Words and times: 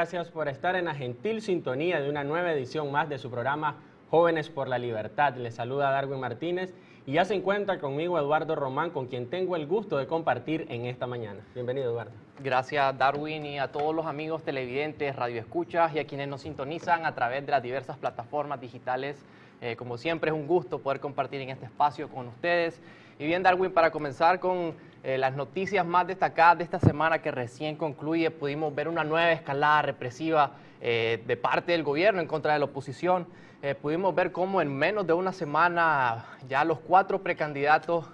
Gracias 0.00 0.30
por 0.30 0.48
estar 0.48 0.76
en 0.76 0.86
la 0.86 0.94
gentil 0.94 1.42
sintonía 1.42 2.00
de 2.00 2.08
una 2.08 2.24
nueva 2.24 2.50
edición 2.52 2.90
más 2.90 3.10
de 3.10 3.18
su 3.18 3.30
programa 3.30 3.76
Jóvenes 4.08 4.48
por 4.48 4.66
la 4.66 4.78
Libertad. 4.78 5.36
Les 5.36 5.54
saluda 5.54 5.90
Darwin 5.90 6.18
Martínez 6.18 6.72
y 7.04 7.12
ya 7.12 7.26
se 7.26 7.34
encuentra 7.34 7.78
conmigo 7.78 8.18
Eduardo 8.18 8.56
Román, 8.56 8.92
con 8.92 9.08
quien 9.08 9.28
tengo 9.28 9.56
el 9.56 9.66
gusto 9.66 9.98
de 9.98 10.06
compartir 10.06 10.64
en 10.70 10.86
esta 10.86 11.06
mañana. 11.06 11.40
Bienvenido, 11.52 11.90
Eduardo. 11.90 12.12
Gracias, 12.42 12.96
Darwin, 12.96 13.44
y 13.44 13.58
a 13.58 13.72
todos 13.72 13.94
los 13.94 14.06
amigos 14.06 14.42
televidentes, 14.42 15.14
radioescuchas 15.14 15.94
y 15.94 15.98
a 15.98 16.06
quienes 16.06 16.28
nos 16.28 16.40
sintonizan 16.40 17.04
a 17.04 17.14
través 17.14 17.44
de 17.44 17.52
las 17.52 17.62
diversas 17.62 17.98
plataformas 17.98 18.58
digitales. 18.58 19.22
Eh, 19.60 19.76
como 19.76 19.98
siempre, 19.98 20.30
es 20.30 20.34
un 20.34 20.46
gusto 20.46 20.78
poder 20.78 21.00
compartir 21.00 21.42
en 21.42 21.50
este 21.50 21.66
espacio 21.66 22.08
con 22.08 22.26
ustedes. 22.28 22.80
Y 23.18 23.26
bien, 23.26 23.42
Darwin, 23.42 23.70
para 23.70 23.90
comenzar 23.90 24.40
con 24.40 24.74
eh, 25.02 25.16
las 25.16 25.34
noticias 25.34 25.86
más 25.86 26.06
destacadas 26.06 26.58
de 26.58 26.64
esta 26.64 26.78
semana 26.78 27.22
que 27.22 27.30
recién 27.30 27.76
concluye, 27.76 28.30
pudimos 28.30 28.74
ver 28.74 28.86
una 28.86 29.02
nueva 29.02 29.32
escalada 29.32 29.80
represiva 29.80 30.52
eh, 30.82 31.22
de 31.26 31.36
parte 31.38 31.72
del 31.72 31.82
gobierno 31.82 32.20
en 32.20 32.26
contra 32.26 32.52
de 32.52 32.58
la 32.58 32.66
oposición. 32.66 33.26
Eh, 33.62 33.74
pudimos 33.74 34.14
ver 34.14 34.30
cómo 34.30 34.60
en 34.60 34.74
menos 34.74 35.06
de 35.06 35.14
una 35.14 35.32
semana 35.32 36.26
ya 36.48 36.64
los 36.64 36.80
cuatro 36.80 37.22
precandidatos 37.22 38.06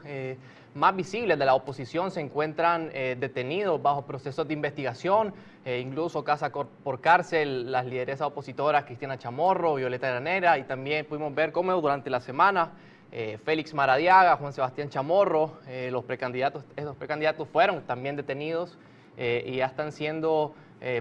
más 0.74 0.94
visibles 0.94 1.38
de 1.38 1.44
la 1.44 1.54
oposición 1.54 2.10
se 2.10 2.20
encuentran 2.20 2.90
detenidos 2.90 3.80
bajo 3.80 4.02
procesos 4.02 4.46
de 4.46 4.52
investigación, 4.52 5.32
incluso 5.64 6.22
casa 6.22 6.50
por 6.50 7.00
cárcel, 7.00 7.72
las 7.72 7.86
lideresas 7.86 8.26
opositoras 8.26 8.84
Cristina 8.84 9.16
Chamorro, 9.16 9.76
Violeta 9.76 10.08
Granera, 10.08 10.58
y 10.58 10.64
también 10.64 11.06
pudimos 11.06 11.34
ver 11.34 11.52
cómo 11.52 11.72
durante 11.80 12.10
la 12.10 12.20
semana 12.20 12.72
eh, 13.12 13.38
Félix 13.44 13.72
Maradiaga, 13.72 14.36
Juan 14.36 14.52
Sebastián 14.52 14.90
Chamorro, 14.90 15.58
eh, 15.68 15.90
los 15.92 16.04
precandidatos, 16.04 16.64
estos 16.74 16.96
precandidatos 16.96 17.48
fueron 17.48 17.82
también 17.82 18.16
detenidos 18.16 18.76
eh, 19.16 19.44
y 19.46 19.56
ya 19.56 19.66
están 19.66 19.92
siendo 19.92 20.54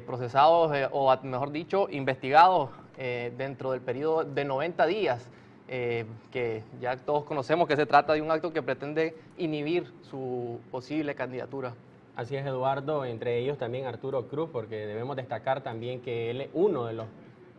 procesados 0.06 0.72
o, 0.94 1.16
mejor 1.24 1.52
dicho, 1.52 1.88
investigados 1.92 2.70
dentro 3.38 3.72
del 3.72 3.82
periodo 3.82 4.24
de 4.24 4.46
90 4.46 4.86
días, 4.86 5.30
que 5.68 6.64
ya 6.80 6.96
todos 6.96 7.26
conocemos 7.26 7.68
que 7.68 7.76
se 7.76 7.86
trata 7.86 8.14
de 8.14 8.22
un 8.22 8.32
acto 8.32 8.54
que 8.54 8.64
pretende 8.64 9.18
inhibir 9.38 9.92
su 10.02 10.62
posible 10.72 11.14
candidatura. 11.14 11.74
Así 12.16 12.38
es, 12.38 12.46
Eduardo, 12.46 13.04
entre 13.04 13.38
ellos 13.38 13.58
también 13.58 13.86
Arturo 13.86 14.30
Cruz, 14.30 14.50
porque 14.50 14.88
debemos 14.88 15.18
destacar 15.18 15.62
también 15.62 16.00
que 16.00 16.32
él 16.32 16.42
es 16.42 16.50
uno 16.54 16.86
de 16.86 16.94
los 16.94 17.08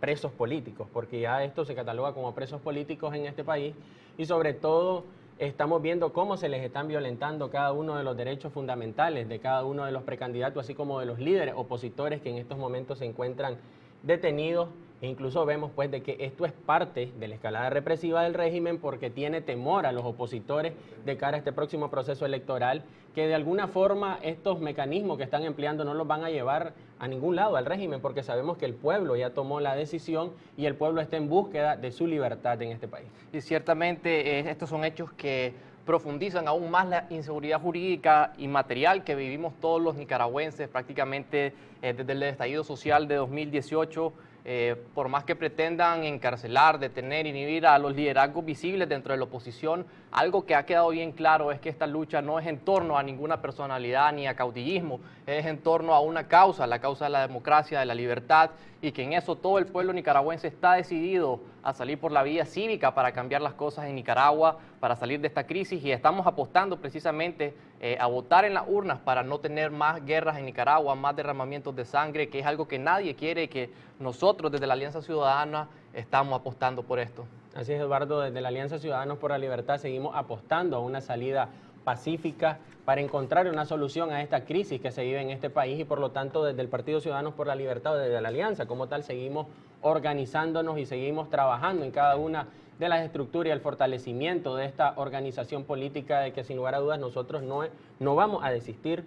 presos 0.01 0.33
políticos, 0.33 0.89
porque 0.93 1.21
ya 1.21 1.43
esto 1.45 1.65
se 1.65 1.75
cataloga 1.75 2.13
como 2.13 2.35
presos 2.35 2.61
políticos 2.61 3.15
en 3.15 3.27
este 3.27 3.45
país 3.45 3.75
y 4.19 4.27
sobre 4.27 4.53
todo 4.53 5.05
estamos 5.39 5.83
viendo 5.83 6.13
cómo 6.13 6.37
se 6.37 6.49
les 6.49 6.63
están 6.63 6.89
violentando 6.89 7.51
cada 7.51 7.73
uno 7.73 7.97
de 7.97 8.05
los 8.05 8.17
derechos 8.17 8.53
fundamentales 8.53 9.29
de 9.29 9.39
cada 9.39 9.65
uno 9.65 9.85
de 9.85 9.93
los 9.93 10.03
precandidatos, 10.03 10.65
así 10.65 10.75
como 10.75 11.01
de 11.01 11.07
los 11.07 11.19
líderes 11.19 11.55
opositores 11.57 12.21
que 12.23 12.31
en 12.31 12.37
estos 12.37 12.59
momentos 12.59 12.99
se 12.99 13.05
encuentran 13.05 13.57
detenidos 14.03 14.69
e 15.01 15.07
incluso 15.07 15.45
vemos 15.45 15.71
pues 15.75 15.91
de 15.91 16.03
que 16.03 16.17
esto 16.21 16.47
es 16.47 16.53
parte 16.53 17.13
de 17.19 17.29
la 17.29 17.35
escalada 17.35 17.71
represiva 17.71 18.23
del 18.23 18.35
régimen 18.35 18.79
porque 18.79 19.11
tiene 19.11 19.41
temor 19.41 19.87
a 19.87 19.93
los 19.93 20.05
opositores 20.05 20.73
de 21.05 21.17
cara 21.17 21.37
a 21.37 21.39
este 21.39 21.53
próximo 21.53 21.91
proceso 21.91 22.25
electoral, 22.25 22.83
que 23.15 23.27
de 23.27 23.35
alguna 23.35 23.69
forma 23.69 24.19
estos 24.23 24.61
mecanismos 24.61 25.19
que 25.19 25.25
están 25.25 25.45
empleando 25.45 25.85
no 25.85 25.95
los 25.95 26.07
van 26.07 26.25
a 26.25 26.31
llevar 26.31 26.75
a 26.99 27.09
ningún 27.09 27.37
lado 27.37 27.57
al 27.57 27.67
régimen 27.67 28.01
porque 28.01 28.23
sabemos 28.23 28.57
que 28.57 28.65
el 28.65 28.75
pueblo 28.75 29.17
ya 29.17 29.31
tomó 29.31 29.61
la 29.61 29.75
decisión 29.75 30.33
y 30.57 30.67
el 30.67 30.75
pueblo 30.75 31.01
está 31.01 31.17
en 31.17 31.29
búsqueda 31.29 31.77
de 31.77 31.93
su 31.93 32.07
libertad 32.07 32.61
en 32.63 32.73
este 32.73 32.89
país. 32.89 33.09
Y 33.33 33.41
ciertamente 33.41 34.39
eh, 34.39 34.51
estos 34.51 34.71
son 34.71 34.85
hechos 34.85 35.13
que 35.13 35.55
profundizan 35.85 36.49
aún 36.49 36.71
más 36.71 36.89
la 36.89 37.07
inseguridad 37.11 37.61
jurídica 37.61 38.33
y 38.37 38.49
material 38.49 39.05
que 39.05 39.15
vivimos 39.15 39.55
todos 39.61 39.81
los 39.81 39.95
nicaragüenses 39.95 40.69
prácticamente 40.69 41.55
eh, 41.81 41.95
desde 41.95 42.13
el 42.13 42.23
estallido 42.25 42.65
social 42.65 43.07
de 43.07 43.15
2018 43.15 44.13
eh, 44.49 44.77
por 44.95 45.09
más 45.09 45.25
que 45.25 45.35
pretendan 45.35 46.05
encarcelar, 46.05 46.79
detener, 46.79 47.27
inhibir 47.27 47.67
a 47.67 47.77
los 47.81 47.97
liderazgos 47.97 48.45
visibles 48.45 48.89
dentro 48.89 49.13
de 49.13 49.19
la 49.19 49.25
oposición, 49.25 49.85
algo 50.13 50.47
que 50.47 50.55
ha 50.55 50.65
quedado 50.65 50.91
bien 50.91 51.11
claro 51.11 51.51
es 51.51 51.59
que 51.59 51.69
esta 51.69 51.89
lucha 51.89 52.23
no 52.23 52.39
es 52.39 52.47
en 52.47 52.61
torno 52.61 52.97
a 52.97 53.03
ninguna 53.03 53.43
personalidad 53.43 54.13
ni 54.13 54.29
a 54.29 54.37
caudillismo, 54.37 55.01
es 55.27 55.47
en 55.47 55.59
torno 55.59 55.95
a 55.95 56.01
una 56.01 56.29
causa, 56.29 56.65
la 56.69 56.79
causa 56.79 57.07
de 57.07 57.11
la 57.11 57.27
democracia, 57.27 57.81
de 57.81 57.87
la 57.87 57.97
libertad, 57.97 58.53
y 58.81 58.93
que 58.93 59.03
en 59.03 59.15
eso 59.15 59.35
todo 59.35 59.59
el 59.59 59.67
pueblo 59.67 59.93
nicaragüense 59.93 60.47
está 60.47 60.75
decidido 60.75 61.41
a 61.65 61.73
salir 61.73 61.99
por 61.99 62.13
la 62.13 62.23
vía 62.23 62.45
cívica 62.45 62.95
para 62.95 63.11
cambiar 63.11 63.43
las 63.43 63.55
cosas 63.55 63.87
en 63.87 63.97
Nicaragua, 63.97 64.61
para 64.79 64.95
salir 64.95 65.21
de 65.21 65.27
esta 65.27 65.45
crisis, 65.45 65.85
y 65.85 65.91
estamos 65.91 66.25
apostando 66.25 66.79
precisamente 66.81 67.53
eh, 67.81 67.99
a 68.01 68.07
votar 68.07 68.45
en 68.45 68.55
las 68.55 68.65
urnas 68.67 68.99
para 68.99 69.23
no 69.23 69.39
tener 69.39 69.71
más 69.71 70.05
guerras 70.05 70.39
en 70.39 70.47
Nicaragua, 70.47 70.95
más 70.95 71.15
derramamientos 71.15 71.77
de 71.77 71.85
sangre, 71.85 72.29
que 72.29 72.39
es 72.39 72.47
algo 72.47 72.67
que 72.67 72.79
nadie 72.79 73.15
quiere 73.15 73.49
que 73.49 73.71
nosotros 74.01 74.51
desde 74.51 74.67
la 74.67 74.75
Alianza 74.75 75.03
Ciudadana 75.03 75.69
estamos 75.93 76.41
apostando 76.41 76.83
por 76.83 76.99
esto. 76.99 77.27
Así 77.55 77.73
es, 77.73 77.81
Eduardo, 77.81 78.21
desde 78.21 78.41
la 78.41 78.49
Alianza 78.49 78.79
Ciudadanos 78.79 79.19
por 79.19 79.31
la 79.31 79.39
Libertad 79.39 79.79
seguimos 79.79 80.15
apostando 80.15 80.77
a 80.77 80.81
una 80.81 81.01
salida 81.01 81.49
pacífica 81.85 82.59
para 82.85 83.01
encontrar 83.01 83.47
una 83.49 83.65
solución 83.65 84.11
a 84.11 84.23
esta 84.23 84.45
crisis 84.45 84.81
que 84.81 84.91
se 84.91 85.03
vive 85.05 85.21
en 85.21 85.31
este 85.31 85.51
país 85.51 85.79
y 85.81 85.85
por 85.85 85.99
lo 85.99 86.11
tanto 86.11 86.45
desde 86.45 86.61
el 86.63 86.69
Partido 86.69 87.01
Ciudadanos 87.01 87.35
por 87.35 87.47
la 87.47 87.55
Libertad 87.55 87.95
o 87.95 87.99
desde 87.99 88.21
la 88.21 88.29
Alianza 88.29 88.67
como 88.67 88.89
tal 88.89 89.05
seguimos 89.05 89.47
organizándonos 89.83 90.79
y 90.79 90.87
seguimos 90.87 91.31
trabajando 91.31 91.85
en 91.85 91.91
cada 91.91 92.17
una 92.17 92.47
de 92.79 92.89
las 92.89 93.05
estructuras 93.05 93.49
y 93.49 93.53
el 93.53 93.61
fortalecimiento 93.61 94.57
de 94.57 94.67
esta 94.67 94.95
organización 94.97 95.65
política 95.65 96.21
de 96.21 96.33
que 96.33 96.45
sin 96.45 96.57
lugar 96.57 96.75
a 96.75 96.79
dudas 96.79 97.01
nosotros 97.01 97.43
no, 97.43 97.63
no 98.01 98.15
vamos 98.15 98.45
a 98.45 98.51
desistir 98.51 99.05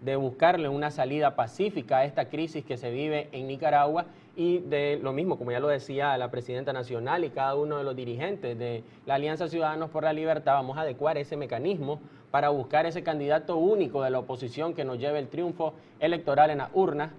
de 0.00 0.16
buscarle 0.16 0.68
una 0.68 0.90
salida 0.90 1.36
pacífica 1.36 1.98
a 1.98 2.04
esta 2.04 2.28
crisis 2.28 2.64
que 2.64 2.76
se 2.76 2.90
vive 2.90 3.28
en 3.30 3.46
Nicaragua 3.46 4.06
y 4.34 4.58
de 4.58 4.98
lo 5.00 5.12
mismo, 5.12 5.38
como 5.38 5.52
ya 5.52 5.60
lo 5.60 5.68
decía 5.68 6.16
la 6.16 6.30
presidenta 6.30 6.72
nacional 6.72 7.24
y 7.24 7.30
cada 7.30 7.54
uno 7.54 7.78
de 7.78 7.84
los 7.84 7.94
dirigentes 7.94 8.58
de 8.58 8.82
la 9.06 9.14
Alianza 9.14 9.48
Ciudadanos 9.48 9.90
por 9.90 10.02
la 10.04 10.12
Libertad, 10.12 10.54
vamos 10.54 10.76
a 10.76 10.80
adecuar 10.80 11.18
ese 11.18 11.36
mecanismo 11.36 12.00
para 12.30 12.48
buscar 12.48 12.86
ese 12.86 13.02
candidato 13.02 13.56
único 13.56 14.02
de 14.02 14.10
la 14.10 14.18
oposición 14.18 14.74
que 14.74 14.84
nos 14.84 14.98
lleve 14.98 15.18
el 15.18 15.28
triunfo 15.28 15.74
electoral 16.00 16.50
en 16.50 16.58
las 16.58 16.70
urnas, 16.72 17.12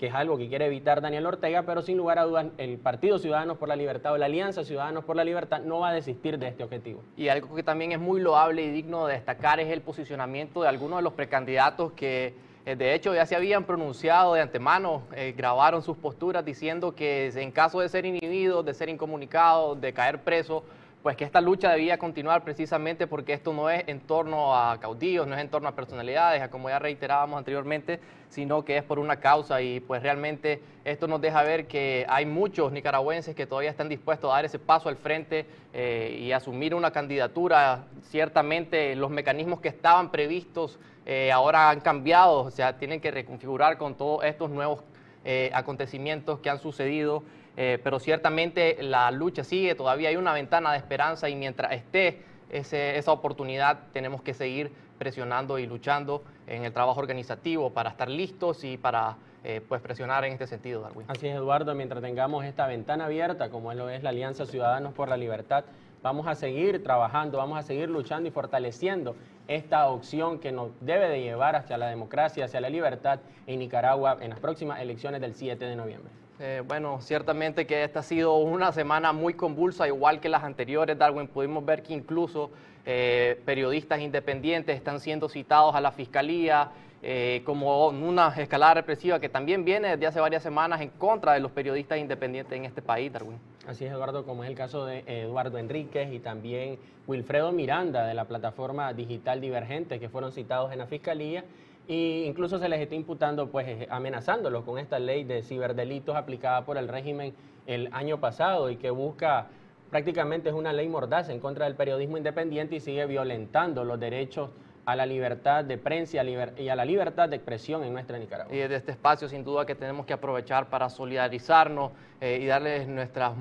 que 0.00 0.06
es 0.06 0.14
algo 0.14 0.38
que 0.38 0.48
quiere 0.48 0.64
evitar 0.64 1.02
Daniel 1.02 1.26
Ortega, 1.26 1.64
pero 1.64 1.82
sin 1.82 1.98
lugar 1.98 2.18
a 2.18 2.24
dudas 2.24 2.46
el 2.56 2.78
Partido 2.78 3.18
Ciudadanos 3.18 3.58
por 3.58 3.68
la 3.68 3.76
Libertad 3.76 4.14
o 4.14 4.16
la 4.16 4.24
Alianza 4.24 4.64
Ciudadanos 4.64 5.04
por 5.04 5.14
la 5.14 5.24
Libertad 5.24 5.60
no 5.60 5.80
va 5.80 5.90
a 5.90 5.92
desistir 5.92 6.38
de 6.38 6.48
este 6.48 6.64
objetivo. 6.64 7.02
Y 7.18 7.28
algo 7.28 7.54
que 7.54 7.62
también 7.62 7.92
es 7.92 7.98
muy 7.98 8.18
loable 8.18 8.62
y 8.62 8.70
digno 8.70 9.06
de 9.06 9.12
destacar 9.12 9.60
es 9.60 9.70
el 9.70 9.82
posicionamiento 9.82 10.62
de 10.62 10.68
algunos 10.68 11.00
de 11.00 11.02
los 11.02 11.12
precandidatos 11.12 11.92
que 11.92 12.32
eh, 12.64 12.76
de 12.76 12.94
hecho, 12.94 13.14
ya 13.14 13.26
se 13.26 13.36
habían 13.36 13.64
pronunciado 13.64 14.32
de 14.32 14.40
antemano, 14.40 15.02
eh, 15.14 15.34
grabaron 15.36 15.82
sus 15.82 15.98
posturas 15.98 16.46
diciendo 16.46 16.94
que 16.94 17.30
en 17.34 17.50
caso 17.50 17.80
de 17.80 17.88
ser 17.90 18.06
inhibidos, 18.06 18.64
de 18.64 18.72
ser 18.72 18.88
incomunicados, 18.88 19.78
de 19.82 19.92
caer 19.92 20.22
presos, 20.22 20.62
pues 21.02 21.16
que 21.16 21.24
esta 21.24 21.40
lucha 21.40 21.72
debía 21.72 21.98
continuar 21.98 22.44
precisamente 22.44 23.06
porque 23.06 23.32
esto 23.32 23.52
no 23.52 23.70
es 23.70 23.84
en 23.86 24.00
torno 24.00 24.54
a 24.54 24.78
caudillos, 24.78 25.26
no 25.26 25.34
es 25.34 25.40
en 25.40 25.48
torno 25.48 25.68
a 25.68 25.74
personalidades, 25.74 26.42
a 26.42 26.50
como 26.50 26.68
ya 26.68 26.78
reiterábamos 26.78 27.38
anteriormente, 27.38 28.00
sino 28.28 28.64
que 28.64 28.76
es 28.76 28.84
por 28.84 28.98
una 28.98 29.16
causa 29.16 29.62
y 29.62 29.80
pues 29.80 30.02
realmente 30.02 30.60
esto 30.84 31.08
nos 31.08 31.20
deja 31.20 31.42
ver 31.42 31.66
que 31.66 32.04
hay 32.08 32.26
muchos 32.26 32.70
nicaragüenses 32.70 33.34
que 33.34 33.46
todavía 33.46 33.70
están 33.70 33.88
dispuestos 33.88 34.30
a 34.30 34.34
dar 34.34 34.44
ese 34.44 34.58
paso 34.58 34.88
al 34.90 34.96
frente 34.96 35.46
eh, 35.72 36.18
y 36.20 36.32
asumir 36.32 36.74
una 36.74 36.90
candidatura. 36.90 37.84
Ciertamente 38.02 38.94
los 38.94 39.10
mecanismos 39.10 39.60
que 39.60 39.68
estaban 39.68 40.10
previstos 40.10 40.78
eh, 41.06 41.32
ahora 41.32 41.70
han 41.70 41.80
cambiado, 41.80 42.40
o 42.40 42.50
sea, 42.50 42.76
tienen 42.76 43.00
que 43.00 43.10
reconfigurar 43.10 43.78
con 43.78 43.94
todos 43.94 44.22
estos 44.24 44.50
nuevos 44.50 44.80
eh, 45.24 45.50
acontecimientos 45.54 46.40
que 46.40 46.50
han 46.50 46.58
sucedido. 46.58 47.22
Eh, 47.56 47.78
pero 47.82 47.98
ciertamente 47.98 48.82
la 48.82 49.10
lucha 49.10 49.44
sigue, 49.44 49.74
todavía 49.74 50.08
hay 50.08 50.16
una 50.16 50.32
ventana 50.32 50.72
de 50.72 50.78
esperanza 50.78 51.28
y 51.28 51.34
mientras 51.34 51.72
esté 51.72 52.22
esa 52.50 53.12
oportunidad 53.12 53.78
tenemos 53.92 54.22
que 54.22 54.34
seguir 54.34 54.72
presionando 54.98 55.58
y 55.58 55.66
luchando 55.66 56.22
en 56.46 56.64
el 56.64 56.72
trabajo 56.72 57.00
organizativo 57.00 57.70
para 57.70 57.90
estar 57.90 58.08
listos 58.08 58.64
y 58.64 58.76
para 58.76 59.16
eh, 59.44 59.62
pues 59.66 59.80
presionar 59.80 60.24
en 60.24 60.32
este 60.32 60.46
sentido, 60.46 60.82
Darwin. 60.82 61.06
Así 61.08 61.26
es, 61.26 61.34
Eduardo, 61.34 61.74
mientras 61.74 62.02
tengamos 62.02 62.44
esta 62.44 62.66
ventana 62.66 63.06
abierta, 63.06 63.48
como 63.48 63.72
lo 63.72 63.88
es 63.88 64.02
la 64.02 64.10
Alianza 64.10 64.44
Ciudadanos 64.44 64.92
por 64.92 65.08
la 65.08 65.16
Libertad, 65.16 65.64
vamos 66.02 66.26
a 66.26 66.34
seguir 66.34 66.82
trabajando, 66.82 67.38
vamos 67.38 67.58
a 67.58 67.62
seguir 67.62 67.88
luchando 67.88 68.28
y 68.28 68.32
fortaleciendo 68.32 69.16
esta 69.48 69.88
opción 69.88 70.38
que 70.38 70.52
nos 70.52 70.68
debe 70.80 71.08
de 71.08 71.22
llevar 71.22 71.56
hacia 71.56 71.78
la 71.78 71.88
democracia, 71.88 72.44
hacia 72.44 72.60
la 72.60 72.68
libertad 72.68 73.20
en 73.46 73.58
Nicaragua 73.58 74.18
en 74.20 74.30
las 74.30 74.40
próximas 74.40 74.80
elecciones 74.80 75.20
del 75.20 75.34
7 75.34 75.64
de 75.64 75.76
noviembre. 75.76 76.12
Eh, 76.42 76.62
bueno, 76.66 77.02
ciertamente 77.02 77.66
que 77.66 77.84
esta 77.84 78.00
ha 78.00 78.02
sido 78.02 78.36
una 78.38 78.72
semana 78.72 79.12
muy 79.12 79.34
convulsa, 79.34 79.86
igual 79.86 80.20
que 80.20 80.30
las 80.30 80.42
anteriores, 80.42 80.96
Darwin. 80.96 81.28
Pudimos 81.28 81.62
ver 81.66 81.82
que 81.82 81.92
incluso 81.92 82.50
eh, 82.86 83.38
periodistas 83.44 84.00
independientes 84.00 84.74
están 84.74 85.00
siendo 85.00 85.28
citados 85.28 85.74
a 85.74 85.82
la 85.82 85.92
fiscalía 85.92 86.70
eh, 87.02 87.42
como 87.44 87.88
una 87.88 88.28
escalada 88.38 88.72
represiva 88.72 89.20
que 89.20 89.28
también 89.28 89.66
viene 89.66 89.88
desde 89.88 90.06
hace 90.06 90.20
varias 90.20 90.42
semanas 90.42 90.80
en 90.80 90.88
contra 90.88 91.34
de 91.34 91.40
los 91.40 91.50
periodistas 91.50 91.98
independientes 91.98 92.56
en 92.56 92.64
este 92.64 92.80
país, 92.80 93.12
Darwin. 93.12 93.38
Así 93.66 93.84
es, 93.84 93.92
Eduardo, 93.92 94.24
como 94.24 94.42
es 94.42 94.48
el 94.48 94.56
caso 94.56 94.86
de 94.86 95.04
Eduardo 95.06 95.58
Enríquez 95.58 96.10
y 96.10 96.20
también 96.20 96.78
Wilfredo 97.06 97.52
Miranda 97.52 98.06
de 98.06 98.14
la 98.14 98.24
plataforma 98.24 98.94
digital 98.94 99.42
Divergente, 99.42 100.00
que 100.00 100.08
fueron 100.08 100.32
citados 100.32 100.72
en 100.72 100.78
la 100.78 100.86
fiscalía 100.86 101.44
e 101.88 102.24
incluso 102.26 102.58
se 102.58 102.68
les 102.68 102.80
está 102.80 102.94
imputando, 102.94 103.48
pues 103.50 103.66
eh, 103.68 103.88
amenazándolos 103.90 104.64
con 104.64 104.78
esta 104.78 104.98
ley 104.98 105.24
de 105.24 105.42
ciberdelitos 105.42 106.16
aplicada 106.16 106.64
por 106.64 106.76
el 106.78 106.88
régimen 106.88 107.34
el 107.66 107.88
año 107.92 108.20
pasado 108.20 108.70
y 108.70 108.76
que 108.76 108.90
busca 108.90 109.48
prácticamente 109.90 110.48
es 110.48 110.54
una 110.54 110.72
ley 110.72 110.88
mordaza 110.88 111.32
en 111.32 111.40
contra 111.40 111.64
del 111.64 111.74
periodismo 111.74 112.16
independiente 112.16 112.76
y 112.76 112.80
sigue 112.80 113.06
violentando 113.06 113.84
los 113.84 113.98
derechos 113.98 114.50
a 114.86 114.96
la 114.96 115.06
libertad 115.06 115.64
de 115.64 115.78
prensa 115.78 116.22
y 116.58 116.68
a 116.68 116.76
la 116.76 116.84
libertad 116.84 117.28
de 117.28 117.36
expresión 117.36 117.84
en 117.84 117.92
nuestra 117.92 118.18
Nicaragua. 118.18 118.54
Y 118.54 118.58
desde 118.58 118.76
este 118.76 118.92
espacio, 118.92 119.28
sin 119.28 119.44
duda, 119.44 119.66
que 119.66 119.74
tenemos 119.74 120.06
que 120.06 120.12
aprovechar 120.12 120.68
para 120.68 120.88
solidarizarnos 120.88 121.92
eh, 122.20 122.38
y 122.40 122.46
darles 122.46 122.88
nuestras 122.88 123.34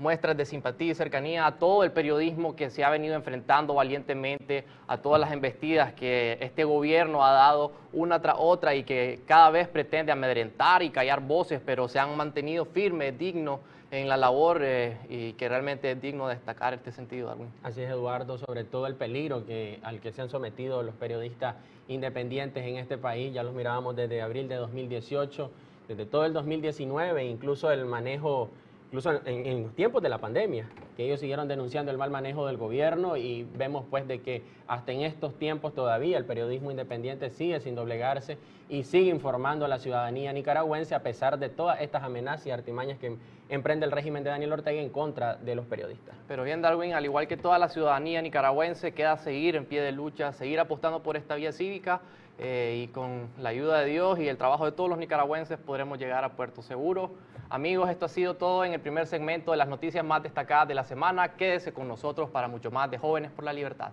muestras 0.00 0.36
de 0.36 0.46
simpatía 0.46 0.92
y 0.92 0.94
cercanía 0.94 1.46
a 1.46 1.58
todo 1.58 1.84
el 1.84 1.92
periodismo 1.92 2.56
que 2.56 2.70
se 2.70 2.82
ha 2.82 2.90
venido 2.90 3.14
enfrentando 3.14 3.74
valientemente, 3.74 4.64
a 4.88 4.96
todas 4.96 5.20
las 5.20 5.30
embestidas 5.30 5.92
que 5.92 6.38
este 6.40 6.64
gobierno 6.64 7.24
ha 7.24 7.32
dado 7.32 7.72
una 7.92 8.20
tras 8.20 8.36
otra 8.38 8.74
y 8.74 8.82
que 8.82 9.20
cada 9.26 9.50
vez 9.50 9.68
pretende 9.68 10.10
amedrentar 10.10 10.82
y 10.82 10.90
callar 10.90 11.20
voces, 11.20 11.60
pero 11.64 11.86
se 11.86 11.98
han 11.98 12.16
mantenido 12.16 12.64
firmes, 12.64 13.16
dignos 13.18 13.60
en 13.90 14.08
la 14.08 14.16
labor 14.16 14.60
eh, 14.62 14.96
y 15.08 15.32
que 15.34 15.48
realmente 15.48 15.90
es 15.90 16.00
digno 16.00 16.28
destacar 16.28 16.74
este 16.74 16.92
sentido, 16.92 17.28
Darwin. 17.28 17.48
Así 17.62 17.82
es, 17.82 17.90
Eduardo, 17.90 18.38
sobre 18.38 18.64
todo 18.64 18.86
el 18.86 18.94
peligro 18.94 19.44
que, 19.44 19.80
al 19.82 20.00
que 20.00 20.12
se 20.12 20.22
han 20.22 20.30
sometido 20.30 20.82
los 20.82 20.94
periodistas 20.94 21.56
independientes 21.88 22.64
en 22.64 22.76
este 22.76 22.98
país, 22.98 23.34
ya 23.34 23.42
los 23.42 23.52
mirábamos 23.52 23.96
desde 23.96 24.22
abril 24.22 24.48
de 24.48 24.54
2018, 24.54 25.50
desde 25.88 26.06
todo 26.06 26.24
el 26.24 26.32
2019, 26.32 27.24
incluso 27.24 27.70
el 27.72 27.84
manejo 27.84 28.48
incluso 28.90 29.20
en, 29.24 29.62
los 29.62 29.74
tiempos 29.76 30.02
de 30.02 30.08
la 30.08 30.18
pandemia, 30.18 30.68
que 30.96 31.04
ellos 31.04 31.20
siguieron 31.20 31.46
denunciando 31.46 31.92
el 31.92 31.98
mal 31.98 32.10
manejo 32.10 32.44
del 32.48 32.56
gobierno 32.56 33.16
y 33.16 33.46
vemos 33.54 33.84
pues 33.88 34.08
de 34.08 34.20
que 34.20 34.42
hasta 34.66 34.90
en 34.90 35.02
estos 35.02 35.38
tiempos 35.38 35.74
todavía 35.74 36.18
el 36.18 36.24
periodismo 36.24 36.72
independiente 36.72 37.30
sigue 37.30 37.60
sin 37.60 37.76
doblegarse 37.76 38.36
y 38.68 38.82
sigue 38.82 39.08
informando 39.10 39.64
a 39.64 39.68
la 39.68 39.78
ciudadanía 39.78 40.32
nicaragüense 40.32 40.96
a 40.96 41.04
pesar 41.04 41.38
de 41.38 41.48
todas 41.48 41.80
estas 41.80 42.02
amenazas 42.02 42.48
y 42.48 42.50
artimañas 42.50 42.98
que 42.98 43.16
emprende 43.48 43.86
el 43.86 43.92
régimen 43.92 44.24
de 44.24 44.30
Daniel 44.30 44.54
Ortega 44.54 44.82
en 44.82 44.90
contra 44.90 45.36
de 45.36 45.54
los 45.54 45.66
periodistas. 45.66 46.16
Pero 46.26 46.42
bien, 46.42 46.60
Darwin, 46.60 46.92
al 46.92 47.04
igual 47.04 47.28
que 47.28 47.36
toda 47.36 47.60
la 47.60 47.68
ciudadanía 47.68 48.20
nicaragüense, 48.22 48.92
queda 48.92 49.16
seguir 49.18 49.54
en 49.54 49.66
pie 49.66 49.82
de 49.82 49.92
lucha, 49.92 50.32
seguir 50.32 50.58
apostando 50.58 51.00
por 51.00 51.16
esta 51.16 51.36
vía 51.36 51.52
cívica 51.52 52.00
eh, 52.40 52.84
y 52.84 52.88
con 52.88 53.28
la 53.38 53.50
ayuda 53.50 53.80
de 53.80 53.86
Dios 53.86 54.18
y 54.18 54.26
el 54.26 54.36
trabajo 54.36 54.64
de 54.64 54.72
todos 54.72 54.90
los 54.90 54.98
nicaragüenses 54.98 55.58
podremos 55.58 55.96
llegar 55.98 56.24
a 56.24 56.30
Puerto 56.30 56.60
Seguro. 56.60 57.12
Amigos, 57.52 57.90
esto 57.90 58.04
ha 58.04 58.08
sido 58.08 58.34
todo 58.34 58.64
en 58.64 58.74
el 58.74 58.80
primer 58.80 59.08
segmento 59.08 59.50
de 59.50 59.56
las 59.56 59.66
noticias 59.66 60.04
más 60.04 60.22
destacadas 60.22 60.68
de 60.68 60.74
la 60.74 60.84
semana. 60.84 61.34
Quédese 61.34 61.72
con 61.72 61.88
nosotros 61.88 62.30
para 62.30 62.46
mucho 62.46 62.70
más 62.70 62.88
de 62.88 62.96
Jóvenes 62.96 63.32
por 63.32 63.44
la 63.44 63.52
Libertad. 63.52 63.90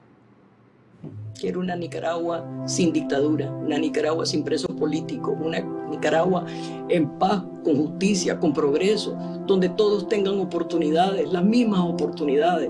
Quiero 1.40 1.62
una 1.62 1.76
Nicaragua 1.76 2.46
sin 2.68 2.94
dictadura, 2.94 3.50
una 3.50 3.80
Nicaragua 3.80 4.28
sin 4.28 4.44
presos 4.44 4.70
políticos, 4.76 5.36
una 5.42 5.60
Nicaragua 5.60 6.46
en 6.90 7.10
paz, 7.18 7.42
con 7.64 7.78
justicia, 7.78 8.40
con 8.40 8.54
progreso, 8.54 9.18
donde 9.48 9.70
todos 9.70 10.08
tengan 10.08 10.40
oportunidades, 10.40 11.28
las 11.34 11.44
mismas 11.44 11.80
oportunidades, 11.80 12.70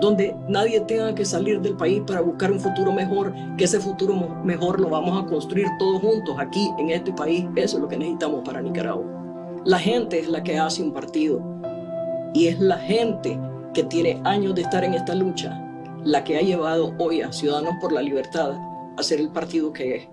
donde 0.00 0.36
nadie 0.46 0.80
tenga 0.82 1.12
que 1.16 1.24
salir 1.24 1.60
del 1.60 1.76
país 1.76 2.00
para 2.06 2.20
buscar 2.20 2.52
un 2.52 2.60
futuro 2.60 2.92
mejor, 2.92 3.32
que 3.58 3.64
ese 3.64 3.80
futuro 3.80 4.14
mejor 4.44 4.80
lo 4.80 4.88
vamos 4.88 5.20
a 5.20 5.26
construir 5.26 5.66
todos 5.80 6.00
juntos 6.00 6.36
aquí 6.38 6.70
en 6.78 6.90
este 6.90 7.12
país. 7.12 7.44
Eso 7.56 7.78
es 7.78 7.82
lo 7.82 7.88
que 7.88 7.96
necesitamos 7.96 8.42
para 8.44 8.62
Nicaragua. 8.62 9.21
La 9.64 9.78
gente 9.78 10.18
es 10.18 10.28
la 10.28 10.42
que 10.42 10.58
hace 10.58 10.82
un 10.82 10.92
partido 10.92 11.40
y 12.34 12.48
es 12.48 12.58
la 12.58 12.78
gente 12.78 13.38
que 13.72 13.84
tiene 13.84 14.20
años 14.24 14.56
de 14.56 14.62
estar 14.62 14.82
en 14.82 14.94
esta 14.94 15.14
lucha 15.14 15.56
la 16.04 16.24
que 16.24 16.36
ha 16.36 16.40
llevado 16.40 16.92
hoy 16.98 17.22
a 17.22 17.30
Ciudadanos 17.30 17.74
por 17.80 17.92
la 17.92 18.02
Libertad 18.02 18.56
a 18.98 19.02
ser 19.04 19.20
el 19.20 19.30
partido 19.30 19.72
que 19.72 19.96
es. 19.96 20.08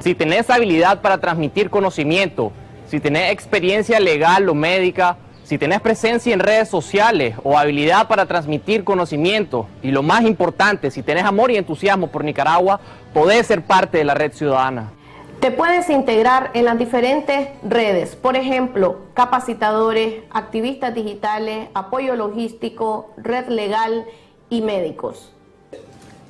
Si 0.00 0.14
tenés 0.14 0.50
habilidad 0.50 1.00
para 1.00 1.18
transmitir 1.18 1.70
conocimiento, 1.70 2.52
si 2.88 3.00
tenés 3.00 3.32
experiencia 3.32 4.00
legal 4.00 4.48
o 4.48 4.54
médica, 4.54 5.18
si 5.44 5.58
tenés 5.58 5.80
presencia 5.80 6.32
en 6.34 6.40
redes 6.40 6.68
sociales 6.68 7.36
o 7.42 7.56
habilidad 7.56 8.08
para 8.08 8.26
transmitir 8.26 8.84
conocimiento 8.84 9.66
y 9.82 9.90
lo 9.90 10.02
más 10.02 10.22
importante, 10.24 10.90
si 10.90 11.02
tenés 11.02 11.24
amor 11.24 11.50
y 11.50 11.56
entusiasmo 11.56 12.08
por 12.08 12.24
Nicaragua, 12.24 12.80
podés 13.14 13.46
ser 13.46 13.62
parte 13.62 13.98
de 13.98 14.04
la 14.04 14.14
red 14.14 14.32
ciudadana. 14.32 14.90
Te 15.40 15.50
puedes 15.50 15.88
integrar 15.88 16.50
en 16.54 16.64
las 16.64 16.78
diferentes 16.78 17.50
redes, 17.62 18.16
por 18.16 18.36
ejemplo, 18.36 18.98
capacitadores, 19.14 20.24
activistas 20.30 20.94
digitales, 20.94 21.68
apoyo 21.74 22.16
logístico, 22.16 23.10
red 23.16 23.48
legal 23.48 24.04
y 24.50 24.62
médicos. 24.62 25.32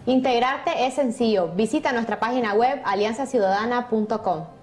Integrarte 0.07 0.87
es 0.87 0.95
sencillo. 0.95 1.49
Visita 1.55 1.93
nuestra 1.93 2.21
página 2.21 2.55
web 2.55 2.81
alianzaciudadana.com. 2.85 4.58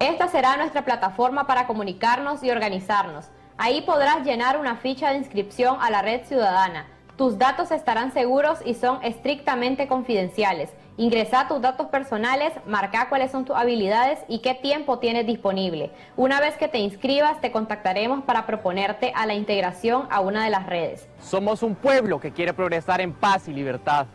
Esta 0.00 0.28
será 0.28 0.56
nuestra 0.56 0.84
plataforma 0.84 1.48
para 1.48 1.66
comunicarnos 1.66 2.44
y 2.44 2.50
organizarnos. 2.52 3.26
Ahí 3.56 3.80
podrás 3.80 4.24
llenar 4.24 4.56
una 4.56 4.76
ficha 4.76 5.10
de 5.10 5.16
inscripción 5.16 5.78
a 5.80 5.90
la 5.90 6.02
red 6.02 6.24
ciudadana. 6.24 6.86
Tus 7.16 7.36
datos 7.36 7.72
estarán 7.72 8.12
seguros 8.12 8.60
y 8.64 8.74
son 8.74 9.02
estrictamente 9.02 9.88
confidenciales. 9.88 10.70
Ingresa 10.98 11.48
tus 11.48 11.60
datos 11.60 11.88
personales, 11.88 12.52
marca 12.64 13.08
cuáles 13.08 13.32
son 13.32 13.44
tus 13.44 13.56
habilidades 13.56 14.20
y 14.28 14.38
qué 14.38 14.54
tiempo 14.54 15.00
tienes 15.00 15.26
disponible. 15.26 15.90
Una 16.16 16.38
vez 16.38 16.56
que 16.56 16.68
te 16.68 16.78
inscribas, 16.78 17.40
te 17.40 17.50
contactaremos 17.50 18.22
para 18.22 18.46
proponerte 18.46 19.12
a 19.16 19.26
la 19.26 19.34
integración 19.34 20.06
a 20.10 20.20
una 20.20 20.44
de 20.44 20.50
las 20.50 20.66
redes. 20.66 21.08
Somos 21.20 21.64
un 21.64 21.74
pueblo 21.74 22.20
que 22.20 22.30
quiere 22.30 22.54
progresar 22.54 23.00
en 23.00 23.12
paz 23.12 23.48
y 23.48 23.52
libertad. 23.52 24.06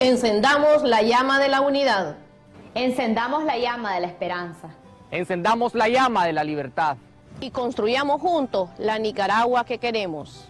Encendamos 0.00 0.84
la 0.84 1.02
llama 1.02 1.38
de 1.38 1.48
la 1.48 1.60
unidad. 1.60 2.16
Encendamos 2.74 3.44
la 3.44 3.58
llama 3.58 3.92
de 3.92 4.00
la 4.00 4.06
esperanza. 4.06 4.70
Encendamos 5.12 5.74
la 5.74 5.90
llama 5.90 6.24
de 6.24 6.32
la 6.32 6.42
libertad. 6.42 6.96
Y 7.38 7.50
construyamos 7.50 8.18
juntos 8.18 8.70
la 8.78 8.98
Nicaragua 8.98 9.66
que 9.66 9.76
queremos. 9.76 10.48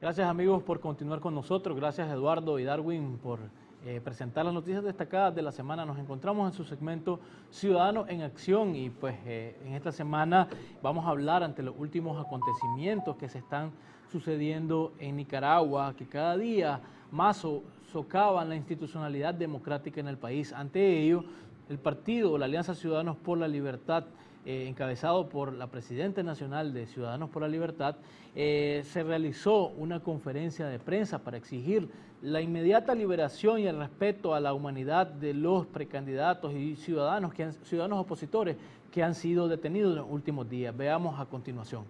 Gracias 0.00 0.28
amigos 0.28 0.62
por 0.62 0.78
continuar 0.78 1.18
con 1.18 1.34
nosotros. 1.34 1.76
Gracias 1.76 2.08
Eduardo 2.12 2.60
y 2.60 2.64
Darwin 2.64 3.18
por 3.18 3.40
eh, 3.86 4.00
presentar 4.02 4.46
las 4.46 4.54
noticias 4.54 4.82
destacadas 4.82 5.34
de 5.34 5.42
la 5.42 5.52
semana. 5.52 5.84
Nos 5.84 5.98
encontramos 5.98 6.50
en 6.50 6.56
su 6.56 6.64
segmento 6.64 7.20
Ciudadanos 7.50 8.08
en 8.08 8.22
Acción 8.22 8.74
y 8.74 8.88
pues 8.88 9.14
eh, 9.26 9.60
en 9.62 9.74
esta 9.74 9.92
semana 9.92 10.48
vamos 10.82 11.04
a 11.04 11.10
hablar 11.10 11.42
ante 11.42 11.62
los 11.62 11.74
últimos 11.76 12.18
acontecimientos 12.18 13.16
que 13.16 13.28
se 13.28 13.40
están 13.40 13.72
sucediendo 14.10 14.94
en 14.98 15.16
Nicaragua, 15.16 15.94
que 15.94 16.06
cada 16.06 16.34
día 16.38 16.80
más 17.10 17.46
socavan 17.92 18.48
la 18.48 18.56
institucionalidad 18.56 19.34
democrática 19.34 20.00
en 20.00 20.08
el 20.08 20.16
país. 20.16 20.54
Ante 20.54 21.02
ello, 21.02 21.22
el 21.68 21.78
partido, 21.78 22.38
la 22.38 22.46
Alianza 22.46 22.74
Ciudadanos 22.74 23.18
por 23.18 23.36
la 23.36 23.48
Libertad, 23.48 24.04
eh, 24.46 24.66
encabezado 24.68 25.28
por 25.28 25.52
la 25.52 25.68
Presidenta 25.68 26.22
Nacional 26.22 26.74
de 26.74 26.86
Ciudadanos 26.86 27.30
por 27.30 27.42
la 27.42 27.48
Libertad, 27.48 27.96
eh, 28.34 28.82
se 28.84 29.02
realizó 29.02 29.68
una 29.68 30.00
conferencia 30.00 30.66
de 30.66 30.78
prensa 30.78 31.18
para 31.20 31.36
exigir 31.36 31.88
la 32.20 32.40
inmediata 32.40 32.94
liberación 32.94 33.60
y 33.60 33.66
el 33.66 33.78
respeto 33.78 34.34
a 34.34 34.40
la 34.40 34.54
humanidad 34.54 35.06
de 35.06 35.34
los 35.34 35.66
precandidatos 35.66 36.52
y 36.52 36.76
ciudadanos, 36.76 37.32
que 37.34 37.52
ciudadanos 37.64 38.00
opositores 38.00 38.56
que 38.90 39.02
han 39.02 39.14
sido 39.14 39.48
detenidos 39.48 39.90
en 39.92 39.96
los 39.96 40.10
últimos 40.10 40.48
días. 40.48 40.76
Veamos 40.76 41.18
a 41.20 41.26
continuación. 41.26 41.84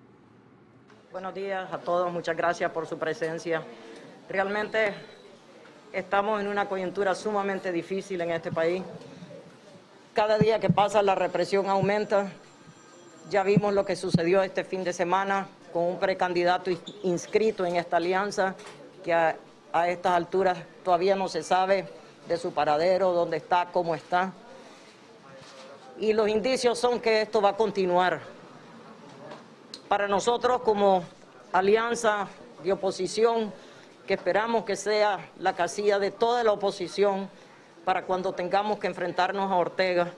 Buenos 1.13 1.35
días 1.35 1.73
a 1.73 1.79
todos, 1.79 2.13
muchas 2.13 2.37
gracias 2.37 2.71
por 2.73 2.87
su 2.87 2.99
presencia. 2.99 3.63
Realmente 4.29 4.95
estamos 5.93 6.41
en 6.41 6.49
una 6.49 6.69
coyuntura 6.69 7.15
sumamente 7.15 7.71
difícil 7.71 8.21
en 8.21 8.31
este 8.33 8.51
país. 8.51 8.83
Cada 10.13 10.39
día 10.39 10.59
que 10.59 10.71
pasa 10.71 11.03
la 11.03 11.15
represión 11.15 11.69
aumenta, 11.69 12.33
ya 13.31 13.43
vimos 13.43 13.75
lo 13.75 13.85
que 13.85 13.97
sucedió 13.97 14.43
este 14.43 14.65
fin 14.65 14.85
de 14.85 14.93
semana 14.93 15.49
con 15.73 15.85
un 15.85 15.99
precandidato 15.99 16.71
inscrito 17.03 17.65
en 17.65 17.77
esta 17.77 17.97
alianza 17.97 18.55
que 19.03 19.13
a, 19.13 19.37
estas 19.89 20.13
alturas 20.13 20.59
todavía 20.85 21.17
no 21.17 21.29
se 21.29 21.43
sabe 21.43 21.89
de 22.29 22.37
su 22.37 22.53
paradero, 22.53 23.13
dónde 23.13 23.39
está, 23.39 23.69
cómo 23.73 23.95
está. 23.95 24.33
Y 25.99 26.13
los 26.13 26.29
indicios 26.29 26.79
son 26.79 27.01
que 27.01 27.23
esto 27.23 27.43
va 27.43 27.51
a 27.51 27.57
continuar. 27.57 28.21
Para 29.89 30.07
nosotros 30.07 30.63
como 30.63 31.03
alianza 31.53 32.29
de 32.63 32.73
oposición 32.73 33.53
que 34.07 34.15
esperamos 34.15 34.65
que 34.65 34.77
sea 34.77 35.31
la 35.39 35.55
casilla 35.55 35.99
de 35.99 36.11
toda 36.11 36.45
la 36.45 36.53
oposición 36.53 37.29
para 37.85 38.05
cuando 38.05 38.33
tengamos 38.33 38.79
que 38.79 38.87
enfrentarnos 38.87 39.51
a 39.51 39.57
Ortega. 39.57 40.13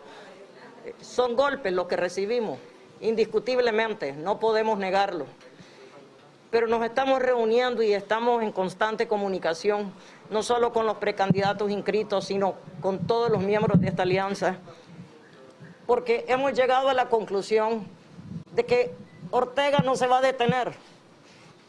Eh, 0.84 0.94
son 1.00 1.34
golpes 1.34 1.72
los 1.72 1.86
que 1.86 1.96
recibimos, 1.96 2.58
indiscutiblemente, 3.00 4.12
no 4.12 4.38
podemos 4.38 4.78
negarlo. 4.78 5.26
Pero 6.50 6.68
nos 6.68 6.84
estamos 6.84 7.20
reuniendo 7.20 7.82
y 7.82 7.92
estamos 7.92 8.42
en 8.42 8.52
constante 8.52 9.08
comunicación, 9.08 9.92
no 10.30 10.42
solo 10.42 10.72
con 10.72 10.86
los 10.86 10.96
precandidatos 10.96 11.70
inscritos, 11.70 12.26
sino 12.26 12.54
con 12.80 13.06
todos 13.06 13.30
los 13.30 13.42
miembros 13.42 13.80
de 13.80 13.88
esta 13.88 14.02
alianza, 14.04 14.56
porque 15.86 16.24
hemos 16.28 16.52
llegado 16.54 16.88
a 16.88 16.94
la 16.94 17.08
conclusión 17.08 17.86
de 18.52 18.64
que 18.64 18.94
Ortega 19.30 19.78
no 19.78 19.96
se 19.96 20.06
va 20.06 20.18
a 20.18 20.22
detener 20.22 20.72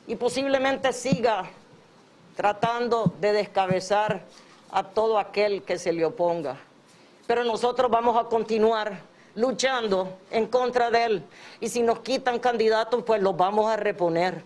y 0.08 0.16
posiblemente 0.16 0.94
siga 0.94 1.50
tratando 2.36 3.14
de 3.20 3.34
descabezar 3.34 4.24
a 4.72 4.84
todo 4.84 5.18
aquel 5.18 5.64
que 5.64 5.78
se 5.78 5.92
le 5.92 6.06
oponga. 6.06 6.58
Pero 7.26 7.44
nosotros 7.44 7.90
vamos 7.92 8.16
a 8.18 8.30
continuar 8.30 9.02
luchando 9.38 10.18
en 10.32 10.48
contra 10.48 10.92
de 10.92 11.06
él. 11.06 11.24
Y 11.62 11.70
si 11.70 11.82
nos 11.82 12.00
quitan 12.00 12.40
candidatos, 12.40 13.04
pues 13.04 13.22
los 13.22 13.38
vamos 13.38 13.72
a 13.72 13.78
reponer. 13.78 14.44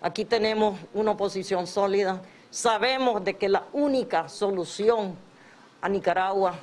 Aquí 0.00 0.24
tenemos 0.24 0.78
una 0.94 1.12
oposición 1.12 1.66
sólida. 1.66 2.22
Sabemos 2.50 3.22
de 3.22 3.34
que 3.36 3.48
la 3.48 3.64
única 3.72 4.28
solución 4.28 5.14
a 5.80 5.88
Nicaragua 5.88 6.54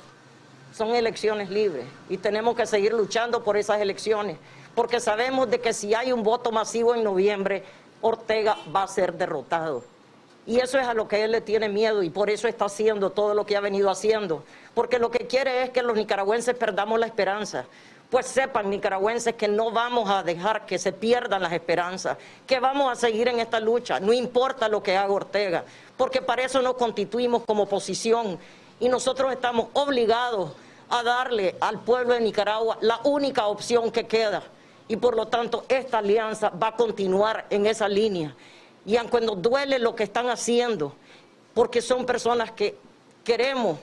son 0.72 0.94
elecciones 0.94 1.48
libres 1.48 1.86
y 2.10 2.18
tenemos 2.18 2.54
que 2.56 2.66
seguir 2.66 2.92
luchando 2.92 3.42
por 3.42 3.56
esas 3.56 3.80
elecciones, 3.80 4.36
porque 4.74 5.00
sabemos 5.00 5.48
de 5.48 5.60
que 5.60 5.72
si 5.72 5.94
hay 5.94 6.12
un 6.12 6.22
voto 6.22 6.52
masivo 6.52 6.94
en 6.94 7.02
noviembre, 7.02 7.64
Ortega 8.02 8.58
va 8.74 8.82
a 8.82 8.88
ser 8.88 9.14
derrotado. 9.14 9.82
Y 10.48 10.60
eso 10.60 10.78
es 10.78 10.86
a 10.86 10.94
lo 10.94 11.06
que 11.06 11.22
él 11.22 11.32
le 11.32 11.42
tiene 11.42 11.68
miedo 11.68 12.02
y 12.02 12.08
por 12.08 12.30
eso 12.30 12.48
está 12.48 12.64
haciendo 12.64 13.10
todo 13.10 13.34
lo 13.34 13.44
que 13.44 13.54
ha 13.54 13.60
venido 13.60 13.90
haciendo. 13.90 14.44
Porque 14.72 14.98
lo 14.98 15.10
que 15.10 15.26
quiere 15.26 15.62
es 15.62 15.68
que 15.68 15.82
los 15.82 15.94
nicaragüenses 15.94 16.54
perdamos 16.54 16.98
la 16.98 17.04
esperanza. 17.04 17.66
Pues 18.08 18.24
sepan, 18.24 18.70
nicaragüenses, 18.70 19.34
que 19.34 19.46
no 19.46 19.70
vamos 19.70 20.08
a 20.08 20.22
dejar 20.22 20.64
que 20.64 20.78
se 20.78 20.90
pierdan 20.92 21.42
las 21.42 21.52
esperanzas, 21.52 22.16
que 22.46 22.60
vamos 22.60 22.90
a 22.90 22.96
seguir 22.96 23.28
en 23.28 23.40
esta 23.40 23.60
lucha, 23.60 24.00
no 24.00 24.14
importa 24.14 24.70
lo 24.70 24.82
que 24.82 24.96
haga 24.96 25.12
Ortega, 25.12 25.64
porque 25.98 26.22
para 26.22 26.42
eso 26.42 26.62
nos 26.62 26.76
constituimos 26.76 27.42
como 27.44 27.64
oposición 27.64 28.38
y 28.80 28.88
nosotros 28.88 29.30
estamos 29.30 29.66
obligados 29.74 30.52
a 30.88 31.02
darle 31.02 31.56
al 31.60 31.80
pueblo 31.80 32.14
de 32.14 32.20
Nicaragua 32.20 32.78
la 32.80 33.00
única 33.04 33.48
opción 33.48 33.90
que 33.90 34.06
queda. 34.06 34.42
Y 34.90 34.96
por 34.96 35.14
lo 35.14 35.26
tanto, 35.26 35.66
esta 35.68 35.98
alianza 35.98 36.48
va 36.48 36.68
a 36.68 36.76
continuar 36.76 37.44
en 37.50 37.66
esa 37.66 37.86
línea 37.86 38.34
y 38.88 38.96
aunque 38.96 39.20
nos 39.20 39.42
duele 39.42 39.78
lo 39.78 39.94
que 39.94 40.04
están 40.04 40.30
haciendo, 40.30 40.94
porque 41.52 41.82
son 41.82 42.06
personas 42.06 42.52
que 42.52 42.74
queremos 43.22 43.78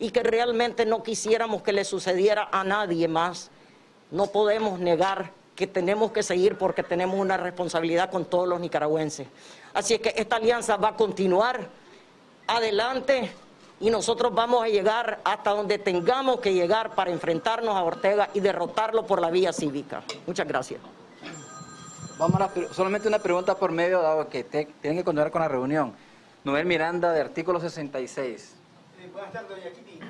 y 0.00 0.10
que 0.10 0.24
realmente 0.24 0.84
no 0.84 1.04
quisiéramos 1.04 1.62
que 1.62 1.72
le 1.72 1.84
sucediera 1.84 2.48
a 2.50 2.64
nadie 2.64 3.06
más, 3.06 3.48
no 4.10 4.26
podemos 4.26 4.80
negar 4.80 5.30
que 5.54 5.68
tenemos 5.68 6.10
que 6.10 6.24
seguir 6.24 6.58
porque 6.58 6.82
tenemos 6.82 7.16
una 7.20 7.36
responsabilidad 7.36 8.10
con 8.10 8.24
todos 8.24 8.48
los 8.48 8.58
nicaragüenses. 8.58 9.28
Así 9.72 9.94
es 9.94 10.00
que 10.00 10.14
esta 10.16 10.36
alianza 10.36 10.76
va 10.76 10.88
a 10.88 10.96
continuar 10.96 11.68
adelante 12.48 13.30
y 13.78 13.88
nosotros 13.88 14.34
vamos 14.34 14.64
a 14.64 14.68
llegar 14.68 15.20
hasta 15.22 15.50
donde 15.50 15.78
tengamos 15.78 16.40
que 16.40 16.54
llegar 16.54 16.96
para 16.96 17.12
enfrentarnos 17.12 17.76
a 17.76 17.84
Ortega 17.84 18.30
y 18.34 18.40
derrotarlo 18.40 19.06
por 19.06 19.20
la 19.20 19.30
vía 19.30 19.52
cívica. 19.52 20.02
Muchas 20.26 20.48
gracias. 20.48 20.80
Vamos 22.20 22.38
a 22.38 22.74
solamente 22.74 23.08
una 23.08 23.18
pregunta 23.18 23.54
por 23.56 23.72
medio, 23.72 24.02
dado 24.02 24.28
que 24.28 24.44
tienen 24.44 24.98
que 24.98 25.04
continuar 25.04 25.30
con 25.30 25.40
la 25.40 25.48
reunión. 25.48 25.94
Noel 26.44 26.66
Miranda, 26.66 27.14
de 27.14 27.22
artículo 27.22 27.58
66. 27.58 28.56
Eh, 29.00 29.08
buenas 29.10 29.32
tardes, 29.32 29.48
doña 29.48 29.70
Kitty. 29.70 30.00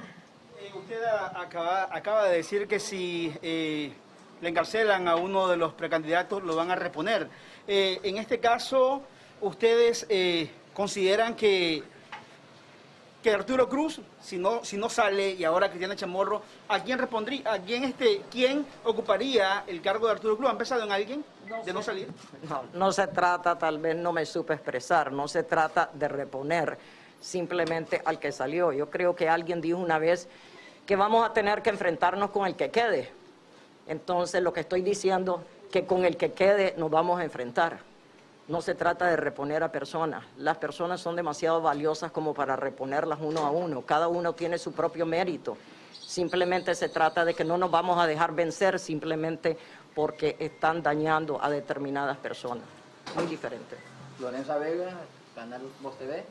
Eh, 0.59 0.73
usted 0.75 1.01
acaba, 1.05 2.25
de 2.25 2.37
decir 2.37 2.67
que 2.67 2.81
si 2.81 3.33
eh, 3.43 3.93
le 4.41 4.49
encarcelan 4.49 5.07
a 5.07 5.15
uno 5.15 5.47
de 5.47 5.57
los 5.57 5.73
precandidatos, 5.75 6.43
lo 6.43 6.57
van 6.57 6.73
a 6.73 6.75
reponer. 6.75 7.29
en 7.69 8.17
este 8.17 8.41
caso, 8.41 9.03
¿ustedes 9.41 10.05
consideran 10.75 11.37
que 11.37 11.85
que 13.23 13.31
Arturo 13.31 13.69
Cruz, 13.69 14.01
si 14.21 14.39
no, 14.39 14.65
si 14.65 14.77
no 14.77 14.89
sale, 14.89 15.33
y 15.33 15.45
ahora 15.45 15.69
Cristiana 15.69 15.95
Chamorro, 15.95 16.43
¿a 16.69 16.81
quién 16.81 16.99
respondría, 16.99 17.53
a 17.53 17.59
quién, 17.59 17.85
este, 17.85 18.23
quién 18.31 18.65
ocuparía 18.85 19.65
el 19.67 19.83
cargo 19.83 20.07
de 20.07 20.13
Arturo 20.13 20.37
Cruz? 20.37 20.51
¿Han 20.51 20.59
pensado 20.59 20.83
en 20.83 20.93
alguien 20.93 21.25
de 21.65 21.73
no 21.73 21.83
salir? 21.83 22.09
No, 22.49 22.63
no 22.73 22.93
se 22.93 23.07
trata, 23.09 23.59
tal 23.59 23.79
vez 23.79 23.97
no 23.97 24.13
me 24.13 24.25
supe 24.25 24.55
expresar, 24.55 25.13
no 25.13 25.29
se 25.29 25.43
trata 25.43 25.91
de 25.93 26.09
reponer 26.09 26.79
simplemente 27.21 28.01
al 28.05 28.19
que 28.19 28.33
salió. 28.33 28.73
Yo 28.73 28.89
creo 28.89 29.15
que 29.15 29.29
alguien 29.29 29.61
dijo 29.61 29.79
una 29.79 29.99
vez 29.99 30.27
que 30.87 30.97
vamos 30.97 31.29
a 31.29 31.33
tener 31.35 31.61
que 31.63 31.71
enfrentarnos 31.71 32.31
con 32.31 32.47
el 32.47 32.57
que 32.57 32.71
quede. 32.71 33.11
Entonces, 33.87 34.43
lo 34.43 34.53
que 34.53 34.61
estoy 34.61 34.83
diciendo, 34.83 35.45
que 35.71 35.85
con 35.85 36.05
el 36.05 36.17
que 36.17 36.33
quede 36.33 36.75
nos 36.79 36.91
vamos 36.91 37.21
a 37.21 37.25
enfrentar. 37.25 37.90
No 38.51 38.61
se 38.61 38.75
trata 38.75 39.07
de 39.07 39.17
reponer 39.17 39.63
a 39.63 39.71
personas. 39.71 40.25
Las 40.37 40.57
personas 40.57 41.01
son 41.01 41.15
demasiado 41.15 41.63
valiosas 41.63 42.11
como 42.11 42.35
para 42.35 42.57
reponerlas 42.57 43.21
uno 43.23 43.47
a 43.47 43.51
uno. 43.53 43.83
Cada 43.83 44.09
uno 44.09 44.33
tiene 44.33 44.59
su 44.59 44.73
propio 44.73 45.07
mérito. 45.07 45.57
Simplemente 45.93 46.75
se 46.75 46.89
trata 46.89 47.25
de 47.25 47.33
que 47.33 47.45
no 47.45 47.57
nos 47.57 47.71
vamos 47.71 47.97
a 48.01 48.09
dejar 48.09 48.35
vencer 48.35 48.81
simplemente 48.81 49.57
porque 49.95 50.35
están 50.41 50.83
dañando 50.83 51.41
a 51.41 51.49
determinadas 51.49 52.17
personas. 52.17 52.65
Muy 53.15 53.27
diferente. 53.27 53.77
Lorenza 54.19 54.59
Vega, 54.59 54.99
Canal 55.37 55.63
Voz 55.81 55.97
TV. 55.97 56.25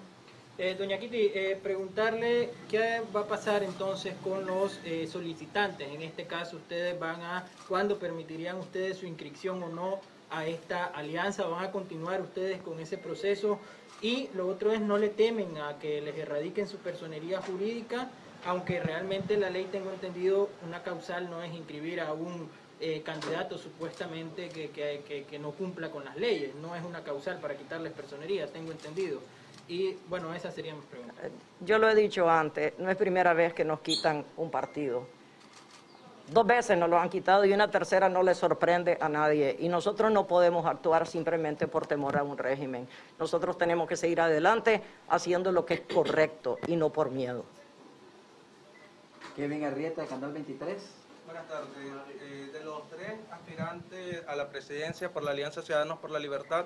Eh, 0.58 0.76
doña 0.78 1.00
Kitty, 1.00 1.32
eh, 1.34 1.58
preguntarle 1.64 2.52
qué 2.70 3.02
va 3.16 3.22
a 3.22 3.28
pasar 3.28 3.64
entonces 3.64 4.14
con 4.22 4.46
los 4.46 4.78
eh, 4.84 5.08
solicitantes. 5.10 5.88
En 5.88 6.02
este 6.02 6.28
caso, 6.28 6.58
ustedes 6.58 7.00
van 7.00 7.22
a, 7.22 7.46
¿cuándo 7.70 7.98
permitirían 7.98 8.58
ustedes 8.58 8.98
su 8.98 9.06
inscripción 9.06 9.64
o 9.64 9.70
no 9.70 10.02
a 10.30 10.46
esta 10.46 10.86
alianza? 10.86 11.48
¿Van 11.48 11.66
a 11.66 11.72
continuar 11.72 12.22
ustedes 12.22 12.62
con 12.62 12.80
ese 12.80 12.98
proceso? 12.98 13.60
Y 14.02 14.30
lo 14.34 14.48
otro 14.48 14.72
es, 14.72 14.80
no 14.80 14.98
le 14.98 15.10
temen 15.10 15.58
a 15.58 15.78
que 15.80 16.02
les 16.02 16.18
erradiquen 16.18 16.68
su 16.68 16.78
personería 16.78 17.42
jurídica, 17.42 18.10
aunque 18.46 18.80
realmente 18.80 19.38
la 19.38 19.50
ley, 19.50 19.68
tengo 19.72 19.92
entendido, 19.92 20.50
una 20.66 20.82
causal 20.84 21.30
no 21.30 21.44
es 21.44 21.54
inscribir 21.54 22.00
a 22.00 22.14
un 22.14 22.50
eh, 22.80 23.02
candidato 23.02 23.58
supuestamente 23.58 24.48
que, 24.48 24.70
que, 24.70 25.26
que, 25.30 25.40
no 25.40 25.52
cumpla 25.52 25.92
con 25.92 26.06
las 26.06 26.16
leyes, 26.16 26.56
no 26.56 26.76
es 26.76 26.84
una 26.86 27.04
causal 27.04 27.40
para 27.40 27.58
quitarles 27.58 27.92
personería, 27.92 28.48
tengo 28.48 28.72
entendido. 28.72 29.20
Y 29.68 29.98
bueno, 30.08 30.34
esa 30.34 30.50
sería 30.50 30.74
mi 30.74 30.82
pregunta. 30.82 31.14
Yo 31.60 31.78
lo 31.78 31.90
he 31.90 31.96
dicho 31.96 32.30
antes, 32.30 32.74
no 32.80 32.90
es 32.90 32.96
primera 32.96 33.34
vez 33.34 33.54
que 33.54 33.66
nos 33.66 33.82
quitan 33.82 34.26
un 34.38 34.50
partido 34.50 35.19
Dos 36.32 36.46
veces 36.46 36.78
nos 36.78 36.90
lo 36.90 37.00
han 37.00 37.10
quitado 37.10 37.44
y 37.44 37.54
una 37.54 37.72
tercera 37.72 38.08
no 38.08 38.22
le 38.22 38.36
sorprende 38.36 38.98
a 39.02 39.10
nadie. 39.10 39.56
Y 39.60 39.68
nosotros 39.68 40.12
no 40.12 40.28
podemos 40.28 40.66
actuar 40.68 41.08
simplemente 41.08 41.68
por 41.68 41.88
temor 41.88 42.18
a 42.18 42.24
un 42.24 42.38
régimen. 42.38 42.88
Nosotros 43.18 43.58
tenemos 43.58 43.88
que 43.88 43.96
seguir 43.96 44.22
adelante 44.22 44.84
haciendo 45.08 45.52
lo 45.52 45.66
que 45.66 45.76
es 45.76 45.82
correcto 45.82 46.60
y 46.68 46.76
no 46.76 46.92
por 46.92 47.10
miedo. 47.10 47.46
Kevin 49.36 49.66
Arrieta, 49.66 50.06
Canal 50.06 50.34
23. 50.34 50.78
Buenas 51.26 51.48
tardes. 51.48 51.70
Eh, 52.22 52.50
de 52.54 52.64
los 52.64 52.88
tres 52.90 53.14
aspirantes 53.32 54.24
a 54.28 54.36
la 54.36 54.50
presidencia 54.50 55.12
por 55.12 55.24
la 55.24 55.32
Alianza 55.32 55.62
Ciudadanos 55.62 55.98
por 56.00 56.12
la 56.12 56.20
Libertad, 56.20 56.66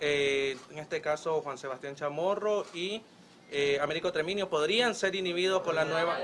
eh, 0.00 0.56
en 0.70 0.78
este 0.78 1.00
caso 1.00 1.40
Juan 1.42 1.58
Sebastián 1.58 1.94
Chamorro 1.94 2.64
y 2.74 3.02
eh, 3.50 3.78
Américo 3.80 4.12
Treminio, 4.12 4.48
podrían 4.48 4.94
ser 4.94 5.14
inhibidos 5.14 5.62
con 5.62 5.74
la 5.74 5.84
nueva... 5.84 6.18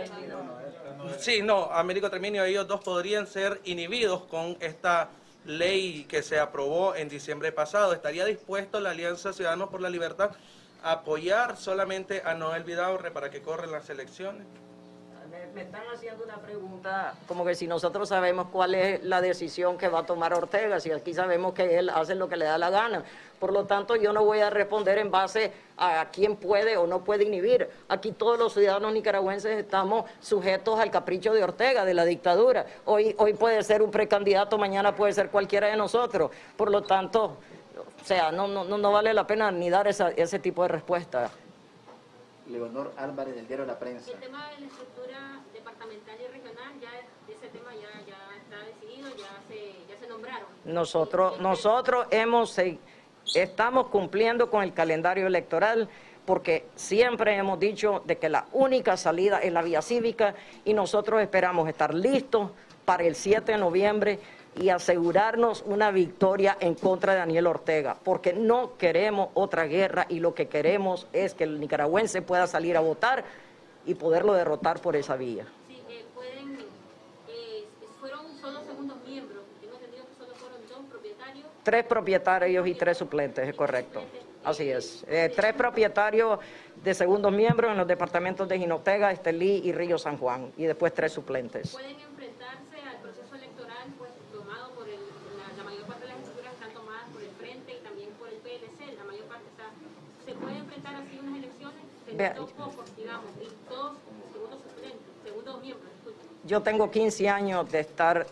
Sí, 1.19 1.43
no, 1.43 1.65
Américo 1.71 2.11
Treminio, 2.11 2.45
ellos 2.45 2.67
dos 2.67 2.81
podrían 2.81 3.27
ser 3.27 3.61
inhibidos 3.65 4.23
con 4.25 4.57
esta 4.61 5.11
ley 5.45 6.05
que 6.05 6.23
se 6.23 6.39
aprobó 6.39 6.95
en 6.95 7.09
diciembre 7.09 7.53
pasado. 7.53 7.93
¿Estaría 7.93 8.25
dispuesto 8.25 8.81
la 8.81 8.91
Alianza 8.91 9.33
Ciudadanos 9.33 9.69
por 9.69 9.81
la 9.81 9.91
Libertad 9.91 10.31
a 10.83 10.93
apoyar 10.93 11.57
solamente 11.57 12.23
a 12.25 12.35
Noel 12.35 12.65
Vidaurre 12.65 13.11
para 13.11 13.31
que 13.31 13.43
corren 13.43 13.73
las 13.73 13.89
elecciones? 13.91 14.47
Me 15.55 15.63
están 15.63 15.83
haciendo 15.95 16.25
una 16.25 16.37
pregunta 16.37 17.15
como 17.29 17.45
que 17.45 17.55
si 17.55 17.67
nosotros 17.67 18.09
sabemos 18.09 18.49
cuál 18.51 18.75
es 18.75 19.05
la 19.05 19.21
decisión 19.21 19.79
que 19.79 19.89
va 19.89 20.01
a 20.01 20.07
tomar 20.07 20.35
Ortega, 20.35 20.81
si 20.81 20.91
aquí 20.91 21.15
sabemos 21.15 21.55
que 21.55 21.79
él 21.79 21.91
hace 21.91 22.15
lo 22.17 22.29
que 22.29 22.37
le 22.37 22.45
da 22.45 22.59
la 22.59 22.71
gana. 22.71 23.05
Por 23.39 23.53
lo 23.53 23.65
tanto, 23.65 23.95
yo 23.95 24.13
no 24.13 24.25
voy 24.25 24.41
a 24.41 24.51
responder 24.51 24.99
en 24.99 25.11
base 25.11 25.53
a 25.77 26.09
quién 26.13 26.37
puede 26.37 26.77
o 26.77 26.87
no 26.87 27.05
puede 27.05 27.25
inhibir. 27.25 27.69
Aquí 27.89 28.13
todos 28.13 28.39
los 28.39 28.55
ciudadanos 28.55 28.93
nicaragüenses 28.93 29.59
estamos 29.59 30.11
sujetos 30.21 30.81
al 30.81 30.91
capricho 30.91 31.33
de 31.33 31.45
Ortega, 31.45 31.85
de 31.85 31.95
la 31.95 32.05
dictadura. 32.05 32.67
Hoy, 32.85 33.15
hoy 33.19 33.35
puede 33.35 33.63
ser 33.63 33.83
un 33.83 33.91
precandidato, 33.91 34.59
mañana 34.59 34.95
puede 34.95 35.13
ser 35.13 35.31
cualquiera 35.31 35.69
de 35.69 35.77
nosotros. 35.77 36.31
Por 36.57 36.71
lo 36.71 36.83
tanto, 36.83 37.37
o 38.03 38.05
sea, 38.05 38.33
no, 38.33 38.49
no, 38.49 38.65
no 38.65 38.93
vale 38.93 39.15
la 39.15 39.27
pena 39.27 39.51
ni 39.53 39.71
dar 39.71 39.87
esa, 39.87 40.11
ese 40.11 40.39
tipo 40.39 40.63
de 40.63 40.69
respuesta. 40.69 41.31
Leonor 42.47 42.93
Álvarez 42.97 43.35
del 43.35 43.47
diario 43.47 43.65
La 43.65 43.79
Prensa. 43.79 44.11
El 44.11 44.21
tema 44.21 44.51
de 44.51 44.61
la 44.61 44.67
estructura 44.67 45.41
departamental 45.53 46.17
y 46.21 46.27
regional, 46.27 46.81
ya 46.81 46.91
ese 47.33 47.49
tema 47.49 47.75
ya, 47.75 48.05
ya 48.07 48.37
está 48.37 48.59
decidido, 48.67 49.09
ya 49.17 49.41
se, 49.49 49.87
ya 49.89 49.99
se 49.99 50.07
nombraron. 50.09 50.49
Nosotros, 50.65 51.41
nosotros 51.41 52.07
hemos 52.11 52.59
estamos 53.35 53.87
cumpliendo 53.89 54.51
con 54.51 54.63
el 54.63 54.73
calendario 54.75 55.27
electoral 55.27 55.89
porque 56.25 56.67
siempre 56.75 57.37
hemos 57.37 57.59
dicho 57.59 58.03
de 58.07 58.17
que 58.17 58.29
la 58.29 58.47
única 58.53 58.97
salida 58.97 59.39
es 59.41 59.53
la 59.53 59.63
vía 59.63 59.83
cívica 59.83 60.35
y 60.65 60.73
nosotros 60.73 61.21
esperamos 61.21 61.69
estar 61.69 61.95
listos 61.95 62.51
para 62.85 63.05
el 63.05 63.15
7 63.15 63.53
de 63.53 63.59
noviembre 63.59 64.19
y 64.61 64.69
asegurarnos 64.69 65.65
una 65.67 65.91
victoria 65.91 66.57
en 66.61 66.75
contra 66.75 67.13
de 67.13 67.19
Daniel 67.19 67.47
Ortega, 67.47 67.97
porque 68.03 68.33
no 68.33 68.77
queremos 68.77 69.31
otra 69.35 69.65
guerra 69.65 70.07
y 70.09 70.21
lo 70.21 70.35
que 70.35 70.47
queremos 70.47 71.09
es 71.13 71.35
que 71.35 71.45
el 71.45 71.61
nicaragüense 71.61 72.23
pueda 72.23 72.47
salir 72.47 72.77
a 72.77 72.81
votar 72.81 73.25
y 73.85 73.95
poderlo 73.95 74.33
derrotar 74.33 74.81
por 74.81 74.97
esa 74.97 75.17
vía. 75.17 75.47
Tres 81.65 81.85
propietarios 81.87 82.67
y 82.67 82.75
tres 82.75 82.99
suplentes, 82.99 83.49
es 83.49 83.55
correcto. 83.55 84.03
Así 84.45 84.71
es. 84.71 85.05
Eh, 85.09 85.33
tres 85.35 85.55
propietarios 85.55 86.39
de 86.85 86.93
segundos 86.95 87.33
miembros 87.33 87.71
en 87.73 87.79
los 87.79 87.87
departamentos 87.87 88.47
de 88.47 88.59
Jinotega, 88.59 89.11
Estelí 89.11 89.63
y 89.65 89.73
Río 89.73 89.97
San 89.97 90.19
Juan, 90.19 90.53
y 90.59 90.65
después 90.65 90.93
tres 90.93 91.13
suplentes. 91.13 91.73
Pueden 91.73 91.97
enfrentarse 91.99 92.77
al 92.87 92.99
proceso 93.01 93.35
electoral 93.35 93.89
pues, 93.97 94.11
tomado 94.31 94.71
por 94.75 94.87
el, 94.87 95.01
la, 95.01 95.57
la 95.57 95.65
mayor 95.65 95.85
parte 95.87 96.03
de 96.03 96.09
las 96.09 96.19
estructuras 96.19 96.53
están 96.53 96.73
tomadas 96.75 97.05
por 97.11 97.23
el 97.23 97.31
Frente 97.41 97.73
y 97.81 97.83
también 97.83 98.11
por 98.21 98.29
el 98.29 98.37
PLC, 98.37 98.95
la 98.99 99.05
mayor 99.05 99.25
parte 99.25 99.47
está. 99.49 99.65
¿Se 100.27 100.33
puede 100.35 100.59
enfrentar 100.59 100.95
así 100.97 101.19
unas 101.23 101.39
elecciones? 101.39 101.81
Vea- 102.13 102.35
Dos 102.35 102.53
pocos, 102.53 102.97
digamos, 102.97 103.31
y 103.41 103.49
todos 103.71 103.97
segundos 104.31 104.61
suplentes, 104.61 105.01
segundos 105.25 105.61
miembros. 105.63 105.91
Yo 106.45 106.61
tengo 106.61 106.91
15 106.91 107.27
años 107.31 107.73
de 107.73 107.81
estar 107.81 108.27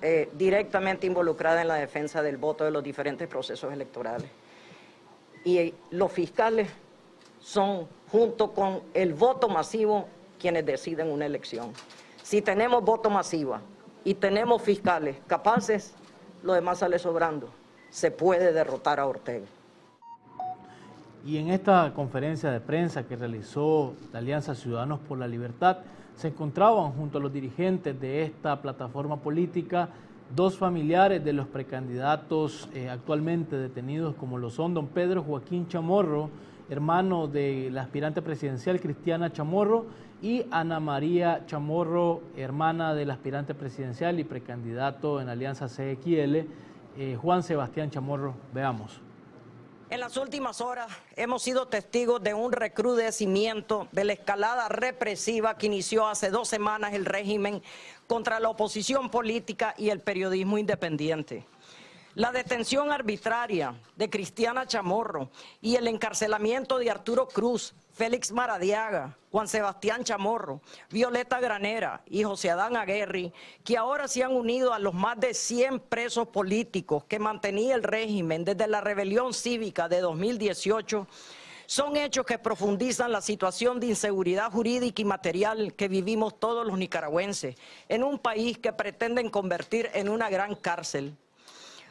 eh, 0.00 0.30
directamente 0.34 1.06
involucrada 1.06 1.62
en 1.62 1.68
la 1.68 1.74
defensa 1.74 2.22
del 2.22 2.36
voto 2.36 2.64
de 2.64 2.70
los 2.70 2.82
diferentes 2.84 3.26
procesos 3.26 3.72
electorales. 3.72 4.28
Y 5.44 5.58
eh, 5.58 5.74
los 5.90 6.12
fiscales 6.12 6.68
son, 7.40 7.86
junto 8.10 8.52
con 8.52 8.82
el 8.94 9.14
voto 9.14 9.48
masivo, 9.48 10.06
quienes 10.38 10.64
deciden 10.64 11.10
una 11.10 11.26
elección. 11.26 11.72
Si 12.22 12.42
tenemos 12.42 12.84
voto 12.84 13.10
masiva 13.10 13.60
y 14.04 14.14
tenemos 14.14 14.62
fiscales 14.62 15.16
capaces, 15.26 15.94
lo 16.42 16.52
demás 16.52 16.78
sale 16.78 16.98
sobrando. 16.98 17.48
Se 17.90 18.10
puede 18.10 18.52
derrotar 18.52 19.00
a 19.00 19.06
Ortega. 19.06 19.46
Y 21.24 21.38
en 21.38 21.48
esta 21.48 21.92
conferencia 21.94 22.50
de 22.50 22.60
prensa 22.60 23.02
que 23.02 23.16
realizó 23.16 23.94
la 24.12 24.20
Alianza 24.20 24.54
Ciudadanos 24.54 25.00
por 25.00 25.18
la 25.18 25.26
Libertad, 25.26 25.78
se 26.18 26.28
encontraban 26.28 26.90
junto 26.92 27.18
a 27.18 27.20
los 27.20 27.32
dirigentes 27.32 27.98
de 28.00 28.24
esta 28.24 28.60
plataforma 28.60 29.18
política 29.18 29.88
dos 30.34 30.58
familiares 30.58 31.24
de 31.24 31.32
los 31.32 31.46
precandidatos 31.46 32.68
eh, 32.74 32.90
actualmente 32.90 33.56
detenidos, 33.56 34.16
como 34.16 34.36
lo 34.36 34.50
son 34.50 34.74
don 34.74 34.88
Pedro 34.88 35.22
Joaquín 35.22 35.68
Chamorro, 35.68 36.28
hermano 36.68 37.28
de 37.28 37.70
la 37.70 37.82
aspirante 37.82 38.20
presidencial 38.20 38.80
Cristiana 38.80 39.32
Chamorro, 39.32 39.86
y 40.20 40.44
Ana 40.50 40.80
María 40.80 41.46
Chamorro, 41.46 42.22
hermana 42.36 42.94
del 42.94 43.12
aspirante 43.12 43.54
presidencial 43.54 44.18
y 44.18 44.24
precandidato 44.24 45.20
en 45.20 45.28
Alianza 45.28 45.68
CXL, 45.68 46.46
eh, 46.96 47.16
Juan 47.22 47.44
Sebastián 47.44 47.90
Chamorro. 47.90 48.34
Veamos. 48.52 49.07
En 49.90 50.00
las 50.00 50.18
últimas 50.18 50.60
horas 50.60 50.88
hemos 51.16 51.42
sido 51.42 51.66
testigos 51.68 52.22
de 52.22 52.34
un 52.34 52.52
recrudecimiento 52.52 53.88
de 53.90 54.04
la 54.04 54.12
escalada 54.12 54.68
represiva 54.68 55.56
que 55.56 55.64
inició 55.64 56.06
hace 56.06 56.28
dos 56.28 56.46
semanas 56.46 56.92
el 56.92 57.06
régimen 57.06 57.62
contra 58.06 58.38
la 58.38 58.50
oposición 58.50 59.08
política 59.08 59.74
y 59.78 59.88
el 59.88 60.00
periodismo 60.00 60.58
independiente. 60.58 61.46
La 62.18 62.32
detención 62.32 62.90
arbitraria 62.90 63.76
de 63.94 64.10
Cristiana 64.10 64.66
Chamorro 64.66 65.30
y 65.60 65.76
el 65.76 65.86
encarcelamiento 65.86 66.76
de 66.78 66.90
Arturo 66.90 67.28
Cruz, 67.28 67.76
Félix 67.92 68.32
Maradiaga, 68.32 69.16
Juan 69.30 69.46
Sebastián 69.46 70.02
Chamorro, 70.02 70.60
Violeta 70.90 71.38
Granera 71.38 72.02
y 72.06 72.24
José 72.24 72.50
Adán 72.50 72.76
Aguerri, 72.76 73.32
que 73.62 73.76
ahora 73.76 74.08
se 74.08 74.24
han 74.24 74.32
unido 74.32 74.74
a 74.74 74.80
los 74.80 74.94
más 74.94 75.20
de 75.20 75.32
100 75.32 75.78
presos 75.78 76.26
políticos 76.26 77.04
que 77.04 77.20
mantenía 77.20 77.76
el 77.76 77.84
régimen 77.84 78.44
desde 78.44 78.66
la 78.66 78.80
rebelión 78.80 79.32
cívica 79.32 79.88
de 79.88 80.00
2018, 80.00 81.06
son 81.66 81.96
hechos 81.96 82.26
que 82.26 82.40
profundizan 82.40 83.12
la 83.12 83.20
situación 83.20 83.78
de 83.78 83.86
inseguridad 83.86 84.50
jurídica 84.50 85.02
y 85.02 85.04
material 85.04 85.72
que 85.74 85.86
vivimos 85.86 86.40
todos 86.40 86.66
los 86.66 86.76
nicaragüenses 86.78 87.54
en 87.88 88.02
un 88.02 88.18
país 88.18 88.58
que 88.58 88.72
pretenden 88.72 89.30
convertir 89.30 89.88
en 89.94 90.08
una 90.08 90.28
gran 90.28 90.56
cárcel. 90.56 91.16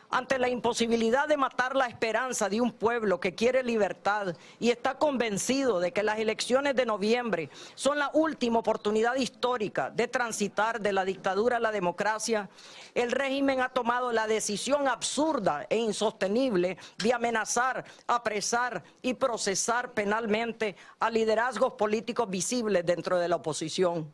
Ante 0.09 0.39
la 0.39 0.47
imposibilidad 0.47 1.27
de 1.27 1.35
matar 1.35 1.75
la 1.75 1.87
esperanza 1.87 2.47
de 2.47 2.61
un 2.61 2.71
pueblo 2.71 3.19
que 3.19 3.35
quiere 3.35 3.61
libertad 3.61 4.37
y 4.57 4.69
está 4.69 4.97
convencido 4.97 5.81
de 5.81 5.91
que 5.91 6.01
las 6.01 6.17
elecciones 6.19 6.77
de 6.77 6.85
noviembre 6.85 7.49
son 7.75 7.99
la 7.99 8.09
última 8.13 8.59
oportunidad 8.59 9.15
histórica 9.15 9.89
de 9.89 10.07
transitar 10.07 10.79
de 10.79 10.93
la 10.93 11.03
dictadura 11.03 11.57
a 11.57 11.59
la 11.59 11.73
democracia, 11.73 12.49
el 12.95 13.11
régimen 13.11 13.59
ha 13.59 13.67
tomado 13.67 14.13
la 14.13 14.27
decisión 14.27 14.87
absurda 14.87 15.67
e 15.69 15.75
insostenible 15.75 16.77
de 17.03 17.13
amenazar, 17.13 17.83
apresar 18.07 18.83
y 19.01 19.13
procesar 19.13 19.91
penalmente 19.91 20.77
a 20.99 21.09
liderazgos 21.09 21.73
políticos 21.73 22.29
visibles 22.29 22.85
dentro 22.85 23.19
de 23.19 23.27
la 23.27 23.35
oposición. 23.35 24.13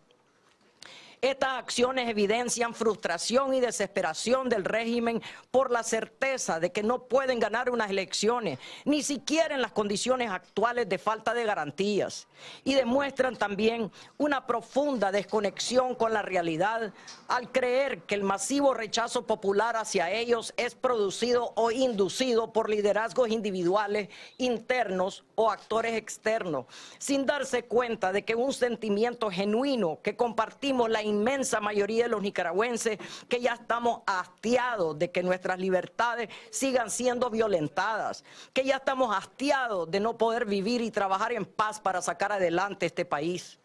Estas 1.23 1.57
acciones 1.57 2.09
evidencian 2.09 2.73
frustración 2.73 3.53
y 3.53 3.61
desesperación 3.61 4.49
del 4.49 4.65
régimen 4.65 5.21
por 5.51 5.71
la 5.71 5.81
certeza 5.81 6.59
de 6.59 6.73
que 6.73 6.83
no 6.83 7.03
pueden 7.03 7.39
ganar 7.39 7.69
unas 7.69 7.89
elecciones, 7.89 8.59
ni 8.83 9.03
siquiera 9.03 9.55
en 9.55 9.61
las 9.61 9.71
condiciones 9.71 10.29
actuales 10.29 10.89
de 10.89 10.97
falta 10.97 11.33
de 11.33 11.45
garantías. 11.45 12.27
Y 12.65 12.73
demuestran 12.73 13.37
también 13.37 13.89
una 14.17 14.45
profunda 14.45 15.13
desconexión 15.13 15.95
con 15.95 16.11
la 16.11 16.23
realidad 16.23 16.91
al 17.29 17.49
creer 17.53 18.01
que 18.01 18.15
el 18.15 18.23
masivo 18.23 18.73
rechazo 18.73 19.25
popular 19.25 19.77
hacia 19.77 20.11
ellos 20.11 20.53
es 20.57 20.75
producido 20.75 21.53
o 21.55 21.71
inducido 21.71 22.51
por 22.51 22.69
liderazgos 22.69 23.29
individuales, 23.29 24.09
internos 24.37 25.23
o 25.35 25.49
actores 25.49 25.95
externos, 25.95 26.65
sin 26.97 27.25
darse 27.25 27.63
cuenta 27.63 28.11
de 28.11 28.23
que 28.23 28.35
un 28.35 28.53
sentimiento 28.53 29.29
genuino 29.29 29.99
que 30.01 30.15
compartimos 30.15 30.89
la 30.89 31.01
inmensa 31.03 31.59
mayoría 31.59 32.03
de 32.03 32.09
los 32.09 32.21
nicaragüenses, 32.21 32.99
que 33.27 33.41
ya 33.41 33.53
estamos 33.53 34.01
hastiados 34.05 34.97
de 34.97 35.11
que 35.11 35.23
nuestras 35.23 35.59
libertades 35.59 36.29
sigan 36.51 36.89
siendo 36.89 37.29
violentadas, 37.29 38.23
que 38.53 38.63
ya 38.63 38.77
estamos 38.77 39.15
hastiados 39.15 39.89
de 39.89 39.99
no 39.99 40.17
poder 40.17 40.45
vivir 40.45 40.81
y 40.81 40.91
trabajar 40.91 41.33
en 41.33 41.45
paz 41.45 41.79
para 41.79 42.01
sacar 42.01 42.31
adelante 42.31 42.85
este 42.85 43.05
país. 43.05 43.59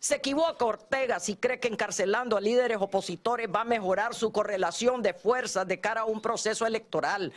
Se 0.00 0.14
equivoca 0.14 0.64
Ortega 0.64 1.20
si 1.20 1.36
cree 1.36 1.60
que 1.60 1.68
encarcelando 1.68 2.38
a 2.38 2.40
líderes 2.40 2.78
opositores 2.80 3.48
va 3.54 3.60
a 3.60 3.64
mejorar 3.64 4.14
su 4.14 4.32
correlación 4.32 5.02
de 5.02 5.12
fuerzas 5.12 5.68
de 5.68 5.78
cara 5.78 6.00
a 6.00 6.04
un 6.06 6.22
proceso 6.22 6.66
electoral. 6.66 7.34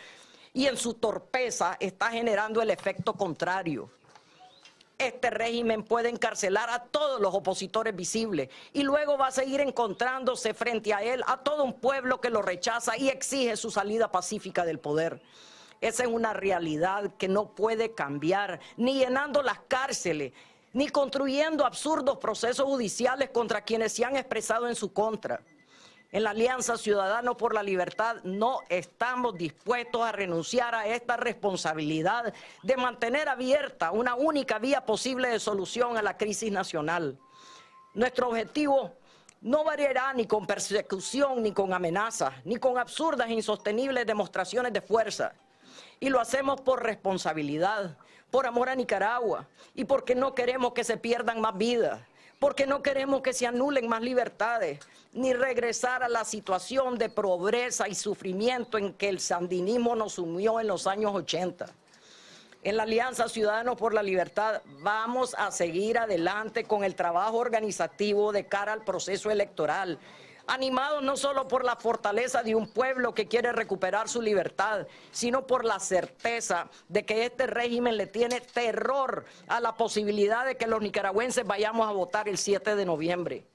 Y 0.54 0.68
en 0.68 0.78
su 0.78 0.94
torpeza 0.94 1.78
está 1.80 2.12
generando 2.12 2.62
el 2.62 2.70
efecto 2.70 3.14
contrario. 3.14 3.90
Este 4.98 5.32
régimen 5.32 5.84
puede 5.84 6.10
encarcelar 6.10 6.70
a 6.70 6.84
todos 6.84 7.20
los 7.20 7.34
opositores 7.34 7.96
visibles 7.96 8.50
y 8.72 8.84
luego 8.84 9.18
va 9.18 9.28
a 9.28 9.32
seguir 9.32 9.60
encontrándose 9.60 10.54
frente 10.54 10.94
a 10.94 11.02
él 11.02 11.24
a 11.28 11.38
todo 11.38 11.64
un 11.64 11.74
pueblo 11.74 12.22
que 12.22 12.30
lo 12.30 12.42
rechaza 12.42 12.96
y 12.98 13.10
exige 13.10 13.58
su 13.58 13.72
salida 13.72 14.12
pacífica 14.12 14.64
del 14.64 14.80
poder. 14.80 15.20
Esa 15.82 16.04
es 16.04 16.10
una 16.10 16.34
realidad 16.34 17.12
que 17.18 17.28
no 17.28 17.50
puede 17.50 17.94
cambiar, 17.94 18.62
ni 18.78 19.00
llenando 19.00 19.42
las 19.42 19.60
cárceles, 19.68 20.32
ni 20.72 20.88
construyendo 20.88 21.66
absurdos 21.66 22.20
procesos 22.20 22.66
judiciales 22.66 23.32
contra 23.32 23.64
quienes 23.64 23.92
se 23.92 24.06
han 24.06 24.16
expresado 24.16 24.70
en 24.70 24.76
su 24.76 24.94
contra. 24.94 25.42
En 26.14 26.22
la 26.22 26.30
Alianza 26.30 26.78
Ciudadano 26.78 27.36
por 27.36 27.56
la 27.56 27.64
Libertad 27.64 28.18
no 28.24 28.60
estamos 28.70 29.36
dispuestos 29.36 30.04
a 30.04 30.12
renunciar 30.12 30.76
a 30.76 30.86
esta 30.86 31.18
responsabilidad 31.18 32.36
de 32.62 32.78
mantener 32.78 33.28
abierta 33.28 33.90
una 33.90 34.14
única 34.14 34.60
vía 34.60 34.86
posible 34.86 35.30
de 35.30 35.40
solución 35.40 35.98
a 35.98 36.04
la 36.04 36.16
crisis 36.16 36.52
nacional. 36.52 37.18
Nuestro 37.96 38.30
objetivo 38.30 38.94
no 39.42 39.64
variará 39.64 40.14
ni 40.14 40.28
con 40.28 40.46
persecución, 40.46 41.42
ni 41.42 41.52
con 41.52 41.74
amenazas, 41.74 42.36
ni 42.46 42.58
con 42.58 42.78
absurdas 42.78 43.30
e 43.30 43.34
insostenibles 43.34 44.06
demostraciones 44.06 44.72
de 44.72 44.82
fuerza. 44.82 45.34
Y 46.00 46.10
lo 46.10 46.20
hacemos 46.20 46.62
por 46.62 46.84
responsabilidad, 46.84 47.98
por 48.30 48.46
amor 48.46 48.70
a 48.70 48.76
Nicaragua 48.76 49.48
y 49.74 49.86
porque 49.86 50.14
no 50.14 50.36
queremos 50.36 50.74
que 50.74 50.84
se 50.84 50.98
pierdan 50.98 51.42
más 51.42 51.58
vidas 51.58 52.02
porque 52.44 52.68
no 52.68 52.84
queremos 52.84 53.22
que 53.22 53.32
se 53.32 53.48
anulen 53.48 53.88
más 53.88 54.02
libertades, 54.02 54.78
ni 55.14 55.32
regresar 55.32 56.04
a 56.04 56.10
la 56.10 56.26
situación 56.26 56.98
de 56.98 57.08
pobreza 57.08 57.88
y 57.88 57.96
sufrimiento 57.96 58.78
en 58.78 58.96
que 58.96 59.08
el 59.08 59.22
sandinismo 59.22 59.96
nos 59.96 60.16
sumió 60.16 60.60
en 60.60 60.68
los 60.68 60.86
años 60.86 61.16
80. 61.16 61.68
En 62.64 62.76
la 62.76 62.84
Alianza 62.84 63.30
Ciudadanos 63.30 63.78
por 63.78 63.94
la 63.94 64.04
Libertad 64.04 64.62
vamos 64.82 65.34
a 65.38 65.52
seguir 65.52 65.98
adelante 65.98 66.66
con 66.66 66.84
el 66.84 66.96
trabajo 66.96 67.38
organizativo 67.38 68.34
de 68.34 68.46
cara 68.46 68.74
al 68.74 68.84
proceso 68.84 69.32
electoral, 69.32 69.98
animados 70.48 71.04
no 71.04 71.16
solo 71.18 71.48
por 71.48 71.64
la 71.64 71.76
fortaleza 71.76 72.44
de 72.44 72.56
un 72.56 72.68
pueblo 72.68 73.14
que 73.14 73.28
quiere 73.28 73.52
recuperar 73.52 74.10
su 74.10 74.22
libertad, 74.22 74.88
sino 75.12 75.48
por 75.48 75.66
la 75.66 75.80
certeza 75.80 76.70
de 76.90 77.06
que 77.06 77.26
este 77.26 77.48
régimen 77.48 77.98
le 77.98 78.08
tiene 78.08 78.42
terror 78.42 79.26
a 79.48 79.60
la 79.60 79.76
posibilidad 79.76 80.46
de 80.46 80.58
que 80.58 80.68
los 80.68 80.82
nicaragüenses 80.82 81.46
vayamos 81.46 81.88
a 81.88 81.92
votar 81.92 82.28
el 82.28 82.38
7 82.38 82.76
de 82.76 82.86
noviembre. 82.86 83.46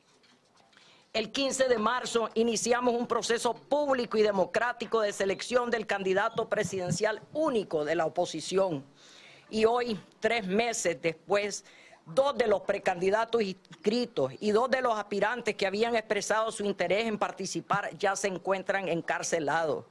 El 1.12 1.32
15 1.32 1.68
de 1.68 1.78
marzo 1.78 2.28
iniciamos 2.34 2.94
un 2.94 3.06
proceso 3.06 3.54
público 3.54 4.18
y 4.18 4.22
democrático 4.22 5.00
de 5.00 5.12
selección 5.12 5.70
del 5.70 5.86
candidato 5.86 6.48
presidencial 6.48 7.22
único 7.32 7.84
de 7.84 7.94
la 7.94 8.04
oposición. 8.04 8.84
Y 9.50 9.64
hoy, 9.64 9.98
tres 10.20 10.46
meses 10.46 11.00
después, 11.00 11.64
dos 12.14 12.36
de 12.36 12.46
los 12.46 12.62
precandidatos 12.62 13.42
inscritos 13.42 14.32
y 14.40 14.50
dos 14.50 14.70
de 14.70 14.80
los 14.80 14.98
aspirantes 14.98 15.54
que 15.54 15.66
habían 15.66 15.96
expresado 15.96 16.50
su 16.52 16.64
interés 16.64 17.06
en 17.06 17.18
participar 17.18 17.96
ya 17.98 18.16
se 18.16 18.28
encuentran 18.28 18.88
encarcelados. 18.88 19.84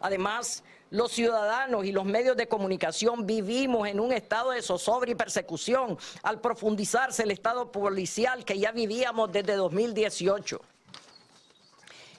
Además, 0.00 0.62
los 0.90 1.12
ciudadanos 1.12 1.84
y 1.84 1.92
los 1.92 2.04
medios 2.04 2.36
de 2.36 2.48
comunicación 2.48 3.26
vivimos 3.26 3.88
en 3.88 4.00
un 4.00 4.12
estado 4.12 4.52
de 4.52 4.62
zozobra 4.62 5.10
y 5.10 5.14
persecución 5.14 5.98
al 6.22 6.40
profundizarse 6.40 7.24
el 7.24 7.30
estado 7.30 7.70
policial 7.70 8.44
que 8.44 8.58
ya 8.58 8.72
vivíamos 8.72 9.30
desde 9.30 9.54
2018. 9.54 10.60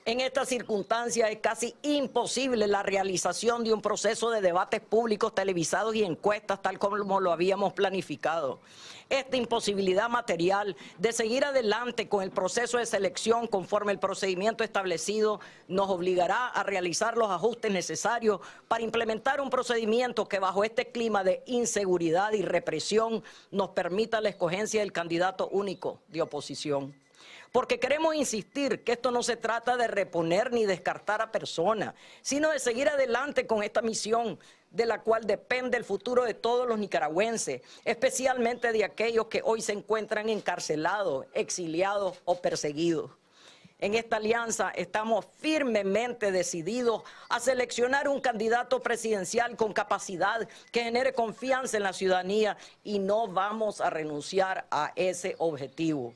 En 0.10 0.22
estas 0.22 0.50
circunstancias 0.50 1.30
es 1.30 1.38
casi 1.38 1.76
imposible 1.84 2.66
la 2.66 2.82
realización 2.82 3.64
de 3.64 3.72
un 3.72 3.80
proceso 3.80 4.32
de 4.32 4.42
debates 4.42 4.82
públicos 4.82 5.36
televisados 5.36 5.94
y 5.94 6.04
encuestas 6.04 6.64
tal 6.64 6.80
como 6.80 7.20
lo 7.20 7.32
habíamos 7.32 7.74
planificado. 7.74 8.60
Esta 9.08 9.38
imposibilidad 9.38 10.10
material 10.10 10.76
de 10.98 11.14
seguir 11.14 11.46
adelante 11.46 12.10
con 12.10 12.24
el 12.24 12.32
proceso 12.32 12.80
de 12.80 12.88
selección 12.88 13.46
conforme 13.46 13.92
el 13.92 14.00
procedimiento 14.00 14.64
establecido 14.64 15.42
nos 15.68 15.92
obligará 15.92 16.48
a 16.48 16.64
realizar 16.64 17.16
los 17.16 17.30
ajustes 17.30 17.72
necesarios 17.72 18.40
para 18.68 18.84
implementar 18.84 19.40
un 19.40 19.52
procedimiento 19.52 20.28
que 20.28 20.40
bajo 20.40 20.64
este 20.64 20.92
clima 20.92 21.24
de 21.24 21.44
inseguridad 21.46 22.34
y 22.34 22.42
represión 22.42 23.24
nos 23.52 23.70
permita 23.70 24.22
la 24.22 24.30
escogencia 24.30 24.80
del 24.80 24.92
candidato 24.92 25.50
único 25.50 26.00
de 26.08 26.24
oposición 26.24 26.96
porque 27.52 27.80
queremos 27.80 28.16
insistir 28.16 28.84
que 28.84 28.94
esto 28.94 29.12
no 29.12 29.24
se 29.24 29.38
trata 29.38 29.78
de 29.78 29.88
reponer 29.88 30.52
ni 30.52 30.66
descartar 30.66 31.22
a 31.22 31.32
personas, 31.32 31.96
sino 32.22 32.52
de 32.52 32.60
seguir 32.60 32.90
adelante 32.90 33.48
con 33.48 33.64
esta 33.64 33.82
misión 33.82 34.40
de 34.72 34.86
la 34.86 35.02
cual 35.02 35.26
depende 35.26 35.78
el 35.78 35.84
futuro 35.84 36.24
de 36.24 36.36
todos 36.36 36.68
los 36.68 36.78
nicaragüenses, 36.78 37.62
especialmente 37.86 38.72
de 38.72 38.84
aquellos 38.84 39.26
que 39.26 39.42
hoy 39.44 39.62
se 39.62 39.74
encuentran 39.74 40.30
encarcelados, 40.30 41.26
exiliados 41.34 42.20
o 42.26 42.40
perseguidos. 42.40 43.12
En 43.82 43.96
esta 43.96 44.18
alianza 44.18 44.72
estamos 44.76 45.26
firmemente 45.40 46.34
decididos 46.34 47.04
a 47.30 47.40
seleccionar 47.40 48.10
un 48.10 48.20
candidato 48.20 48.82
presidencial 48.82 49.56
con 49.56 49.72
capacidad 49.72 50.48
que 50.72 50.84
genere 50.84 51.14
confianza 51.14 51.78
en 51.78 51.84
la 51.84 51.94
ciudadanía 51.94 52.58
y 52.84 53.00
no 53.00 53.30
vamos 53.30 53.80
a 53.80 53.90
renunciar 53.90 54.68
a 54.70 54.92
ese 54.98 55.36
objetivo. 55.38 56.14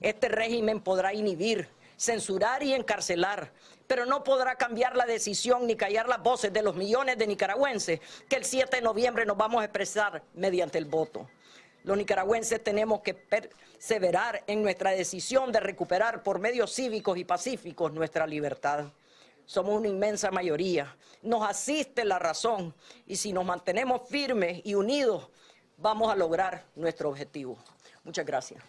Este 0.00 0.28
régimen 0.28 0.80
podrá 0.80 1.12
inhibir, 1.12 1.68
censurar 1.96 2.62
y 2.62 2.72
encarcelar, 2.72 3.52
pero 3.88 4.06
no 4.06 4.22
podrá 4.22 4.54
cambiar 4.54 4.96
la 4.96 5.06
decisión 5.06 5.66
ni 5.66 5.74
callar 5.74 6.08
las 6.08 6.22
voces 6.22 6.52
de 6.52 6.62
los 6.62 6.76
millones 6.76 7.18
de 7.18 7.26
nicaragüenses 7.26 8.00
que 8.28 8.36
el 8.36 8.44
7 8.44 8.76
de 8.76 8.82
noviembre 8.82 9.26
nos 9.26 9.36
vamos 9.36 9.60
a 9.60 9.64
expresar 9.64 10.22
mediante 10.34 10.78
el 10.78 10.84
voto. 10.84 11.28
Los 11.82 11.96
nicaragüenses 11.96 12.62
tenemos 12.62 13.00
que 13.00 13.14
perseverar 13.14 14.44
en 14.46 14.62
nuestra 14.62 14.90
decisión 14.90 15.50
de 15.50 15.60
recuperar 15.60 16.22
por 16.22 16.38
medios 16.38 16.74
cívicos 16.74 17.16
y 17.18 17.24
pacíficos 17.24 17.92
nuestra 17.92 18.26
libertad. 18.26 18.84
Somos 19.46 19.74
una 19.74 19.88
inmensa 19.88 20.30
mayoría, 20.30 20.94
nos 21.22 21.48
asiste 21.48 22.04
la 22.04 22.18
razón 22.18 22.74
y 23.06 23.16
si 23.16 23.32
nos 23.32 23.46
mantenemos 23.46 24.02
firmes 24.08 24.60
y 24.64 24.74
unidos 24.74 25.30
vamos 25.78 26.12
a 26.12 26.16
lograr 26.16 26.66
nuestro 26.76 27.08
objetivo. 27.08 27.56
Muchas 28.04 28.26
gracias. 28.26 28.62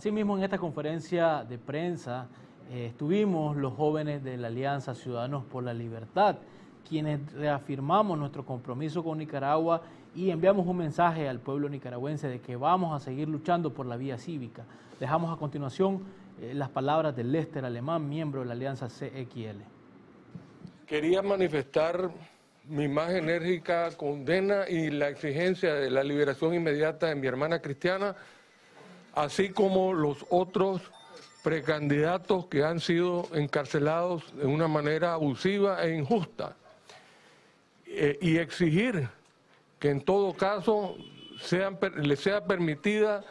Asimismo, 0.00 0.38
en 0.38 0.44
esta 0.44 0.56
conferencia 0.56 1.44
de 1.44 1.58
prensa 1.58 2.26
eh, 2.72 2.86
estuvimos 2.86 3.54
los 3.54 3.74
jóvenes 3.74 4.24
de 4.24 4.38
la 4.38 4.46
Alianza 4.46 4.94
Ciudadanos 4.94 5.44
por 5.44 5.62
la 5.62 5.74
Libertad, 5.74 6.36
quienes 6.88 7.30
reafirmamos 7.34 8.18
nuestro 8.18 8.46
compromiso 8.46 9.04
con 9.04 9.18
Nicaragua 9.18 9.82
y 10.14 10.30
enviamos 10.30 10.66
un 10.66 10.78
mensaje 10.78 11.28
al 11.28 11.38
pueblo 11.38 11.68
nicaragüense 11.68 12.28
de 12.28 12.40
que 12.40 12.56
vamos 12.56 12.96
a 12.96 13.04
seguir 13.04 13.28
luchando 13.28 13.74
por 13.74 13.84
la 13.84 13.98
vía 13.98 14.16
cívica. 14.16 14.64
Dejamos 14.98 15.36
a 15.36 15.38
continuación 15.38 16.02
eh, 16.40 16.54
las 16.54 16.70
palabras 16.70 17.14
de 17.14 17.24
Lester 17.24 17.66
Alemán, 17.66 18.08
miembro 18.08 18.40
de 18.40 18.46
la 18.46 18.52
Alianza 18.52 18.88
CXL. 18.88 19.60
Quería 20.86 21.20
manifestar 21.20 22.10
mi 22.64 22.88
más 22.88 23.10
enérgica 23.10 23.90
condena 23.98 24.66
y 24.66 24.88
la 24.88 25.10
exigencia 25.10 25.74
de 25.74 25.90
la 25.90 26.02
liberación 26.02 26.54
inmediata 26.54 27.08
de 27.08 27.16
mi 27.16 27.26
hermana 27.26 27.60
cristiana 27.60 28.16
así 29.14 29.50
como 29.50 29.92
los 29.92 30.24
otros 30.30 30.82
precandidatos 31.42 32.46
que 32.46 32.64
han 32.64 32.80
sido 32.80 33.26
encarcelados 33.32 34.34
de 34.36 34.46
una 34.46 34.68
manera 34.68 35.14
abusiva 35.14 35.82
e 35.84 35.96
injusta. 35.96 36.56
Eh, 37.86 38.18
y 38.20 38.36
exigir 38.36 39.08
que 39.78 39.90
en 39.90 40.02
todo 40.02 40.34
caso 40.34 40.96
sean, 41.40 41.78
le 41.96 42.16
sea 42.16 42.44
permitida 42.44 43.24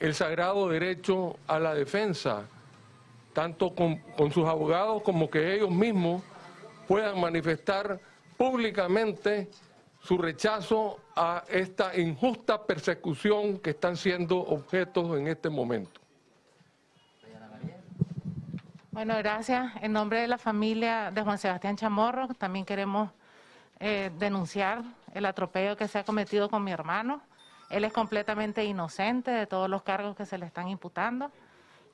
el 0.00 0.14
sagrado 0.14 0.68
derecho 0.68 1.38
a 1.46 1.58
la 1.58 1.74
defensa, 1.74 2.46
tanto 3.32 3.74
con 3.74 4.32
sus 4.32 4.46
abogados 4.46 5.02
como 5.02 5.30
que 5.30 5.54
ellos 5.54 5.70
mismos 5.70 6.22
puedan 6.86 7.20
manifestar 7.20 7.98
públicamente 8.36 9.48
su 10.06 10.16
rechazo 10.18 11.00
a 11.16 11.42
esta 11.48 11.98
injusta 11.98 12.64
persecución 12.64 13.58
que 13.58 13.70
están 13.70 13.96
siendo 13.96 14.38
objetos 14.38 15.18
en 15.18 15.26
este 15.26 15.50
momento. 15.50 16.00
Bueno, 18.92 19.16
gracias. 19.18 19.72
En 19.82 19.92
nombre 19.92 20.20
de 20.20 20.28
la 20.28 20.38
familia 20.38 21.10
de 21.10 21.22
Juan 21.22 21.38
Sebastián 21.38 21.76
Chamorro, 21.76 22.28
también 22.28 22.64
queremos 22.64 23.10
eh, 23.80 24.12
denunciar 24.16 24.84
el 25.12 25.26
atropello 25.26 25.76
que 25.76 25.88
se 25.88 25.98
ha 25.98 26.04
cometido 26.04 26.48
con 26.48 26.62
mi 26.62 26.70
hermano. 26.70 27.20
Él 27.68 27.82
es 27.82 27.92
completamente 27.92 28.64
inocente 28.64 29.32
de 29.32 29.48
todos 29.48 29.68
los 29.68 29.82
cargos 29.82 30.14
que 30.14 30.24
se 30.24 30.38
le 30.38 30.46
están 30.46 30.68
imputando. 30.68 31.32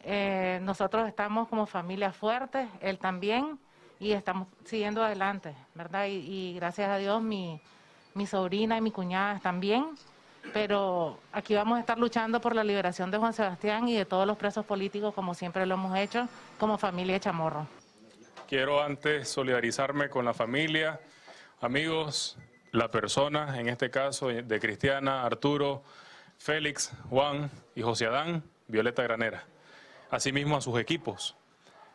Eh, 0.00 0.60
nosotros 0.62 1.08
estamos 1.08 1.48
como 1.48 1.64
familia 1.64 2.12
fuerte, 2.12 2.68
él 2.80 2.98
también, 2.98 3.58
y 3.98 4.12
estamos 4.12 4.48
siguiendo 4.64 5.02
adelante, 5.02 5.54
¿verdad? 5.74 6.06
Y, 6.06 6.16
y 6.18 6.54
gracias 6.56 6.90
a 6.90 6.98
Dios 6.98 7.22
mi, 7.22 7.60
mi 8.14 8.26
sobrina 8.26 8.76
y 8.76 8.80
mi 8.80 8.90
cuñada 8.90 9.38
también, 9.40 9.86
pero 10.52 11.18
aquí 11.32 11.54
vamos 11.54 11.78
a 11.78 11.80
estar 11.80 11.98
luchando 11.98 12.40
por 12.40 12.54
la 12.54 12.64
liberación 12.64 13.10
de 13.10 13.18
Juan 13.18 13.32
Sebastián 13.32 13.88
y 13.88 13.96
de 13.96 14.04
todos 14.04 14.26
los 14.26 14.36
presos 14.36 14.64
políticos, 14.66 15.14
como 15.14 15.34
siempre 15.34 15.66
lo 15.66 15.74
hemos 15.74 15.96
hecho, 15.96 16.28
como 16.58 16.78
familia 16.78 17.20
Chamorro. 17.20 17.66
Quiero 18.48 18.82
antes 18.82 19.28
solidarizarme 19.28 20.10
con 20.10 20.24
la 20.24 20.34
familia, 20.34 21.00
amigos, 21.60 22.36
la 22.72 22.90
persona, 22.90 23.58
en 23.58 23.68
este 23.68 23.90
caso 23.90 24.28
de 24.28 24.60
Cristiana, 24.60 25.24
Arturo, 25.24 25.82
Félix, 26.38 26.92
Juan 27.08 27.50
y 27.74 27.82
José 27.82 28.06
Adán, 28.06 28.42
Violeta 28.66 29.02
Granera. 29.02 29.44
Asimismo 30.10 30.56
a 30.56 30.60
sus 30.60 30.78
equipos, 30.78 31.36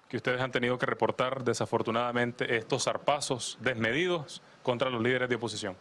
que 0.08 0.18
ustedes 0.18 0.42
han 0.42 0.52
tenido 0.52 0.78
que 0.78 0.86
reportar 0.86 1.44
desafortunadamente 1.44 2.56
estos 2.56 2.86
zarpazos 2.86 3.58
desmedidos 3.62 4.42
contra 4.64 4.90
los 4.90 5.02
líderes 5.02 5.30
de 5.30 5.36
oposición. 5.36 5.76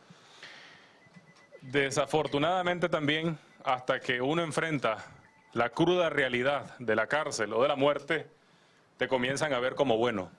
Desafortunadamente 1.67 2.89
también, 2.89 3.37
hasta 3.65 3.99
que 3.99 4.23
uno 4.23 4.41
enfrenta 4.41 5.05
la 5.53 5.71
cruda 5.71 6.09
realidad 6.09 6.79
de 6.79 6.95
la 6.95 7.09
cárcel 7.09 7.53
o 7.53 7.61
de 7.61 7.67
la 7.67 7.75
muerte, 7.75 8.29
te 8.99 9.09
comienzan 9.09 9.53
a 9.53 9.59
ver 9.59 9.75
como 9.75 9.97
bueno. 9.97 10.31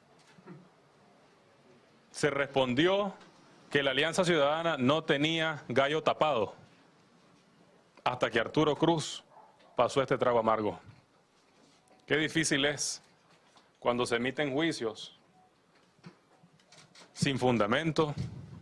Se 2.11 2.29
respondió 2.29 3.13
que 3.69 3.83
la 3.83 3.91
Alianza 3.91 4.23
Ciudadana 4.23 4.77
no 4.77 5.03
tenía 5.03 5.65
gallo 5.67 6.01
tapado, 6.01 6.55
hasta 8.05 8.29
que 8.29 8.39
Arturo 8.39 8.77
Cruz 8.77 9.21
pasó 9.75 10.01
este 10.01 10.17
trago 10.17 10.39
amargo. 10.39 10.79
Qué 12.05 12.15
difícil 12.15 12.63
es 12.63 13.01
cuando 13.79 14.05
se 14.05 14.15
emiten 14.15 14.53
juicios 14.53 15.19
sin 17.11 17.37
fundamento 17.37 18.15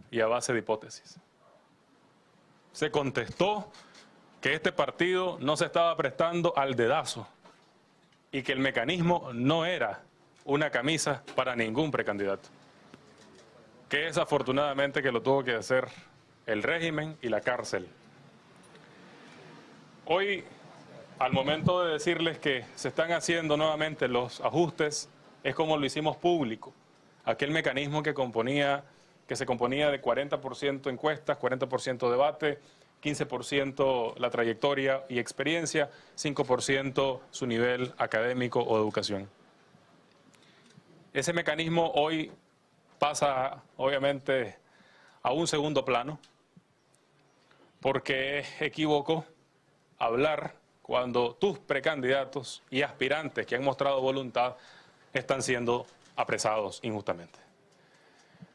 y 0.09 0.19
a 0.19 0.25
base 0.25 0.51
de 0.51 0.59
hipótesis 0.59 1.19
se 2.75 2.91
contestó 2.91 3.71
que 4.41 4.53
este 4.53 4.73
partido 4.73 5.37
no 5.39 5.55
se 5.55 5.63
estaba 5.63 5.95
prestando 5.95 6.53
al 6.57 6.75
dedazo 6.75 7.25
y 8.33 8.43
que 8.43 8.51
el 8.51 8.59
mecanismo 8.59 9.29
no 9.33 9.65
era 9.65 10.01
una 10.43 10.69
camisa 10.69 11.23
para 11.35 11.55
ningún 11.55 11.89
precandidato. 11.89 12.49
Que 13.87 14.07
es 14.07 14.17
afortunadamente 14.17 15.01
que 15.01 15.13
lo 15.13 15.21
tuvo 15.21 15.41
que 15.41 15.53
hacer 15.53 15.87
el 16.47 16.63
régimen 16.63 17.17
y 17.21 17.29
la 17.29 17.39
cárcel. 17.39 17.87
Hoy, 20.05 20.43
al 21.17 21.31
momento 21.31 21.81
de 21.81 21.93
decirles 21.93 22.39
que 22.39 22.65
se 22.75 22.89
están 22.89 23.13
haciendo 23.13 23.55
nuevamente 23.55 24.09
los 24.09 24.41
ajustes, 24.41 25.09
es 25.45 25.55
como 25.55 25.77
lo 25.77 25.85
hicimos 25.85 26.17
público. 26.17 26.73
Aquel 27.23 27.51
mecanismo 27.51 28.03
que 28.03 28.13
componía, 28.13 28.83
que 29.27 29.35
se 29.35 29.45
componía 29.45 29.89
de 29.89 30.01
40% 30.01 30.89
encuestas, 30.91 31.39
40% 31.39 32.09
debate, 32.09 32.59
15% 33.01 34.17
la 34.17 34.29
trayectoria 34.29 35.03
y 35.09 35.19
experiencia, 35.19 35.89
5% 36.15 37.21
su 37.31 37.47
nivel 37.47 37.93
académico 37.97 38.61
o 38.61 38.77
educación. 38.77 39.29
Ese 41.13 41.33
mecanismo 41.33 41.91
hoy 41.95 42.31
pasa, 42.99 43.63
obviamente, 43.77 44.57
a 45.23 45.31
un 45.31 45.47
segundo 45.47 45.85
plano, 45.85 46.19
porque 47.79 48.39
es 48.39 48.61
equívoco 48.61 49.25
hablar 49.97 50.55
cuando 50.81 51.33
tus 51.35 51.57
precandidatos 51.59 52.63
y 52.69 52.81
aspirantes 52.81 53.45
que 53.45 53.55
han 53.55 53.63
mostrado 53.63 54.01
voluntad 54.01 54.55
están 55.13 55.41
siendo 55.41 55.87
apresados 56.15 56.79
injustamente. 56.83 57.44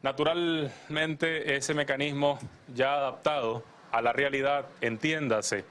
Naturalmente, 0.03 1.55
ese 1.55 1.73
mecanismo 1.75 2.39
ya 2.73 2.95
adaptado 2.95 3.63
a 3.91 4.01
la 4.01 4.13
realidad, 4.13 4.65
entiéndase 4.81 5.63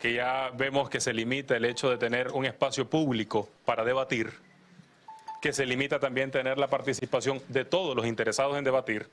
que 0.00 0.14
ya 0.14 0.50
vemos 0.54 0.88
que 0.88 1.00
se 1.00 1.12
limita 1.12 1.56
el 1.56 1.64
hecho 1.64 1.90
de 1.90 1.96
tener 1.96 2.30
un 2.32 2.44
espacio 2.44 2.88
público 2.88 3.48
para 3.64 3.84
debatir, 3.84 4.32
que 5.40 5.52
se 5.52 5.66
limita 5.66 5.98
también 5.98 6.30
tener 6.30 6.56
la 6.56 6.68
participación 6.68 7.42
de 7.48 7.64
todos 7.64 7.96
los 7.96 8.06
interesados 8.06 8.56
en 8.56 8.64
debatir 8.64 9.08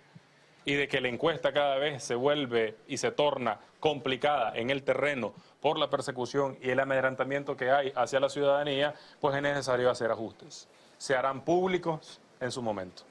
y 0.64 0.76
de 0.76 0.88
que 0.88 1.02
la 1.02 1.08
encuesta 1.08 1.54
cada 1.54 1.78
vez 1.78 2.04
se 2.04 2.14
vuelve 2.14 2.76
y 2.88 2.98
se 2.98 3.12
torna 3.12 3.60
complicada 3.80 4.56
en 4.56 4.70
el 4.70 4.84
terreno 4.84 5.34
por 5.60 5.80
la 5.80 5.90
persecución 5.90 6.58
y 6.62 6.70
el 6.70 6.80
amedrantamiento 6.80 7.58
que 7.58 7.72
hay 7.72 7.92
hacia 7.96 8.20
la 8.20 8.30
ciudadanía, 8.30 8.94
pues 9.20 9.36
es 9.36 9.42
necesario 9.42 9.90
hacer 9.90 10.12
ajustes. 10.12 10.68
Se 11.00 11.16
harán 11.16 11.42
públicos 11.42 12.22
en 12.40 12.52
su 12.52 12.62
momento. 12.62 13.04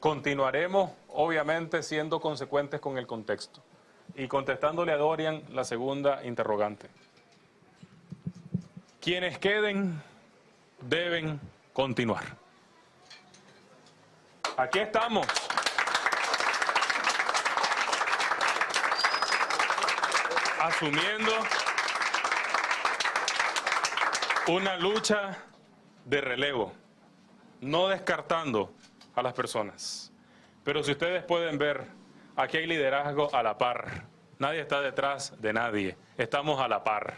Continuaremos, 0.00 0.90
obviamente, 1.08 1.82
siendo 1.82 2.20
consecuentes 2.20 2.80
con 2.80 2.96
el 2.96 3.06
contexto. 3.06 3.62
Y 4.14 4.28
contestándole 4.28 4.92
a 4.92 4.96
Dorian 4.96 5.42
la 5.50 5.62
segunda 5.62 6.24
interrogante. 6.24 6.88
Quienes 8.98 9.38
queden 9.38 10.02
deben 10.80 11.38
continuar. 11.74 12.24
Aquí 14.56 14.78
estamos. 14.78 15.26
Asumiendo 20.60 21.32
una 24.48 24.76
lucha 24.76 25.36
de 26.06 26.20
relevo, 26.20 26.72
no 27.60 27.88
descartando 27.88 28.72
a 29.20 29.22
las 29.22 29.34
personas. 29.34 30.12
Pero 30.64 30.82
si 30.82 30.92
ustedes 30.92 31.22
pueden 31.24 31.58
ver, 31.58 31.86
aquí 32.36 32.58
hay 32.58 32.66
liderazgo 32.66 33.34
a 33.34 33.42
la 33.42 33.56
par. 33.56 34.04
Nadie 34.38 34.60
está 34.60 34.80
detrás 34.80 35.40
de 35.40 35.52
nadie. 35.52 35.96
Estamos 36.18 36.60
a 36.60 36.68
la 36.68 36.82
par. 36.82 37.14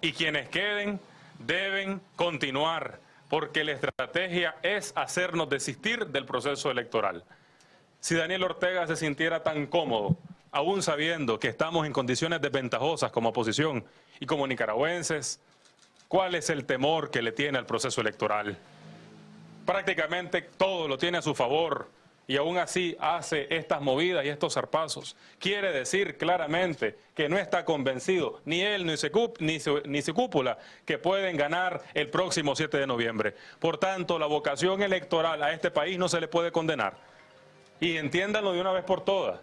Y 0.00 0.12
quienes 0.12 0.48
queden 0.48 1.00
deben 1.38 2.00
continuar, 2.16 3.00
porque 3.28 3.64
la 3.64 3.72
estrategia 3.72 4.56
es 4.62 4.92
hacernos 4.96 5.48
desistir 5.48 6.06
del 6.06 6.26
proceso 6.26 6.70
electoral. 6.70 7.24
Si 8.00 8.14
Daniel 8.14 8.44
Ortega 8.44 8.86
se 8.86 8.96
sintiera 8.96 9.42
tan 9.42 9.66
cómodo, 9.66 10.16
aún 10.52 10.82
sabiendo 10.82 11.38
que 11.38 11.48
estamos 11.48 11.86
en 11.86 11.92
condiciones 11.92 12.40
desventajosas 12.40 13.10
como 13.10 13.30
oposición 13.30 13.84
y 14.20 14.26
como 14.26 14.46
nicaragüenses, 14.46 15.40
¿cuál 16.08 16.34
es 16.34 16.50
el 16.50 16.64
temor 16.64 17.10
que 17.10 17.22
le 17.22 17.32
tiene 17.32 17.58
al 17.58 17.66
proceso 17.66 18.00
electoral? 18.00 18.56
Prácticamente 19.66 20.42
todo 20.42 20.88
lo 20.88 20.96
tiene 20.96 21.18
a 21.18 21.22
su 21.22 21.34
favor 21.34 21.90
y 22.28 22.36
aún 22.36 22.58
así 22.58 22.96
hace 22.98 23.46
estas 23.54 23.80
movidas 23.80 24.24
y 24.24 24.28
estos 24.28 24.54
zarpazos. 24.54 25.16
Quiere 25.38 25.72
decir 25.72 26.16
claramente 26.16 26.96
que 27.14 27.28
no 27.28 27.38
está 27.38 27.64
convencido 27.64 28.40
ni 28.44 28.62
él 28.62 28.84
ni 28.84 28.96
su, 28.96 29.34
ni, 29.38 29.58
ni 29.84 30.02
cúpula 30.02 30.58
que 30.84 30.98
pueden 30.98 31.36
ganar 31.36 31.82
el 31.94 32.08
próximo 32.08 32.56
7 32.56 32.78
de 32.78 32.86
noviembre. 32.86 33.34
Por 33.58 33.78
tanto, 33.78 34.18
la 34.18 34.26
vocación 34.26 34.82
electoral 34.82 35.42
a 35.42 35.52
este 35.52 35.70
país 35.70 35.98
no 35.98 36.08
se 36.08 36.20
le 36.20 36.28
puede 36.28 36.50
condenar. 36.50 36.96
Y 37.78 37.96
entiéndanlo 37.96 38.52
de 38.52 38.60
una 38.60 38.72
vez 38.72 38.84
por 38.84 39.04
todas, 39.04 39.40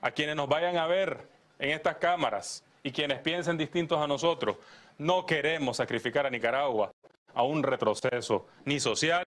a 0.00 0.10
quienes 0.10 0.36
nos 0.36 0.48
vayan 0.48 0.76
a 0.76 0.86
ver 0.86 1.28
en 1.58 1.70
estas 1.70 1.96
cámaras 1.96 2.64
y 2.82 2.90
quienes 2.90 3.20
piensen 3.20 3.56
distintos 3.56 4.00
a 4.00 4.06
nosotros, 4.06 4.56
no 4.98 5.24
queremos 5.24 5.76
sacrificar 5.76 6.26
a 6.26 6.30
Nicaragua 6.30 6.92
a 7.34 7.42
un 7.42 7.62
retroceso 7.62 8.46
ni 8.64 8.80
social 8.80 9.24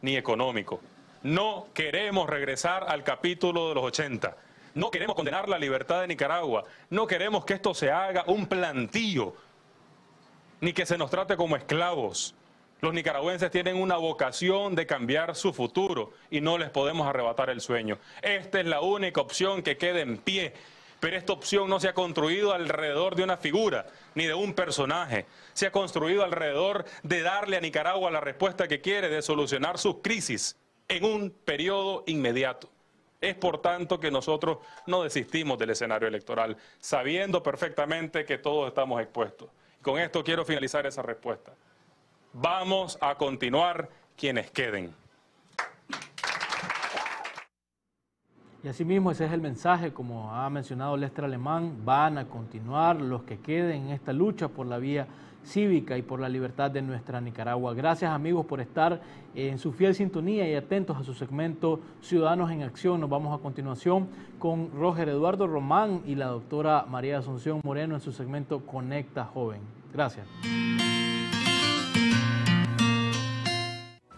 ni 0.00 0.16
económico. 0.16 0.80
No 1.22 1.66
queremos 1.74 2.26
regresar 2.26 2.86
al 2.88 3.04
capítulo 3.04 3.68
de 3.68 3.74
los 3.74 3.84
80. 3.84 4.34
No 4.74 4.90
queremos 4.90 5.14
condenar 5.14 5.46
la 5.46 5.58
libertad 5.58 6.00
de 6.00 6.08
Nicaragua. 6.08 6.64
No 6.88 7.06
queremos 7.06 7.44
que 7.44 7.52
esto 7.52 7.74
se 7.74 7.90
haga 7.90 8.24
un 8.28 8.46
plantillo, 8.46 9.34
ni 10.62 10.72
que 10.72 10.86
se 10.86 10.96
nos 10.96 11.10
trate 11.10 11.36
como 11.36 11.54
esclavos. 11.54 12.34
Los 12.80 12.94
nicaragüenses 12.94 13.50
tienen 13.50 13.76
una 13.76 13.98
vocación 13.98 14.74
de 14.74 14.86
cambiar 14.86 15.34
su 15.34 15.52
futuro 15.52 16.12
y 16.30 16.40
no 16.40 16.56
les 16.56 16.70
podemos 16.70 17.06
arrebatar 17.06 17.50
el 17.50 17.60
sueño. 17.60 17.98
Esta 18.22 18.60
es 18.60 18.66
la 18.66 18.80
única 18.80 19.20
opción 19.20 19.62
que 19.62 19.76
queda 19.76 20.00
en 20.00 20.16
pie 20.16 20.54
pero 21.00 21.16
esta 21.16 21.32
opción 21.32 21.68
no 21.68 21.80
se 21.80 21.88
ha 21.88 21.94
construido 21.94 22.52
alrededor 22.52 23.14
de 23.14 23.22
una 23.22 23.36
figura 23.36 23.86
ni 24.14 24.26
de 24.26 24.34
un 24.34 24.54
personaje. 24.54 25.26
Se 25.52 25.66
ha 25.66 25.72
construido 25.72 26.24
alrededor 26.24 26.84
de 27.02 27.22
darle 27.22 27.56
a 27.56 27.60
Nicaragua 27.60 28.10
la 28.10 28.20
respuesta 28.20 28.66
que 28.66 28.80
quiere 28.80 29.08
de 29.08 29.22
solucionar 29.22 29.78
sus 29.78 29.96
crisis 30.02 30.56
en 30.88 31.04
un 31.04 31.30
periodo 31.30 32.04
inmediato. 32.06 32.68
Es 33.20 33.34
por 33.34 33.60
tanto 33.60 33.98
que 33.98 34.10
nosotros 34.10 34.58
no 34.86 35.02
desistimos 35.02 35.58
del 35.58 35.70
escenario 35.70 36.08
electoral, 36.08 36.56
sabiendo 36.78 37.42
perfectamente 37.42 38.24
que 38.24 38.38
todos 38.38 38.68
estamos 38.68 39.00
expuestos. 39.00 39.50
Con 39.82 39.98
esto 39.98 40.22
quiero 40.22 40.44
finalizar 40.44 40.86
esa 40.86 41.02
respuesta. 41.02 41.52
Vamos 42.32 42.98
a 43.00 43.16
continuar 43.16 43.88
quienes 44.16 44.50
queden. 44.50 44.94
Asimismo 48.68 49.10
ese 49.10 49.24
es 49.24 49.32
el 49.32 49.40
mensaje, 49.40 49.92
como 49.92 50.30
ha 50.30 50.48
mencionado 50.50 50.96
Lester 50.96 51.24
Alemán, 51.24 51.78
van 51.84 52.18
a 52.18 52.26
continuar 52.26 53.00
los 53.00 53.22
que 53.22 53.38
queden 53.38 53.86
en 53.86 53.90
esta 53.90 54.12
lucha 54.12 54.48
por 54.48 54.66
la 54.66 54.78
vía 54.78 55.06
cívica 55.44 55.96
y 55.96 56.02
por 56.02 56.20
la 56.20 56.28
libertad 56.28 56.70
de 56.70 56.82
nuestra 56.82 57.20
Nicaragua. 57.20 57.72
Gracias 57.72 58.10
amigos 58.10 58.44
por 58.44 58.60
estar 58.60 59.00
en 59.34 59.58
su 59.58 59.72
fiel 59.72 59.94
sintonía 59.94 60.48
y 60.48 60.54
atentos 60.54 60.96
a 60.98 61.02
su 61.02 61.14
segmento 61.14 61.80
Ciudadanos 62.02 62.50
en 62.50 62.62
Acción. 62.62 63.00
Nos 63.00 63.08
vamos 63.08 63.38
a 63.38 63.42
continuación 63.42 64.08
con 64.38 64.70
Roger 64.72 65.08
Eduardo 65.08 65.46
Román 65.46 66.02
y 66.06 66.14
la 66.14 66.26
doctora 66.26 66.84
María 66.88 67.18
Asunción 67.18 67.60
Moreno 67.64 67.94
en 67.94 68.00
su 68.00 68.12
segmento 68.12 68.60
Conecta 68.66 69.24
Joven. 69.24 69.60
Gracias. 69.94 70.26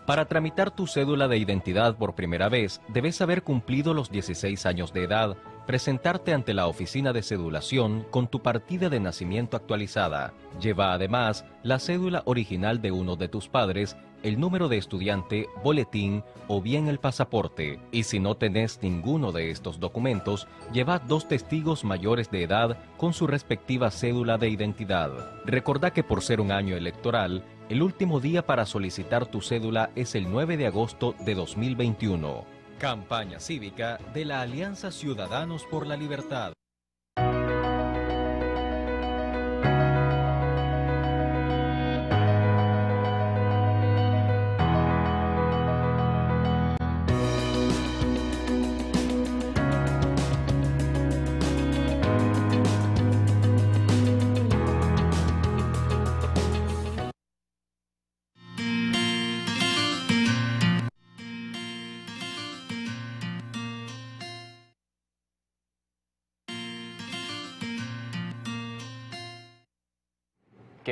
Para 0.06 0.24
tramitar 0.24 0.70
tu 0.70 0.86
cédula 0.86 1.28
de 1.28 1.38
identidad 1.38 1.96
por 1.96 2.14
primera 2.14 2.48
vez, 2.48 2.80
debes 2.88 3.20
haber 3.20 3.42
cumplido 3.42 3.94
los 3.94 4.10
16 4.10 4.66
años 4.66 4.92
de 4.92 5.04
edad, 5.04 5.36
presentarte 5.66 6.34
ante 6.34 6.52
la 6.52 6.66
oficina 6.66 7.12
de 7.12 7.22
cedulación 7.22 8.04
con 8.10 8.26
tu 8.26 8.42
partida 8.42 8.88
de 8.88 8.98
nacimiento 8.98 9.56
actualizada. 9.56 10.32
Lleva 10.60 10.92
además 10.92 11.44
la 11.62 11.78
cédula 11.78 12.22
original 12.24 12.82
de 12.82 12.90
uno 12.90 13.14
de 13.14 13.28
tus 13.28 13.48
padres, 13.48 13.96
el 14.22 14.40
número 14.40 14.68
de 14.68 14.78
estudiante, 14.78 15.48
boletín 15.62 16.24
o 16.48 16.60
bien 16.60 16.88
el 16.88 16.98
pasaporte. 16.98 17.78
Y 17.92 18.02
si 18.02 18.18
no 18.18 18.36
tenés 18.36 18.80
ninguno 18.82 19.32
de 19.32 19.50
estos 19.50 19.80
documentos, 19.80 20.48
lleva 20.72 20.98
dos 20.98 21.28
testigos 21.28 21.84
mayores 21.84 22.30
de 22.30 22.42
edad 22.42 22.76
con 22.96 23.12
su 23.12 23.26
respectiva 23.26 23.90
cédula 23.90 24.38
de 24.38 24.48
identidad. 24.48 25.10
Recordá 25.44 25.92
que 25.92 26.02
por 26.02 26.22
ser 26.22 26.40
un 26.40 26.52
año 26.52 26.76
electoral, 26.76 27.44
el 27.70 27.82
último 27.82 28.18
día 28.18 28.44
para 28.44 28.66
solicitar 28.66 29.26
tu 29.26 29.40
cédula 29.40 29.90
es 29.94 30.16
el 30.16 30.28
9 30.28 30.56
de 30.56 30.66
agosto 30.66 31.14
de 31.20 31.36
2021. 31.36 32.44
Campaña 32.80 33.38
cívica 33.38 33.98
de 34.12 34.24
la 34.24 34.40
Alianza 34.40 34.90
Ciudadanos 34.90 35.64
por 35.70 35.86
la 35.86 35.96
Libertad. 35.96 36.52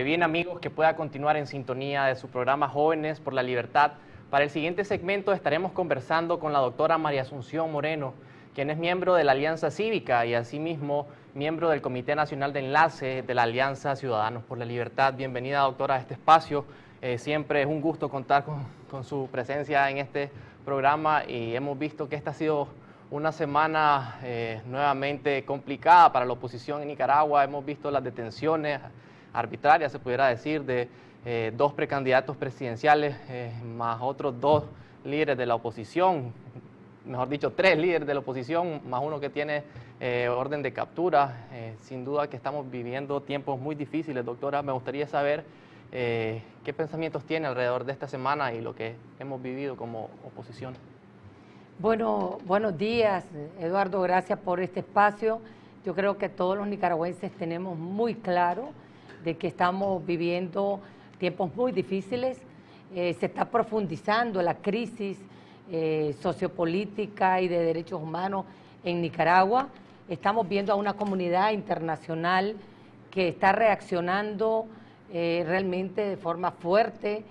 Bien 0.09 0.23
amigos, 0.23 0.59
que 0.61 0.71
pueda 0.71 0.97
continuar 0.97 1.37
en 1.37 1.47
sintonía 1.47 2.05
de 2.05 2.17
su 2.17 2.29
programa 2.29 2.67
Jóvenes 2.67 3.21
por 3.21 3.35
la 3.35 3.43
Libertad. 3.43 3.93
Para 4.31 4.45
el 4.45 4.49
siguiente 4.49 4.87
segmento 4.87 5.35
estaremos 5.35 5.73
conversando 5.73 6.41
con 6.41 6.55
la 6.55 6.61
doctora 6.61 6.97
María 6.97 7.21
Asunción 7.21 7.71
Moreno, 7.71 8.15
quien 8.55 8.71
es 8.71 8.79
miembro 8.79 9.13
de 9.13 9.25
la 9.25 9.33
Alianza 9.33 9.71
Cívica 9.71 10.25
y 10.25 10.33
asimismo 10.33 11.07
miembro 11.35 11.69
del 11.69 11.83
Comité 11.83 12.15
Nacional 12.15 12.55
de 12.55 12.61
Enlace 12.61 13.21
de 13.21 13.35
la 13.35 13.43
Alianza 13.43 13.97
Ciudadanos 13.97 14.45
por 14.45 14.57
la 14.57 14.65
Libertad. 14.65 15.13
Bienvenida 15.13 15.59
doctora 15.59 15.97
a 15.97 15.99
este 15.99 16.15
espacio. 16.15 16.65
Eh, 17.03 17.19
siempre 17.19 17.61
es 17.61 17.67
un 17.67 17.83
gusto 17.83 18.09
contar 18.09 18.47
con, 18.89 19.05
su 19.05 19.29
presencia 19.31 19.91
en 19.91 19.99
este 19.99 20.31
programa 20.65 21.27
y 21.29 21.55
hemos 21.55 21.79
visto 21.79 22.09
que 22.09 22.17
esta 22.17 22.31
ha 22.31 22.35
sido 22.35 22.69
una 23.11 23.31
semana 23.31 24.21
eh, 24.23 24.63
nuevamente 24.69 25.45
complicada 25.45 26.11
para 26.11 26.25
la 26.25 26.33
oposición 26.33 26.81
en 26.81 26.89
Nicaragua. 26.89 27.45
Hemos 27.45 27.63
visto 27.63 27.91
las 27.91 28.03
detenciones 28.03 28.81
arbitrarias, 29.33 29.93
se 29.93 29.99
pudiera 29.99 30.29
decir, 30.29 30.65
de 30.65 30.89
eh, 31.25 31.53
dos 31.57 31.73
precandidatos 31.73 32.37
presidenciales, 32.37 33.17
eh, 33.29 33.53
más 33.65 33.99
otros 34.01 34.41
dos 34.41 34.65
líderes 35.05 35.37
de 35.37 35.47
la 35.47 35.55
oposición, 35.55 36.33
mejor 37.05 37.29
dicho, 37.29 37.53
tres 37.53 37.79
líderes 37.79 38.07
de 38.07 38.15
la 38.15 38.21
oposición, 38.21 38.81
más 38.89 39.03
uno 39.03 39.21
que 39.21 39.31
tiene 39.31 39.63
orden 40.31 40.63
de 40.63 40.73
captura. 40.73 41.49
sin 41.81 42.05
duda 42.05 42.29
que 42.29 42.37
estamos 42.37 42.71
viviendo 42.71 43.21
tiempos 43.21 43.59
muy 43.59 43.75
difíciles, 43.75 44.25
doctora. 44.25 44.63
Me 44.63 44.71
gustaría 44.71 45.09
saber 45.09 45.45
qué 45.91 46.75
pensamientos 46.77 47.25
tiene 47.25 47.49
alrededor 47.49 47.85
de 47.85 47.93
esta 47.93 48.07
semana 48.07 48.53
y 48.53 48.61
lo 48.61 48.77
que 48.77 48.95
hemos 49.19 49.43
vivido 49.43 49.77
como 49.77 50.11
oposición. 50.25 50.75
Bueno, 51.81 52.39
buenos 52.45 52.77
días, 52.77 53.25
Eduardo, 53.61 54.01
gracias 54.01 54.37
por 54.41 54.59
este 54.59 54.81
espacio. 54.81 55.41
Yo 55.85 55.95
creo 55.95 56.19
que 56.19 56.29
todos 56.29 56.59
los 56.59 56.67
nicaragüenses 56.67 57.31
tenemos 57.33 57.79
muy 57.79 58.17
claro 58.17 58.71
de 59.25 59.37
que 59.37 59.49
estamos 59.49 60.05
viviendo 60.05 60.81
tiempos 61.19 61.55
muy 61.55 61.73
difíciles. 61.73 62.39
Eh, 62.95 63.15
se 63.19 63.27
está 63.27 63.45
profundizando 63.45 64.41
la 64.43 64.55
crisis 64.55 65.19
eh, 65.71 66.17
sociopolítica 66.21 67.41
y 67.41 67.49
de 67.49 67.59
derechos 67.59 68.03
humanos 68.03 68.47
en 68.85 69.01
Nicaragua. 69.03 69.69
Estamos 70.09 70.49
viendo 70.49 70.73
a 70.73 70.77
una 70.77 70.95
comunidad 70.95 71.53
internacional 71.53 72.57
que 73.11 73.29
está 73.29 73.53
reaccionando 73.53 74.67
eh, 75.13 75.45
realmente 75.47 76.03
de 76.03 76.17
forma 76.17 76.51
fuerte, 76.51 77.25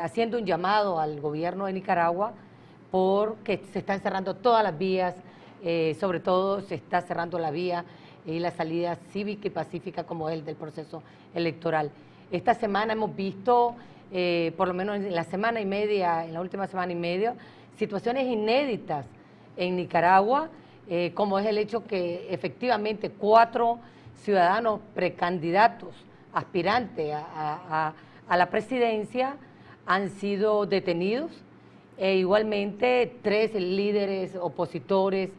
haciendo 0.00 0.38
un 0.38 0.46
llamado 0.46 0.98
al 0.98 1.20
gobierno 1.20 1.66
de 1.66 1.74
Nicaragua 1.74 2.32
porque 2.90 3.62
se 3.72 3.80
están 3.80 4.00
cerrando 4.00 4.34
todas 4.34 4.62
las 4.62 4.76
vías, 4.76 5.14
eh, 5.62 5.96
sobre 5.98 6.20
todo 6.20 6.60
se 6.60 6.76
está 6.76 7.02
cerrando 7.02 7.38
la 7.38 7.50
vía 7.50 7.84
y 8.34 8.40
la 8.40 8.50
salida 8.50 8.96
cívica 9.12 9.48
y 9.48 9.50
pacífica 9.50 10.04
como 10.04 10.28
el 10.28 10.44
del 10.44 10.56
proceso 10.56 11.02
electoral. 11.34 11.90
Esta 12.30 12.54
semana 12.54 12.92
hemos 12.92 13.14
visto, 13.16 13.74
eh, 14.12 14.52
por 14.56 14.68
lo 14.68 14.74
menos 14.74 14.96
en 14.96 15.14
la 15.14 15.24
semana 15.24 15.60
y 15.60 15.66
media, 15.66 16.24
en 16.24 16.34
la 16.34 16.40
última 16.40 16.66
semana 16.66 16.92
y 16.92 16.96
media, 16.96 17.34
situaciones 17.76 18.26
inéditas 18.26 19.06
en 19.56 19.76
Nicaragua, 19.76 20.48
eh, 20.88 21.12
como 21.14 21.38
es 21.38 21.46
el 21.46 21.58
hecho 21.58 21.86
que 21.86 22.26
efectivamente 22.30 23.10
cuatro 23.10 23.78
ciudadanos 24.22 24.80
precandidatos, 24.94 25.94
aspirantes 26.32 27.14
a 27.14 27.92
la 28.28 28.50
presidencia, 28.50 29.36
han 29.86 30.10
sido 30.10 30.66
detenidos 30.66 31.30
e 31.96 32.16
igualmente, 32.16 33.16
tres 33.22 33.54
líderes 33.54 34.36
opositores 34.36 35.30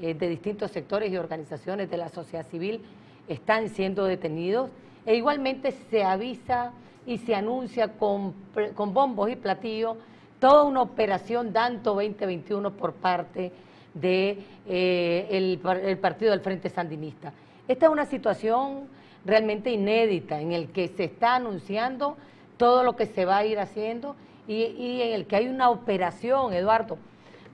eh, 0.00 0.14
de 0.14 0.28
distintos 0.28 0.70
sectores 0.70 1.12
y 1.12 1.16
organizaciones 1.16 1.90
de 1.90 1.96
la 1.96 2.08
sociedad 2.08 2.46
civil 2.46 2.80
están 3.28 3.68
siendo 3.68 4.04
detenidos. 4.04 4.70
E 5.06 5.16
igualmente 5.16 5.72
se 5.90 6.02
avisa 6.02 6.72
y 7.06 7.18
se 7.18 7.34
anuncia 7.34 7.92
con, 7.92 8.34
bombos 8.76 9.30
y 9.30 9.36
platillos 9.36 9.96
toda 10.40 10.64
una 10.64 10.82
operación 10.82 11.52
Danto 11.52 11.94
2021 11.94 12.72
por 12.72 12.94
parte 12.94 13.52
del 13.94 14.44
de, 14.66 15.60
eh, 15.92 15.96
partido 16.00 16.32
del 16.32 16.40
Frente 16.40 16.68
Sandinista. 16.68 17.32
Esta 17.68 17.86
es 17.86 17.92
una 17.92 18.06
situación 18.06 18.88
realmente 19.24 19.70
inédita 19.70 20.40
en 20.40 20.52
el 20.52 20.68
que 20.68 20.88
se 20.88 21.04
está 21.04 21.36
anunciando 21.36 22.16
todo 22.56 22.82
lo 22.82 22.96
que 22.96 23.06
se 23.06 23.24
va 23.24 23.38
a 23.38 23.46
ir 23.46 23.58
haciendo 23.58 24.16
y, 24.46 25.00
en 25.00 25.14
el 25.14 25.26
que 25.26 25.36
hay 25.36 25.48
una 25.48 25.70
operación, 25.70 26.52
Eduardo, 26.52 26.98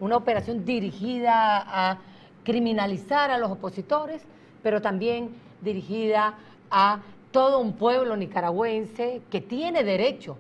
una 0.01 0.17
operación 0.17 0.65
dirigida 0.65 1.63
a 1.67 1.99
criminalizar 2.45 3.31
a 3.31 3.39
los 3.39 3.51
opositores, 3.51 4.23
pero 4.63 4.81
también 4.81 5.31
dirigida 5.61 6.35
a 6.71 7.01
todo 7.31 7.61
un 7.61 7.75
pueblo 7.75 8.17
nicaragüense 8.17 9.23
que 9.31 9.41
tiene 9.41 9.85
derecho 9.85 10.37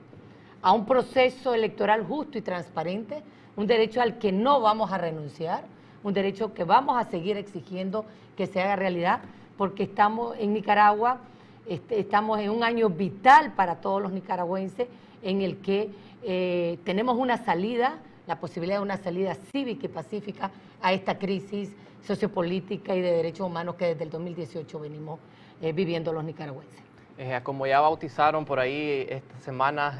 a 0.62 0.72
un 0.72 0.86
proceso 0.86 1.54
electoral 1.54 2.04
justo 2.04 2.38
y 2.38 2.42
transparente, 2.42 3.22
un 3.56 3.66
derecho 3.66 4.00
al 4.00 4.18
que 4.18 4.32
no 4.32 4.60
vamos 4.60 4.92
a 4.92 4.98
renunciar, 4.98 5.64
un 6.02 6.12
derecho 6.12 6.54
que 6.54 6.64
vamos 6.64 6.96
a 6.96 7.08
seguir 7.10 7.36
exigiendo 7.36 8.04
que 8.36 8.46
se 8.46 8.60
haga 8.60 8.76
realidad, 8.76 9.20
porque 9.56 9.84
estamos 9.84 10.36
en 10.38 10.54
Nicaragua, 10.54 11.18
este, 11.66 12.00
estamos 12.00 12.40
en 12.40 12.50
un 12.50 12.64
año 12.64 12.88
vital 12.88 13.52
para 13.52 13.76
todos 13.76 14.02
los 14.02 14.12
nicaragüenses 14.12 14.88
en 15.22 15.42
el 15.42 15.58
que 15.58 15.90
eh, 16.22 16.78
tenemos 16.84 17.18
una 17.18 17.36
salida, 17.36 17.98
la 18.26 18.40
posibilidad 18.40 18.78
de 18.78 18.82
una 18.82 18.96
salida 18.96 19.34
cívica 19.52 19.86
y 19.86 19.88
pacífica 19.88 20.50
a 20.82 20.92
esta 20.92 21.18
crisis 21.18 21.74
sociopolítica 22.02 22.94
y 22.94 23.00
de 23.00 23.12
derechos 23.12 23.46
humanos 23.46 23.76
que 23.76 23.86
desde 23.86 24.04
el 24.04 24.10
2018 24.10 24.80
venimos 24.80 25.20
eh, 25.60 25.72
viviendo 25.72 26.12
los 26.12 26.24
nicaragüenses. 26.24 26.80
Eh, 27.18 27.38
como 27.42 27.66
ya 27.66 27.80
bautizaron 27.80 28.44
por 28.44 28.58
ahí 28.58 29.06
esta 29.08 29.38
semana, 29.40 29.98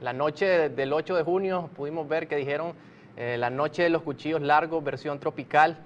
la 0.00 0.12
noche 0.12 0.68
del 0.68 0.92
8 0.92 1.16
de 1.16 1.22
junio 1.22 1.70
pudimos 1.76 2.08
ver 2.08 2.26
que 2.26 2.36
dijeron 2.36 2.72
la 3.16 3.50
noche 3.50 3.82
de 3.82 3.90
los 3.90 4.02
cuchillos 4.02 4.40
largos, 4.40 4.82
versión 4.82 5.18
tropical. 5.18 5.78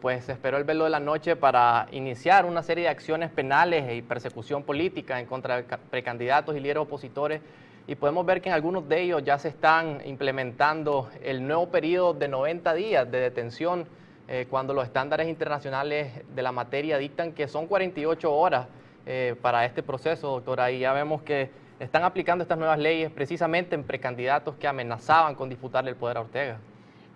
pues 0.00 0.24
se 0.24 0.32
esperó 0.32 0.58
el 0.58 0.64
velo 0.64 0.84
de 0.84 0.90
la 0.90 1.00
noche 1.00 1.36
para 1.36 1.86
iniciar 1.92 2.44
una 2.44 2.62
serie 2.62 2.84
de 2.84 2.90
acciones 2.90 3.30
penales 3.30 3.94
y 3.94 4.02
persecución 4.02 4.62
política 4.62 5.18
en 5.18 5.26
contra 5.26 5.56
de 5.56 5.64
precandidatos 5.90 6.56
y 6.56 6.60
líderes 6.60 6.82
opositores 6.82 7.40
y 7.86 7.94
podemos 7.96 8.24
ver 8.24 8.40
que 8.40 8.48
en 8.48 8.54
algunos 8.54 8.88
de 8.88 9.02
ellos 9.02 9.24
ya 9.24 9.38
se 9.38 9.48
están 9.48 10.00
implementando 10.04 11.08
el 11.22 11.46
nuevo 11.46 11.68
periodo 11.68 12.14
de 12.14 12.28
90 12.28 12.74
días 12.74 13.10
de 13.10 13.18
detención 13.18 13.86
eh, 14.34 14.46
cuando 14.48 14.72
los 14.72 14.86
estándares 14.86 15.28
internacionales 15.28 16.10
de 16.34 16.42
la 16.42 16.52
materia 16.52 16.96
dictan 16.96 17.32
que 17.32 17.46
son 17.46 17.66
48 17.66 18.34
horas 18.34 18.66
eh, 19.04 19.36
para 19.42 19.66
este 19.66 19.82
proceso, 19.82 20.28
doctora. 20.28 20.70
Y 20.70 20.78
ya 20.78 20.94
vemos 20.94 21.20
que 21.20 21.50
están 21.78 22.02
aplicando 22.02 22.40
estas 22.40 22.56
nuevas 22.56 22.78
leyes 22.78 23.10
precisamente 23.10 23.74
en 23.74 23.84
precandidatos 23.84 24.54
que 24.54 24.66
amenazaban 24.66 25.34
con 25.34 25.50
disputarle 25.50 25.90
el 25.90 25.96
poder 25.96 26.16
a 26.16 26.20
Ortega. 26.22 26.56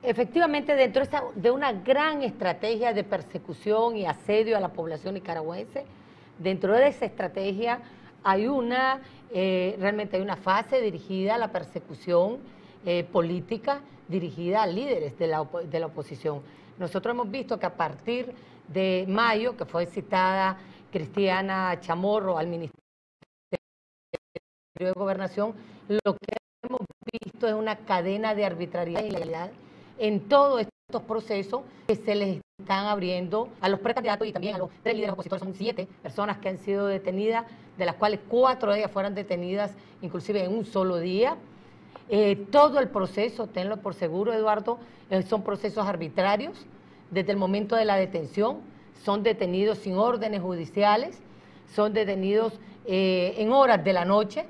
Efectivamente, 0.03 0.75
dentro 0.75 1.05
de 1.35 1.51
una 1.51 1.73
gran 1.73 2.21
estrategia 2.21 2.93
de 2.93 3.03
persecución 3.03 3.97
y 3.97 4.05
asedio 4.05 4.55
a 4.55 4.61
la 4.61 4.69
población 4.69 5.15
nicaragüense, 5.15 5.87
dentro 6.37 6.75
de 6.75 6.89
esa 6.89 7.07
estrategia 7.07 7.81
hay 8.25 8.47
una, 8.47 9.01
eh, 9.33 9.75
realmente 9.81 10.19
hay 10.19 10.23
una 10.23 10.37
fase 10.37 10.83
dirigida 10.83 11.37
a 11.37 11.39
la 11.39 11.49
persecución 11.49 12.41
política, 13.11 13.81
dirigida 14.07 14.63
a 14.63 14.67
líderes 14.69 15.19
de 15.19 15.27
la, 15.27 15.45
de 15.65 15.81
la 15.81 15.87
oposición. 15.87 16.41
Nosotros 16.79 17.13
hemos 17.13 17.31
visto 17.31 17.59
que 17.59 17.67
a 17.67 17.77
partir 17.77 18.35
de 18.69 19.05
mayo, 19.09 19.57
que 19.57 19.65
fue 19.65 19.87
citada 19.87 20.59
Cristiana 20.91 21.79
Chamorro 21.81 22.39
al 22.39 22.47
Ministerio 22.47 22.73
de 24.79 24.93
Gobernación, 24.93 25.55
lo 25.89 26.15
que 26.15 26.37
hemos 26.63 26.81
visto 27.23 27.49
es 27.49 27.55
una 27.55 27.77
cadena 27.77 28.35
de 28.35 28.45
arbitrariedad 28.45 29.05
y 29.05 29.09
ilegalidad 29.09 29.51
en 29.99 30.29
todo 30.29 30.59
esto 30.59 30.71
estos 30.89 31.03
procesos 31.03 31.63
que 31.89 31.97
se 31.97 32.15
les 32.15 32.41
están 32.61 32.87
abriendo 32.87 33.49
a 33.61 33.69
los 33.69 33.81
precandidatos 33.81 34.29
y 34.29 34.33
también 34.33 34.55
a 34.55 34.59
los 34.59 34.71
tres 34.85 34.95
líderes 34.95 35.15
opositores. 35.15 35.43
Son 35.43 35.53
siete 35.53 35.89
personas 36.01 36.39
que 36.39 36.49
han 36.49 36.59
sido 36.59 36.87
detenidas, 36.87 37.45
de 37.77 37.87
las 37.87 37.97
cuales 37.97 38.21
cuatro 38.29 38.71
de 38.71 38.79
ellas 38.79 38.93
fueron 38.93 39.13
detenidas 39.13 39.75
inclusive 40.01 40.45
en 40.45 40.57
un 40.57 40.65
solo 40.65 40.99
día. 40.99 41.37
Eh, 42.09 42.47
todo 42.51 42.79
el 42.79 42.89
proceso, 42.89 43.49
tenlo 43.49 43.79
por 43.79 43.95
seguro, 43.95 44.33
Eduardo, 44.33 44.79
eh, 45.11 45.23
son 45.23 45.43
procesos 45.43 45.87
arbitrarios 45.87 46.55
desde 47.11 47.33
el 47.33 47.39
momento 47.39 47.75
de 47.75 47.85
la 47.85 47.97
detención. 47.97 48.59
Son 49.05 49.23
detenidos 49.23 49.79
sin 49.79 49.97
órdenes 49.97 50.41
judiciales, 50.41 51.21
son 51.75 51.93
detenidos 51.93 52.59
eh, 52.87 53.35
en 53.39 53.53
horas 53.53 53.83
de 53.85 53.93
la 53.93 54.05
noche, 54.05 54.47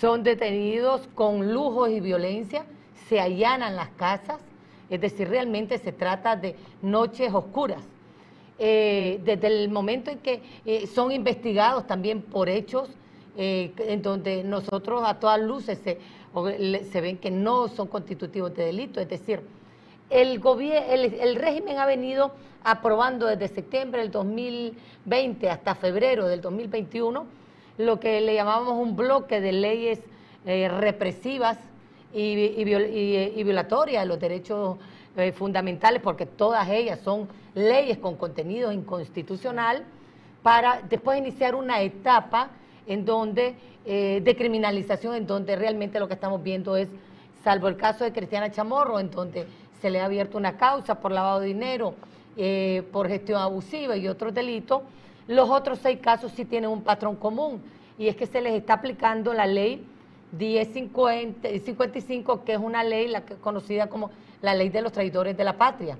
son 0.00 0.22
detenidos 0.22 1.08
con 1.14 1.52
lujos 1.52 1.90
y 1.90 2.00
violencia, 2.00 2.64
se 3.08 3.20
allanan 3.20 3.76
las 3.76 3.90
casas, 3.90 4.40
es 4.88 5.00
decir, 5.00 5.28
realmente 5.28 5.78
se 5.78 5.92
trata 5.92 6.36
de 6.36 6.56
noches 6.82 7.32
oscuras. 7.32 7.82
Desde 8.58 9.46
el 9.46 9.68
momento 9.68 10.10
en 10.10 10.18
que 10.18 10.40
son 10.94 11.12
investigados 11.12 11.86
también 11.86 12.22
por 12.22 12.48
hechos 12.48 12.88
en 13.36 14.00
donde 14.00 14.42
nosotros 14.44 15.02
a 15.04 15.20
todas 15.20 15.38
luces 15.40 15.78
se, 15.84 15.98
se, 16.44 17.00
ven 17.00 17.18
que 17.18 17.30
no 17.30 17.68
son 17.68 17.88
constitutivos 17.88 18.54
de 18.54 18.66
delito. 18.66 19.00
Es 19.00 19.08
decir, 19.08 19.40
el, 20.10 20.40
el, 20.44 21.14
el 21.14 21.36
régimen 21.36 21.78
ha 21.78 21.86
venido 21.86 22.32
aprobando 22.64 23.26
desde 23.26 23.48
septiembre 23.48 24.02
del 24.02 24.10
2020 24.10 25.50
hasta 25.50 25.74
febrero 25.74 26.26
del 26.26 26.40
2021 26.40 27.26
lo 27.78 28.00
que 28.00 28.20
le 28.20 28.34
llamábamos 28.34 28.74
un 28.74 28.96
bloque 28.96 29.40
de 29.40 29.52
leyes 29.52 30.00
eh, 30.44 30.68
represivas 30.68 31.58
y, 32.14 32.64
violatorias 32.64 34.02
de 34.02 34.08
los 34.08 34.18
derechos 34.18 34.78
eh, 35.16 35.32
fundamentales, 35.32 36.00
porque 36.00 36.24
todas 36.24 36.68
ellas 36.70 37.00
son 37.00 37.28
leyes 37.54 37.98
con 37.98 38.16
contenido 38.16 38.72
inconstitucional, 38.72 39.84
para 40.42 40.80
después 40.88 41.18
iniciar 41.18 41.54
una 41.54 41.82
etapa 41.82 42.50
en 42.86 43.04
donde, 43.04 43.56
eh, 43.84 44.20
de 44.22 44.36
criminalización, 44.36 45.14
en 45.14 45.26
donde 45.26 45.56
realmente 45.56 46.00
lo 46.00 46.08
que 46.08 46.14
estamos 46.14 46.42
viendo 46.42 46.76
es, 46.76 46.88
salvo 47.42 47.68
el 47.68 47.76
caso 47.76 48.04
de 48.04 48.12
Cristiana 48.12 48.50
Chamorro, 48.50 48.98
en 48.98 49.10
donde 49.10 49.46
se 49.80 49.90
le 49.90 50.00
ha 50.00 50.06
abierto 50.06 50.38
una 50.38 50.56
causa 50.56 51.00
por 51.00 51.12
lavado 51.12 51.40
de 51.40 51.48
dinero, 51.48 51.94
eh, 52.36 52.82
por 52.92 53.08
gestión 53.08 53.40
abusiva 53.40 53.96
y 53.96 54.08
otros 54.08 54.34
delitos, 54.34 54.82
los 55.26 55.50
otros 55.50 55.80
seis 55.82 55.98
casos 56.00 56.32
sí 56.32 56.44
tienen 56.44 56.70
un 56.70 56.82
patrón 56.82 57.16
común, 57.16 57.62
y 57.98 58.08
es 58.08 58.16
que 58.16 58.26
se 58.26 58.40
les 58.40 58.54
está 58.54 58.74
aplicando 58.74 59.32
la 59.32 59.46
ley 59.46 59.84
1055, 60.32 62.44
que 62.44 62.52
es 62.52 62.58
una 62.58 62.84
ley 62.84 63.12
conocida 63.40 63.88
como 63.88 64.10
la 64.42 64.54
ley 64.54 64.68
de 64.68 64.82
los 64.82 64.92
traidores 64.92 65.36
de 65.36 65.44
la 65.44 65.56
patria. 65.56 65.98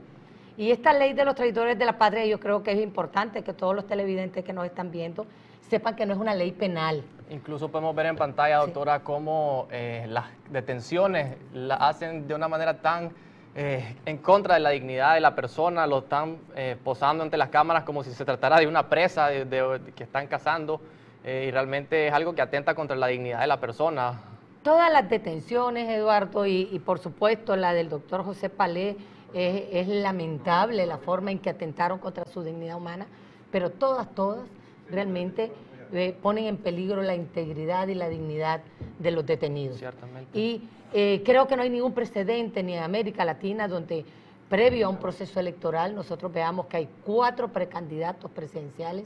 Y 0.59 0.71
esta 0.71 0.93
ley 0.93 1.13
de 1.13 1.25
los 1.25 1.35
traidores 1.35 1.79
de 1.79 1.85
la 1.85 1.99
patria 1.99 2.25
yo 2.27 2.41
creo 2.41 2.63
que 2.63 2.73
es 2.73 2.81
importante 2.81 3.43
que 3.43 3.53
todos 3.53 3.75
los 3.75 3.87
televidentes 3.87 4.45
que 4.45 4.53
nos 4.53 4.67
están 4.67 4.91
viendo 4.91 5.27
sepan 5.69 5.97
que 5.97 6.07
no 6.07 6.15
es 6.15 6.19
una 6.19 6.35
ley 6.35 6.53
penal. 6.53 7.03
Incluso 7.31 7.69
podemos 7.69 7.95
ver 7.95 8.07
en 8.07 8.17
pantalla, 8.17 8.59
doctora, 8.59 9.01
cómo 9.01 9.67
eh, 9.71 10.07
las 10.09 10.27
detenciones 10.51 11.37
la 11.53 11.75
hacen 11.77 12.29
de 12.29 12.35
una 12.35 12.49
manera 12.49 12.81
tan 12.81 13.13
eh, 13.55 13.97
en 14.05 14.19
contra 14.19 14.55
de 14.55 14.61
la 14.61 14.71
dignidad 14.71 15.15
de 15.15 15.21
la 15.21 15.35
persona, 15.35 15.87
lo 15.87 16.01
están 16.01 16.39
eh, 16.55 16.77
posando 16.83 17.25
ante 17.25 17.37
las 17.37 17.49
cámaras 17.49 17.85
como 17.85 18.05
si 18.05 18.13
se 18.13 18.25
tratara 18.25 18.59
de 18.59 18.67
una 18.67 18.89
presa 18.89 19.29
de, 19.29 19.81
que 19.95 20.05
están 20.05 20.27
cazando 20.27 20.81
y 21.25 21.51
realmente 21.51 22.07
es 22.07 22.13
algo 22.13 22.37
que 22.37 22.41
atenta 22.41 22.77
contra 22.77 22.95
la 22.95 23.09
dignidad 23.09 23.41
de 23.41 23.49
la 23.49 23.59
persona. 23.59 24.21
Todas 24.63 24.93
las 24.93 25.11
detenciones, 25.11 25.89
Eduardo, 25.89 26.47
y, 26.47 26.69
y 26.71 26.79
por 26.79 27.01
supuesto 27.01 27.57
la 27.57 27.75
del 27.75 27.89
doctor 27.89 28.23
José 28.23 28.49
Palé, 28.49 28.97
es, 29.35 29.89
lamentable 29.89 30.87
la 30.87 30.99
forma 30.99 31.31
en 31.31 31.39
que 31.39 31.51
atentaron 31.51 31.99
contra 31.99 32.25
su 32.25 32.43
dignidad 32.43 32.77
humana, 32.77 33.07
pero 33.51 33.71
todas, 33.71 34.15
todas 34.15 34.49
realmente 34.91 35.53
eh, 35.93 36.17
ponen 36.21 36.47
en 36.47 36.57
peligro 36.57 37.03
la 37.03 37.15
integridad 37.15 37.89
y 37.89 37.95
la 37.95 38.09
dignidad 38.09 38.61
de 38.99 39.11
los 39.11 39.25
detenidos. 39.25 39.83
Y 40.35 40.63
eh, 40.93 41.23
creo 41.25 41.47
que 41.47 41.57
no 41.57 41.63
hay 41.63 41.71
ningún 41.71 41.93
precedente 41.93 42.63
ni 42.63 42.75
en 42.75 42.83
América 42.83 43.25
Latina 43.25 43.69
donde 43.69 44.05
previo 44.49 44.87
a 44.87 44.89
un 44.89 44.99
proceso 44.99 45.41
electoral 45.41 45.95
nosotros 45.95 46.33
veamos 46.33 46.67
que 46.67 46.79
hay 46.79 46.89
cuatro 47.05 47.49
precandidatos 47.49 48.31
presidenciales 48.31 49.05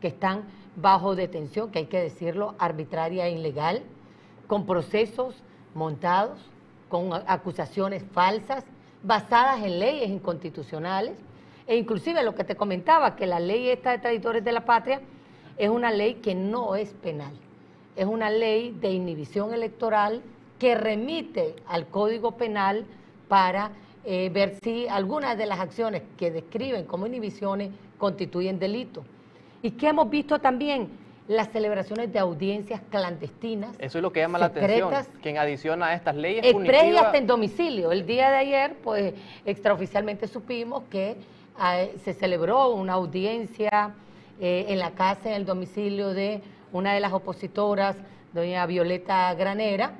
que 0.00 0.08
están 0.08 0.44
bajo 0.76 1.14
detención, 1.14 1.70
que 1.70 1.80
hay 1.80 1.86
que 1.86 2.00
decirlo, 2.00 2.54
arbitraria 2.58 3.26
e 3.26 3.32
ilegal, 3.32 3.82
con 4.46 4.66
procesos 4.66 5.34
montados, 5.74 6.38
con 6.88 7.12
acusaciones 7.26 8.02
falsas 8.12 8.64
basadas 9.02 9.62
en 9.62 9.78
leyes 9.78 10.10
inconstitucionales, 10.10 11.14
e 11.66 11.76
inclusive 11.76 12.22
lo 12.22 12.34
que 12.34 12.44
te 12.44 12.56
comentaba, 12.56 13.16
que 13.16 13.26
la 13.26 13.40
ley 13.40 13.68
esta 13.68 13.92
de 13.92 13.98
traidores 13.98 14.44
de 14.44 14.52
la 14.52 14.64
patria 14.64 15.00
es 15.56 15.68
una 15.68 15.90
ley 15.90 16.14
que 16.14 16.34
no 16.34 16.74
es 16.76 16.92
penal, 16.94 17.34
es 17.96 18.06
una 18.06 18.30
ley 18.30 18.76
de 18.80 18.90
inhibición 18.90 19.54
electoral 19.54 20.22
que 20.58 20.74
remite 20.74 21.56
al 21.66 21.86
Código 21.86 22.32
Penal 22.32 22.84
para 23.28 23.70
eh, 24.04 24.30
ver 24.32 24.56
si 24.62 24.86
algunas 24.88 25.36
de 25.38 25.46
las 25.46 25.60
acciones 25.60 26.02
que 26.18 26.30
describen 26.30 26.84
como 26.84 27.06
inhibiciones 27.06 27.70
constituyen 27.98 28.58
delito. 28.58 29.04
Y 29.62 29.72
que 29.72 29.88
hemos 29.88 30.10
visto 30.10 30.38
también 30.38 30.88
las 31.26 31.50
celebraciones 31.50 32.12
de 32.12 32.18
audiencias 32.18 32.82
clandestinas. 32.90 33.74
Eso 33.78 33.98
es 33.98 34.02
lo 34.02 34.12
que 34.12 34.20
llama 34.20 34.38
la 34.38 34.46
atención, 34.46 34.92
que 35.22 35.30
en 35.30 35.38
adición 35.38 35.82
a 35.82 35.94
estas 35.94 36.14
leyes 36.16 36.52
punitivas... 36.52 36.84
y 36.84 36.96
hasta 36.96 37.16
en 37.16 37.26
domicilio. 37.26 37.92
El 37.92 38.04
día 38.04 38.30
de 38.30 38.36
ayer, 38.36 38.76
pues, 38.84 39.14
extraoficialmente 39.46 40.28
supimos 40.28 40.82
que 40.90 41.16
ah, 41.58 41.84
se 42.02 42.12
celebró 42.12 42.74
una 42.74 42.92
audiencia 42.94 43.94
eh, 44.40 44.66
en 44.68 44.78
la 44.78 44.92
casa, 44.92 45.30
en 45.30 45.34
el 45.34 45.46
domicilio 45.46 46.14
de 46.14 46.42
una 46.72 46.92
de 46.94 47.00
las 47.00 47.12
opositoras, 47.12 47.96
doña 48.32 48.66
Violeta 48.66 49.32
Granera. 49.34 49.92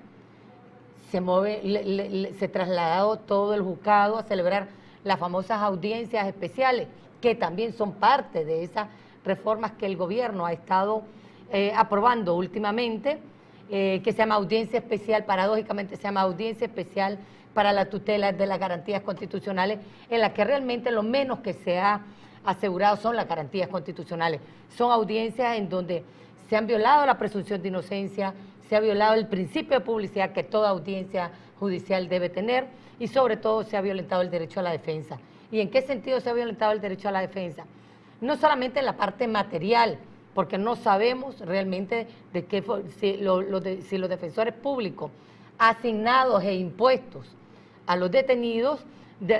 Se, 1.11 1.21
mueve, 1.21 2.35
se 2.39 2.49
trasladó 2.49 3.19
todo 3.19 3.55
el 3.55 3.63
juzgado 3.63 4.19
a 4.19 4.25
celebrar 4.25 4.69
las 5.05 5.19
famosas 5.19 5.63
audiencias 5.63 6.27
especiales, 6.27 6.89
que 7.21 7.35
también 7.35 7.73
son 7.73 7.93
parte 7.93 8.45
de 8.45 8.65
esa 8.65 8.89
reformas 9.25 9.73
que 9.73 9.87
el 9.87 9.97
gobierno 9.97 10.47
ha 10.47 10.53
estado 10.53 11.03
eh, 11.53 11.73
aprobando 11.75 12.37
últimamente, 12.37 13.19
eh, 13.71 14.01
que 14.05 14.13
se 14.13 14.19
llama 14.19 14.35
audiencia 14.35 14.79
especial, 14.79 15.25
paradójicamente 15.25 15.97
se 15.97 16.03
llama 16.03 16.21
audiencia 16.21 16.67
especial 16.67 17.19
para 17.55 17.73
la 17.73 17.87
tutela 17.87 18.33
de 18.33 18.47
las 18.47 18.59
garantías 18.59 19.03
constitucionales, 19.03 19.79
en 20.11 20.21
la 20.21 20.35
que 20.35 20.45
realmente 20.45 20.91
lo 20.91 21.03
menos 21.03 21.41
que 21.41 21.53
se 21.53 21.79
ha 21.79 22.03
asegurado 22.45 22.97
son 22.97 23.17
las 23.17 23.29
garantías 23.29 23.69
constitucionales. 23.69 24.41
Son 24.77 24.91
audiencias 24.91 25.57
en 25.57 25.69
donde 25.69 26.05
se 26.49 26.57
han 26.57 26.67
violado 26.67 27.07
la 27.07 27.19
presunción 27.19 27.63
de 27.63 27.69
inocencia, 27.69 28.35
se 28.69 28.77
ha 28.77 28.81
violado 28.81 29.15
el 29.15 29.27
principio 29.27 29.79
de 29.79 29.85
publicidad 29.85 30.33
que 30.33 30.43
toda 30.43 30.71
audiencia 30.71 31.31
judicial 31.59 32.09
debe 32.09 32.29
tener 32.29 32.67
y 32.99 33.09
sobre 33.09 33.37
todo 33.37 33.63
se 33.63 33.77
ha 33.77 33.81
violentado 33.81 34.23
el 34.23 34.31
derecho 34.31 34.61
a 34.61 34.63
la 34.63 34.71
defensa. 34.73 35.19
¿Y 35.51 35.61
en 35.61 35.71
qué 35.71 35.83
sentido 35.83 36.21
se 36.21 36.31
ha 36.31 36.33
violentado 36.33 36.73
el 36.73 36.81
derecho 36.81 37.09
a 37.09 37.13
la 37.13 37.21
defensa? 37.21 37.65
no 38.25 38.37
solamente 38.37 38.81
en 38.81 38.87
la 38.87 38.97
parte 38.97 39.29
material, 39.29 39.99
porque 40.35 40.59
no 40.59 40.77
sabemos 40.77 41.39
realmente 41.41 42.09
de 42.33 42.45
qué, 42.47 42.65
si, 42.99 43.19
si 43.89 43.99
los 43.99 44.11
defensores 44.11 44.55
públicos 44.55 45.11
asignados 45.59 46.43
e 46.43 46.55
impuestos 46.55 47.27
a 47.87 47.97
los 47.97 48.11
detenidos 48.11 48.81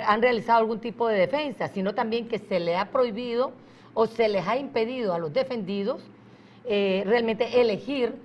han 0.05 0.21
realizado 0.21 0.59
algún 0.59 0.79
tipo 0.79 1.07
de 1.07 1.19
defensa, 1.19 1.67
sino 1.67 1.93
también 1.93 2.27
que 2.27 2.39
se 2.39 2.59
le 2.59 2.75
ha 2.75 2.91
prohibido 2.91 3.51
o 3.93 4.07
se 4.07 4.27
les 4.27 4.47
ha 4.47 4.57
impedido 4.57 5.13
a 5.13 5.19
los 5.19 5.33
defendidos 5.33 6.03
eh, 6.65 7.03
realmente 7.05 7.61
elegir 7.61 8.15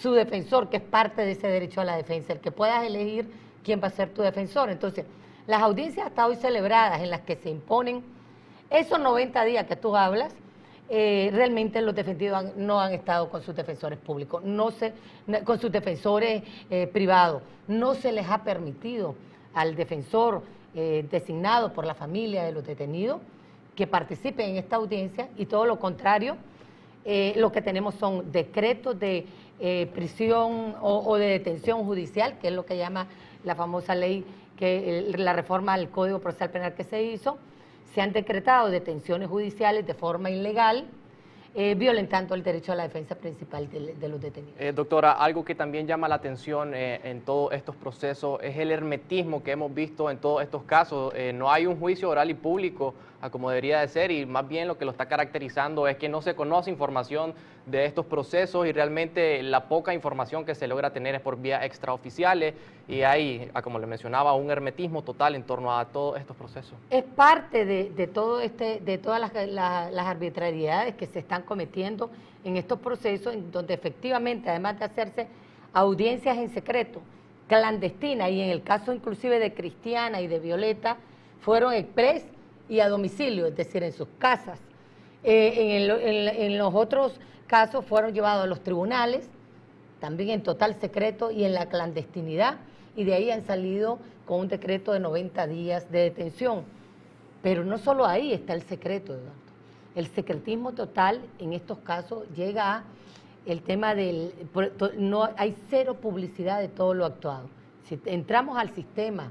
su 0.00 0.12
defensor, 0.12 0.68
que 0.68 0.76
es 0.78 0.82
parte 0.82 1.22
de 1.22 1.32
ese 1.32 1.48
derecho 1.48 1.80
a 1.80 1.84
la 1.84 1.96
defensa, 1.96 2.32
el 2.32 2.40
que 2.40 2.50
puedas 2.50 2.84
elegir 2.84 3.30
quién 3.64 3.80
va 3.82 3.88
a 3.88 3.90
ser 3.90 4.10
tu 4.10 4.22
defensor. 4.22 4.70
Entonces, 4.70 5.06
las 5.46 5.62
audiencias 5.62 6.06
hasta 6.06 6.26
hoy 6.26 6.36
celebradas 6.36 7.00
en 7.00 7.10
las 7.10 7.22
que 7.22 7.36
se 7.36 7.50
imponen 7.50 8.02
esos 8.68 9.00
90 9.00 9.44
días 9.44 9.66
que 9.66 9.76
tú 9.76 9.96
hablas, 9.96 10.34
eh, 10.88 11.30
realmente 11.32 11.80
los 11.80 11.94
defendidos 11.94 12.54
no 12.56 12.80
han 12.80 12.92
estado 12.92 13.28
con 13.28 13.42
sus 13.42 13.56
defensores 13.56 13.98
públicos, 13.98 14.44
no 14.44 14.70
se, 14.70 14.92
con 15.44 15.58
sus 15.58 15.72
defensores 15.72 16.42
eh, 16.70 16.86
privados. 16.86 17.42
No 17.66 17.94
se 17.94 18.12
les 18.12 18.28
ha 18.28 18.44
permitido 18.44 19.14
al 19.54 19.74
defensor 19.74 20.42
eh, 20.76 21.04
designado 21.10 21.72
por 21.72 21.84
la 21.84 21.94
familia 21.94 22.44
de 22.44 22.52
los 22.52 22.64
detenidos 22.64 23.20
que 23.74 23.86
participe 23.86 24.44
en 24.48 24.56
esta 24.56 24.76
audiencia 24.76 25.28
y 25.36 25.46
todo 25.46 25.66
lo 25.66 25.78
contrario, 25.78 26.36
lo 27.36 27.52
que 27.52 27.62
tenemos 27.62 27.94
son 27.94 28.32
decretos 28.32 28.98
de 28.98 29.26
prisión 29.94 30.74
o, 30.80 31.04
o, 31.06 31.16
de 31.18 31.26
detención 31.26 31.84
judicial, 31.84 32.38
que 32.40 32.48
es 32.48 32.54
lo 32.54 32.66
que 32.66 32.76
llama 32.76 33.06
la 33.44 33.54
famosa 33.54 33.94
ley, 33.94 34.24
que 34.56 35.14
la 35.16 35.32
reforma 35.32 35.74
al 35.74 35.90
Código 35.90 36.18
Procesal 36.18 36.50
Penal 36.50 36.74
que 36.74 36.84
se 36.84 37.02
hizo, 37.02 37.38
se 37.94 38.00
han 38.00 38.12
decretado 38.12 38.68
detenciones 38.68 39.28
judiciales 39.28 39.86
de 39.86 39.94
forma 39.94 40.30
ilegal, 40.30 40.86
eh, 41.58 41.74
violentando 41.74 42.34
el 42.34 42.42
derecho 42.42 42.72
a 42.72 42.74
la 42.74 42.82
defensa 42.82 43.14
principal 43.14 43.66
de, 43.70 44.08
los 44.10 44.20
detenidos. 44.20 44.60
Eh, 44.60 44.72
doctora, 44.72 45.12
algo 45.12 45.42
que 45.42 45.54
también 45.54 45.86
llama 45.86 46.06
la 46.06 46.16
atención 46.16 46.74
eh, 46.74 47.00
en 47.02 47.22
todos 47.22 47.50
estos 47.54 47.74
procesos 47.76 48.38
es 48.42 48.58
el 48.58 48.70
hermetismo 48.70 49.42
que 49.42 49.52
hemos 49.52 49.72
visto 49.72 50.10
en 50.10 50.18
todos 50.18 50.42
estos 50.42 50.64
casos. 50.64 51.14
no 51.32 51.50
hay 51.50 51.64
un 51.64 51.80
juicio 51.80 52.10
oral 52.10 52.28
y 52.28 52.34
público 52.34 52.92
como 53.30 53.48
debería 53.48 53.80
de 53.80 53.88
ser 53.88 54.10
y 54.10 54.26
más 54.26 54.46
bien 54.46 54.68
lo 54.68 54.76
que 54.76 54.84
lo 54.84 54.90
está 54.90 55.06
caracterizando 55.06 55.88
es 55.88 55.96
que 55.96 56.10
no 56.10 56.20
se 56.20 56.34
conoce 56.34 56.70
información 56.70 57.32
de 57.66 57.84
estos 57.84 58.06
procesos 58.06 58.66
y 58.66 58.72
realmente 58.72 59.42
la 59.42 59.68
poca 59.68 59.92
información 59.92 60.44
que 60.44 60.54
se 60.54 60.68
logra 60.68 60.92
tener 60.92 61.16
es 61.16 61.20
por 61.20 61.36
vía 61.38 61.64
extraoficiales 61.64 62.54
y 62.88 63.02
hay, 63.02 63.50
como 63.62 63.78
le 63.78 63.86
mencionaba, 63.86 64.34
un 64.34 64.50
hermetismo 64.50 65.02
total 65.02 65.34
en 65.34 65.42
torno 65.42 65.76
a 65.76 65.84
todos 65.86 66.18
estos 66.18 66.36
procesos. 66.36 66.74
Es 66.90 67.02
parte 67.02 67.64
de, 67.64 68.06
todo 68.06 68.40
este, 68.40 68.80
de 68.80 68.98
todas 68.98 69.20
las, 69.20 69.32
las 69.48 70.06
arbitrariedades 70.06 70.94
que 70.94 71.06
se 71.06 71.18
están 71.18 71.42
cometiendo 71.42 72.10
en 72.44 72.56
estos 72.56 72.78
procesos, 72.78 73.34
en 73.34 73.50
donde 73.50 73.74
efectivamente, 73.74 74.48
además 74.48 74.78
de 74.78 74.84
hacerse 74.84 75.26
audiencias 75.72 76.38
en 76.38 76.48
secreto, 76.50 77.00
clandestinas, 77.48 78.30
y 78.30 78.40
en 78.40 78.50
el 78.50 78.62
caso 78.62 78.94
inclusive 78.94 79.40
de 79.40 79.52
Cristiana 79.52 80.20
y 80.20 80.28
de 80.28 80.38
Violeta, 80.38 80.96
fueron 81.40 81.74
expres 81.74 82.24
y 82.68 82.80
a 82.80 82.88
domicilio, 82.88 83.46
es 83.46 83.56
decir, 83.56 83.82
en 83.82 83.92
sus 83.92 84.08
casas. 84.18 84.60
Eh, 85.28 85.88
en, 86.38 86.56
los 86.56 86.72
otros 86.72 87.18
casos 87.46 87.84
fueron 87.84 88.12
llevados 88.12 88.44
a 88.44 88.46
los 88.46 88.62
tribunales, 88.62 89.28
también 90.00 90.30
en 90.30 90.42
total 90.42 90.78
secreto 90.80 91.30
y 91.30 91.44
en 91.44 91.54
la 91.54 91.66
clandestinidad, 91.66 92.58
y 92.94 93.04
de 93.04 93.14
ahí 93.14 93.30
han 93.30 93.44
salido 93.46 93.98
con 94.26 94.40
un 94.40 94.48
decreto 94.48 94.92
de 94.92 95.00
90 95.00 95.46
días 95.46 95.90
de 95.90 96.00
detención. 96.00 96.64
Pero 97.42 97.64
no 97.64 97.78
solo 97.78 98.06
ahí 98.06 98.32
está 98.32 98.52
el 98.52 98.62
secreto, 98.62 99.12
Eduardo. 99.12 99.32
El 99.94 100.08
secretismo 100.08 100.72
total 100.72 101.20
en 101.38 101.52
estos 101.52 101.78
casos 101.78 102.24
llega 102.34 102.74
a 102.76 102.84
el 103.46 103.62
tema 103.62 103.94
del... 103.94 104.32
No, 104.98 105.30
hay 105.36 105.56
cero 105.70 105.94
publicidad 105.94 106.60
de 106.60 106.68
todo 106.68 106.92
lo 106.92 107.06
actuado. 107.06 107.48
Si 107.84 107.98
entramos 108.04 108.58
al 108.58 108.74
sistema 108.74 109.30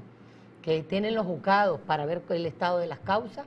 que 0.62 0.82
tienen 0.82 1.14
los 1.14 1.26
juzgados 1.26 1.78
para 1.80 2.06
ver 2.06 2.22
el 2.30 2.46
estado 2.46 2.78
de 2.78 2.86
las 2.86 2.98
causas, 3.00 3.46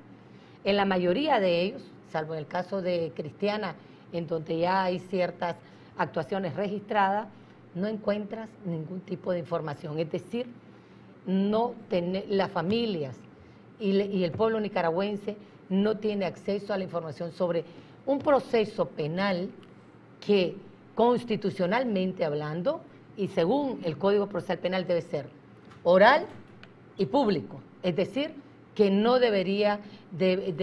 en 0.64 0.76
la 0.78 0.86
mayoría 0.86 1.40
de 1.40 1.62
ellos, 1.62 1.82
salvo 2.12 2.34
en 2.34 2.40
el 2.40 2.48
caso 2.48 2.82
de 2.82 3.12
Cristiana, 3.16 3.76
en 4.12 4.28
donde 4.28 4.60
ya 4.60 4.84
hay 4.84 5.00
ciertas 5.00 5.56
actuaciones 5.98 6.56
registradas, 6.56 7.28
no 7.76 7.88
encuentras 7.88 8.50
ningún 8.66 9.02
tipo 9.02 9.32
de 9.32 9.40
información. 9.40 10.00
Es 10.00 10.12
decir, 10.12 10.48
no 11.26 11.74
las 12.30 12.52
familias 12.52 13.16
y, 13.80 14.24
el 14.24 14.32
pueblo 14.32 14.60
nicaragüense 14.60 15.38
no 15.70 15.98
tiene 15.98 16.26
acceso 16.26 16.74
a 16.74 16.78
la 16.78 16.84
información 16.84 17.32
sobre 17.32 17.64
un 18.06 18.20
proceso 18.20 18.88
penal 18.88 19.50
que 20.26 20.56
constitucionalmente 20.96 22.26
hablando 22.26 22.82
y 23.16 23.28
según 23.28 23.80
el 23.84 23.98
Código 23.98 24.28
Procesal 24.28 24.60
Penal 24.60 24.88
debe 24.88 25.02
ser 25.02 25.28
oral 25.84 26.26
y 26.98 27.06
público. 27.06 27.62
Es 27.84 27.96
decir, 27.96 28.34
que 28.80 28.90
no 28.90 29.20
debería 29.20 29.82
de, 30.10 30.56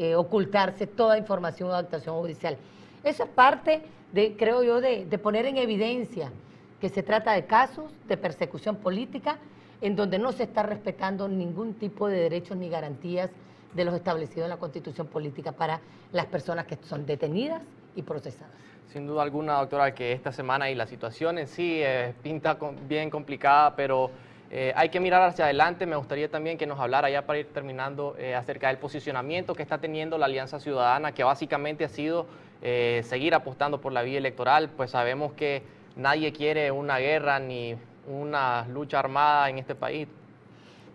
eh, 0.00 0.14
ocultarse 0.16 0.86
toda 0.86 1.18
información 1.18 1.68
o 1.68 1.74
actuación 1.74 2.18
judicial. 2.18 2.56
Eso 3.02 3.24
es 3.24 3.28
parte, 3.28 3.82
de, 4.14 4.34
creo 4.38 4.62
yo, 4.62 4.80
de, 4.80 5.04
poner 5.18 5.44
en 5.44 5.58
evidencia 5.58 6.32
que 6.80 6.88
se 6.88 7.02
trata 7.02 7.34
de 7.34 7.44
casos 7.44 7.92
de 8.08 8.16
persecución 8.16 8.76
política 8.76 9.36
en 9.82 9.96
donde 9.96 10.18
no 10.18 10.32
se 10.32 10.44
está 10.44 10.62
respetando 10.62 11.28
ningún 11.28 11.74
tipo 11.74 12.08
de 12.08 12.20
derechos 12.20 12.56
ni 12.56 12.70
garantías 12.70 13.30
de 13.74 13.84
los 13.84 13.94
establecidos 13.94 14.44
en 14.44 14.50
la 14.50 14.56
Constitución 14.56 15.06
política 15.06 15.52
para 15.52 15.82
las 16.10 16.24
personas 16.24 16.64
que 16.64 16.78
son 16.84 17.04
detenidas 17.04 17.60
y 17.94 18.00
procesadas. 18.00 18.54
Sin 18.94 19.06
duda 19.06 19.22
alguna, 19.22 19.58
doctora, 19.58 19.94
que 19.94 20.12
esta 20.12 20.32
semana 20.32 20.70
y 20.70 20.74
la 20.74 20.86
situación 20.86 21.36
en 21.36 21.48
sí 21.48 21.80
eh, 21.82 22.14
pinta 22.22 22.56
bien 22.88 23.10
complicada, 23.10 23.76
pero 23.76 24.10
eh, 24.56 24.72
hay 24.76 24.88
que 24.88 25.00
mirar 25.00 25.20
hacia 25.22 25.46
adelante. 25.46 25.84
Me 25.84 25.96
gustaría 25.96 26.30
también 26.30 26.56
que 26.56 26.64
nos 26.64 26.78
hablara, 26.78 27.10
ya 27.10 27.26
para 27.26 27.40
ir 27.40 27.52
terminando, 27.52 28.14
eh, 28.16 28.36
acerca 28.36 28.68
del 28.68 28.78
posicionamiento 28.78 29.52
que 29.52 29.64
está 29.64 29.78
teniendo 29.78 30.16
la 30.16 30.26
Alianza 30.26 30.60
Ciudadana, 30.60 31.10
que 31.10 31.24
básicamente 31.24 31.84
ha 31.84 31.88
sido 31.88 32.26
eh, 32.62 33.02
seguir 33.04 33.34
apostando 33.34 33.80
por 33.80 33.90
la 33.90 34.02
vía 34.02 34.16
electoral. 34.16 34.68
Pues 34.68 34.92
sabemos 34.92 35.32
que 35.32 35.64
nadie 35.96 36.32
quiere 36.32 36.70
una 36.70 36.98
guerra 36.98 37.40
ni 37.40 37.74
una 38.06 38.64
lucha 38.68 39.00
armada 39.00 39.50
en 39.50 39.58
este 39.58 39.74
país. 39.74 40.06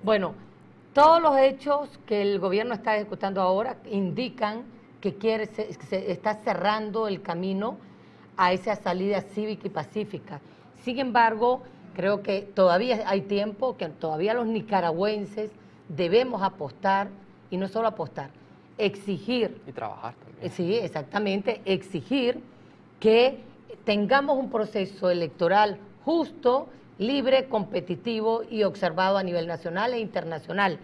Bueno, 0.03 0.35
todos 0.93 1.21
los 1.21 1.37
hechos 1.37 1.89
que 2.05 2.21
el 2.21 2.39
gobierno 2.39 2.73
está 2.73 2.95
ejecutando 2.95 3.41
ahora 3.41 3.75
indican 3.91 4.63
que 5.01 5.15
quiere, 5.15 5.47
se 5.47 6.09
está 6.09 6.35
cerrando 6.35 7.09
el 7.09 7.21
camino 7.21 7.77
a 8.37 8.53
esa 8.53 8.77
salida 8.77 9.19
cívica 9.19 9.67
y 9.67 9.69
pacífica. 9.69 10.39
Sin 10.77 10.97
embargo, 10.97 11.63
Creo 11.95 12.21
que 12.21 12.41
todavía 12.41 13.03
hay 13.05 13.21
tiempo, 13.21 13.77
que 13.77 13.87
todavía 13.89 14.33
los 14.33 14.47
nicaragüenses 14.47 15.51
debemos 15.87 16.41
apostar, 16.43 17.09
y 17.49 17.57
no 17.57 17.67
solo 17.67 17.87
apostar, 17.87 18.29
exigir. 18.77 19.61
Y 19.67 19.71
trabajar 19.71 20.13
también. 20.15 20.51
Sí, 20.51 20.75
exactamente, 20.75 21.61
exigir 21.65 22.41
que 22.99 23.39
tengamos 23.85 24.37
un 24.37 24.49
proceso 24.49 25.09
electoral 25.09 25.77
justo, 26.05 26.67
libre, 26.97 27.47
competitivo 27.47 28.43
y 28.49 28.63
observado 28.63 29.17
a 29.17 29.23
nivel 29.23 29.47
nacional 29.47 29.93
e 29.93 29.99
internacional. 29.99 30.79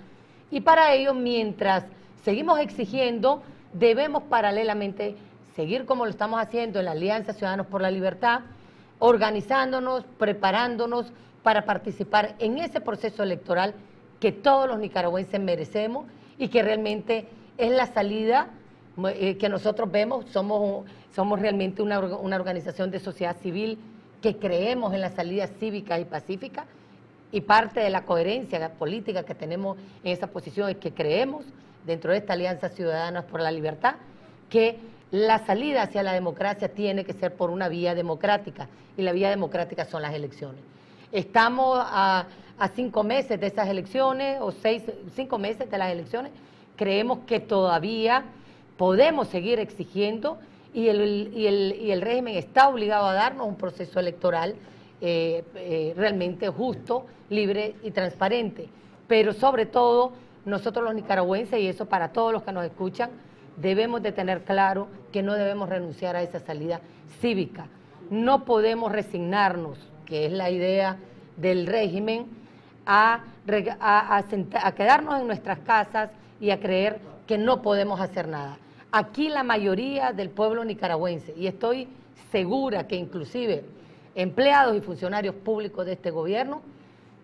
Y 0.50 0.62
para 0.62 0.94
ello, 0.94 1.14
mientras 1.14 1.86
seguimos 2.24 2.60
exigiendo, 2.60 3.44
debemos 3.74 4.24
paralelamente 4.24 5.16
seguir 5.56 5.86
como 5.86 6.06
lo 6.06 6.12
estamos 6.12 6.42
haciendo 6.42 6.80
en 6.80 6.86
la 6.86 6.92
Alianza 6.92 7.34
Ciudadanos 7.34 7.68
por 7.68 7.82
la 7.82 7.92
Libertad, 7.92 8.42
organizándonos, 9.06 10.04
preparándonos 10.18 11.14
para 11.44 11.64
participar 11.64 12.34
en 12.40 12.58
ese 12.58 12.82
proceso 12.82 13.22
electoral 13.22 13.76
que 14.20 14.32
todos 14.32 14.68
los 14.68 14.80
nicaragüenses 14.80 15.40
merecemos 15.40 16.08
y 16.40 16.48
que 16.48 16.64
realmente 16.64 17.28
es 17.56 17.72
la 17.72 17.86
salida 17.86 18.50
eh, 19.14 19.38
que 19.38 19.48
nosotros 19.48 19.92
vemos. 19.92 20.26
Somos, 20.32 20.86
somos 21.16 21.40
realmente 21.40 21.84
una, 21.84 22.00
una 22.00 22.36
organización 22.36 22.90
de 22.90 23.00
sociedad 23.00 23.38
civil 23.44 23.78
que 24.24 24.38
creemos 24.38 24.92
en 24.96 25.02
la 25.02 25.12
salida 25.12 25.46
cívica 25.60 26.00
y 26.00 26.06
pacífica 26.06 26.66
y 27.32 27.42
parte 27.42 27.82
de 27.82 27.92
la 27.92 28.06
coherencia 28.06 28.74
política 28.74 29.22
que 29.22 29.36
tenemos 29.36 29.78
en 30.04 30.14
esa 30.14 30.26
posición 30.26 30.68
es 30.70 30.78
que 30.78 30.94
creemos 30.96 31.46
dentro 31.86 32.12
de 32.12 32.18
esta 32.18 32.34
Alianza 32.34 32.70
Ciudadanas 32.70 33.26
por 33.26 33.40
la 33.40 33.52
Libertad 33.52 33.98
que 34.50 34.80
la 35.16 35.40
salida 35.46 35.84
hacia 35.84 36.04
la 36.04 36.12
democracia 36.12 36.68
tiene 36.68 37.06
que 37.06 37.14
ser 37.14 37.36
por 37.36 37.50
una 37.50 37.70
vía 37.70 37.96
democrática 37.96 38.68
y 38.98 39.02
la 39.02 39.14
vía 39.14 39.30
democrática 39.30 39.86
son 39.86 40.02
las 40.02 40.14
elecciones. 40.14 40.60
Estamos 41.14 41.80
a, 41.82 42.28
cinco 42.76 43.02
meses 43.02 43.40
de 43.40 43.48
esas 43.48 43.70
elecciones 43.70 44.40
o 44.42 44.52
seis, 44.52 44.84
cinco 45.16 45.38
meses 45.38 45.72
de 45.72 45.78
las 45.78 45.90
elecciones. 45.90 46.34
Creemos 46.76 47.20
que 47.26 47.40
todavía 47.40 48.26
podemos 48.76 49.30
seguir 49.30 49.58
exigiendo 49.60 50.38
y 50.74 50.90
el, 50.90 52.02
régimen 52.02 52.36
está 52.36 52.68
obligado 52.68 53.06
a 53.06 53.14
darnos 53.14 53.48
un 53.48 53.56
proceso 53.56 54.02
electoral 54.02 54.56
eh, 55.00 55.46
eh, 55.56 55.94
realmente 55.96 56.50
justo, 56.50 57.06
libre 57.30 57.76
y 57.84 57.92
transparente. 57.92 58.68
Pero 59.08 59.32
sobre 59.32 59.66
todo, 59.66 60.12
nosotros 60.44 60.84
los 60.84 60.94
nicaragüenses, 60.94 61.58
y 61.62 61.68
eso 61.68 61.86
para 61.86 62.10
todos 62.10 62.34
los 62.34 62.44
que 62.44 62.52
nos 62.52 62.66
escuchan, 62.66 63.12
debemos 63.58 64.02
de 64.02 64.12
tener 64.12 64.44
claro 64.44 64.88
que 65.12 65.24
no 65.24 65.34
debemos 65.34 65.70
renunciar 65.70 66.16
a 66.16 66.22
esa 66.22 66.40
salida 66.40 66.82
cívica. 67.20 67.68
No 68.10 68.46
podemos 68.46 68.92
resignarnos, 68.92 69.78
que 70.06 70.26
es 70.26 70.32
la 70.32 70.50
idea 70.50 70.98
del 71.38 71.68
régimen, 71.68 72.28
a, 72.86 73.24
quedarnos 74.76 75.20
en 75.20 75.28
nuestras 75.28 75.60
casas 75.60 76.12
y 76.40 76.52
a 76.52 76.60
creer 76.60 77.00
que 77.28 77.38
no 77.38 77.62
podemos 77.62 78.00
hacer 78.00 78.28
nada. 78.28 78.58
Aquí 78.92 79.30
la 79.30 79.44
mayoría 79.44 80.14
del 80.14 80.30
pueblo 80.30 80.64
nicaragüense, 80.64 81.34
y 81.36 81.48
estoy 81.48 81.88
segura 82.32 82.88
que 82.88 82.96
inclusive 82.96 83.66
empleados 84.14 84.76
y 84.78 84.82
funcionarios 84.82 85.36
públicos 85.36 85.86
de 85.86 85.94
este 85.94 86.12
gobierno, 86.12 86.62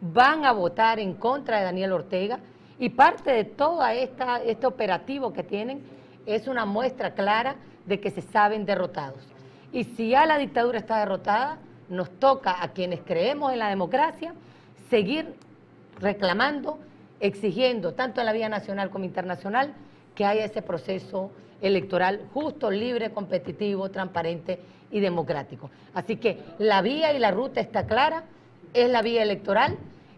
van 0.02 0.46
a 0.46 0.52
votar 0.52 1.00
en 1.00 1.14
contra 1.14 1.60
de 1.60 1.66
Daniel 1.66 1.94
Ortega 1.94 2.40
y 2.80 2.90
parte 2.90 3.32
de 3.32 3.44
todo 3.46 3.86
este 3.86 4.66
operativo 4.66 5.32
que 5.32 5.44
tienen 5.44 5.82
es 6.26 6.48
una 6.48 6.66
muestra 6.66 7.14
clara 7.14 7.56
de 7.86 8.00
que 8.00 8.12
se 8.12 8.22
saben 8.22 8.66
derrotados. 8.66 9.24
Y 9.72 9.84
si 9.84 10.10
ya 10.10 10.26
la 10.26 10.38
dictadura 10.38 10.80
está 10.80 11.00
derrotada, 11.00 11.58
nos 11.90 12.10
toca 12.20 12.62
a 12.62 12.70
quienes 12.70 13.02
creemos 13.02 13.52
en 13.52 13.60
la 13.60 13.70
democracia 13.70 14.34
seguir 14.90 15.34
reclamando, 16.00 16.80
exigiendo, 17.20 17.94
tanto 17.94 18.20
en 18.20 18.26
la 18.26 18.34
vía 18.34 18.50
nacional 18.50 18.90
como 18.90 19.06
internacional, 19.06 19.74
que 20.16 20.26
haya 20.26 20.46
ese 20.46 20.62
proceso 20.62 21.32
electoral 21.62 22.22
justo, 22.34 22.72
libre, 22.72 23.12
competitivo, 23.12 23.90
transparente 23.90 24.60
y 24.92 25.00
democrático. 25.00 25.70
Así 25.94 26.18
que 26.18 26.40
la 26.58 26.82
vía 26.82 27.14
y 27.14 27.20
la 27.20 27.32
ruta 27.32 27.62
está 27.62 27.86
clara, 27.86 28.24
es 28.74 28.90
la 28.90 29.02
vía 29.02 29.22
electoral, 29.24 29.78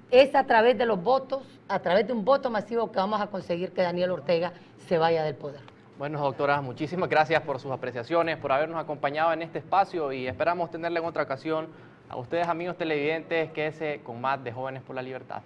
es 0.09 0.33
a 0.35 0.45
través 0.45 0.77
de 0.77 0.85
los 0.85 1.03
votos, 1.03 1.43
a 1.67 1.79
través 1.79 2.07
de 2.07 2.13
un 2.13 2.23
voto 2.23 2.49
masivo 2.49 2.91
que 2.91 2.97
vamos 2.97 3.19
a 3.19 3.27
conseguir 3.27 3.71
que 3.71 3.81
Daniel 3.81 4.11
Ortega 4.11 4.53
se 4.87 4.97
vaya 4.97 5.23
del 5.23 5.35
poder. 5.35 5.72
Bueno, 6.03 6.19
doctora, 6.19 6.59
muchísimas 6.59 7.07
gracias 7.07 7.41
por 7.43 7.61
sus 7.61 7.71
apreciaciones, 7.71 8.35
por 8.35 8.51
habernos 8.51 8.77
acompañado 8.77 9.31
en 9.31 9.41
este 9.41 9.59
espacio 9.59 10.11
y 10.11 10.27
esperamos 10.27 10.69
tenerle 10.69 10.99
en 10.99 11.05
otra 11.05 11.23
ocasión. 11.23 11.69
A 12.09 12.17
ustedes, 12.17 12.49
amigos 12.49 12.75
televidentes, 12.75 13.53
quédese 13.53 14.01
con 14.03 14.19
más 14.19 14.43
de 14.43 14.51
Jóvenes 14.51 14.83
por 14.83 14.97
la 14.97 15.01
Libertad. 15.01 15.43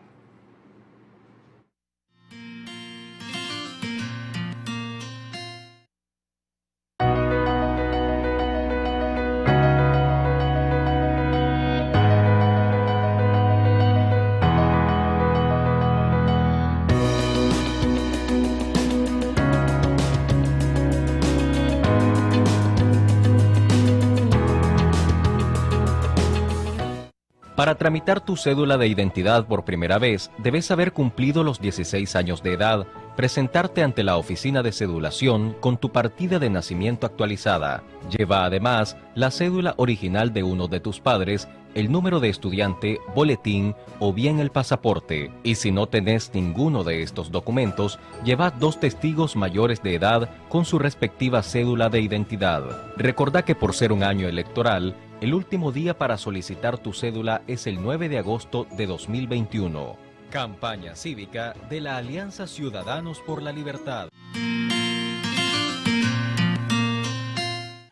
Para 27.58 27.74
tramitar 27.74 28.22
tu 28.22 28.38
cédula 28.38 28.78
de 28.78 28.88
identidad 28.88 29.48
por 29.48 29.66
primera 29.66 29.98
vez, 29.98 30.30
debes 30.38 30.70
haber 30.70 30.94
cumplido 30.94 31.44
los 31.44 31.60
16 31.60 32.16
años 32.16 32.44
de 32.44 32.54
edad, 32.54 32.86
presentarte 33.16 33.82
ante 33.82 34.04
la 34.04 34.18
oficina 34.18 34.62
de 34.62 34.72
cedulación 34.72 35.56
con 35.60 35.78
tu 35.78 35.92
partida 35.92 36.38
de 36.38 36.52
nacimiento 36.52 37.08
actualizada. 37.08 37.82
Lleva 38.16 38.46
además 38.46 38.96
la 39.16 39.32
cédula 39.32 39.74
original 39.78 40.34
de 40.34 40.44
uno 40.44 40.68
de 40.68 40.82
tus 40.82 41.00
padres, 41.00 41.48
el 41.74 41.92
número 41.92 42.20
de 42.20 42.30
estudiante, 42.30 43.00
boletín 43.16 43.76
o 43.98 44.14
bien 44.14 44.40
el 44.40 44.52
pasaporte. 44.52 45.32
Y 45.42 45.56
si 45.56 45.72
no 45.72 45.88
tenés 45.88 46.36
ninguno 46.36 46.84
de 46.84 47.02
estos 47.02 47.32
documentos, 47.32 47.98
lleva 48.24 48.52
dos 48.52 48.80
testigos 48.80 49.36
mayores 49.36 49.82
de 49.82 49.96
edad 49.96 50.30
con 50.50 50.64
su 50.64 50.78
respectiva 50.78 51.42
cédula 51.42 51.90
de 51.90 52.02
identidad. 52.02 52.64
Recordá 52.98 53.44
que 53.44 53.56
por 53.56 53.74
ser 53.74 53.92
un 53.92 54.04
año 54.04 54.28
electoral, 54.28 54.96
el 55.20 55.34
último 55.34 55.72
día 55.72 55.98
para 55.98 56.18
solicitar 56.18 56.78
tu 56.78 56.94
cédula 56.94 57.42
es 57.48 57.66
el 57.66 57.82
9 57.82 58.08
de 58.08 58.20
agosto 58.20 58.68
de 58.78 58.86
2021. 58.86 59.96
Campaña 60.30 60.96
cívica 60.96 61.56
de 61.70 61.82
la 61.82 61.98
Alianza 61.98 62.46
Ciudadanos 62.46 63.20
por 63.22 63.42
la 63.42 63.52
Libertad. 63.52 64.10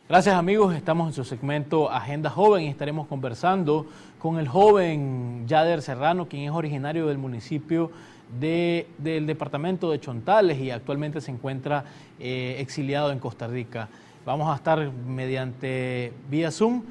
Gracias 0.07 0.35
amigos, 0.35 0.75
estamos 0.75 1.07
en 1.07 1.13
su 1.13 1.23
segmento 1.23 1.89
Agenda 1.89 2.29
Joven 2.29 2.65
y 2.65 2.67
estaremos 2.67 3.07
conversando 3.07 3.87
con 4.19 4.37
el 4.37 4.47
joven 4.47 5.47
Yader 5.47 5.81
Serrano, 5.81 6.27
quien 6.27 6.43
es 6.43 6.51
originario 6.51 7.07
del 7.07 7.17
municipio 7.17 7.91
del 8.39 9.25
departamento 9.25 9.89
de 9.89 9.99
Chontales 9.99 10.59
y 10.59 10.69
actualmente 10.69 11.21
se 11.21 11.31
encuentra 11.31 11.85
eh, 12.19 12.57
exiliado 12.59 13.11
en 13.11 13.17
Costa 13.17 13.47
Rica. 13.47 13.89
Vamos 14.25 14.51
a 14.51 14.55
estar 14.55 14.91
mediante 14.91 16.13
vía 16.29 16.51
Zoom 16.51 16.83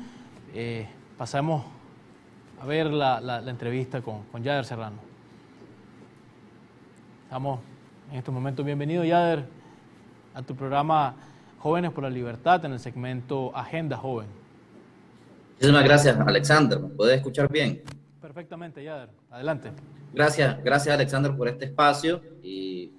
eh, 0.55 0.87
pasamos 1.19 1.65
a 2.61 2.65
ver 2.65 2.87
la, 2.87 3.43
entrevista 3.49 4.01
con, 4.01 4.23
con, 4.31 4.43
Yader 4.43 4.65
Serrano. 4.65 4.99
Estamos 7.25 7.59
en 8.13 8.19
estos 8.19 8.33
momentos. 8.33 8.65
Bienvenido, 8.65 9.05
Yader, 9.05 9.45
a 10.33 10.43
tu 10.43 10.55
programa 10.55 11.17
Jóvenes 11.59 11.91
por 11.91 12.05
la 12.05 12.11
Libertad 12.11 12.65
en 12.65 12.73
el 12.73 12.79
segmento 12.79 13.51
Agenda 13.55 13.97
Joven. 13.97 14.29
Muchísimas 15.55 15.85
gracias, 15.85 16.19
Alexander. 16.21 16.79
¿Me 16.79 16.89
puedes 16.89 17.17
escuchar 17.17 17.51
bien? 17.51 17.83
Perfectamente, 18.23 18.85
Yader. 18.85 19.11
Adelante. 19.31 19.73
Gracias, 20.13 20.63
gracias, 20.63 20.95
Alexander, 20.95 21.37
por 21.37 21.49
este 21.49 21.65
espacio 21.65 22.23
y, 22.45 22.93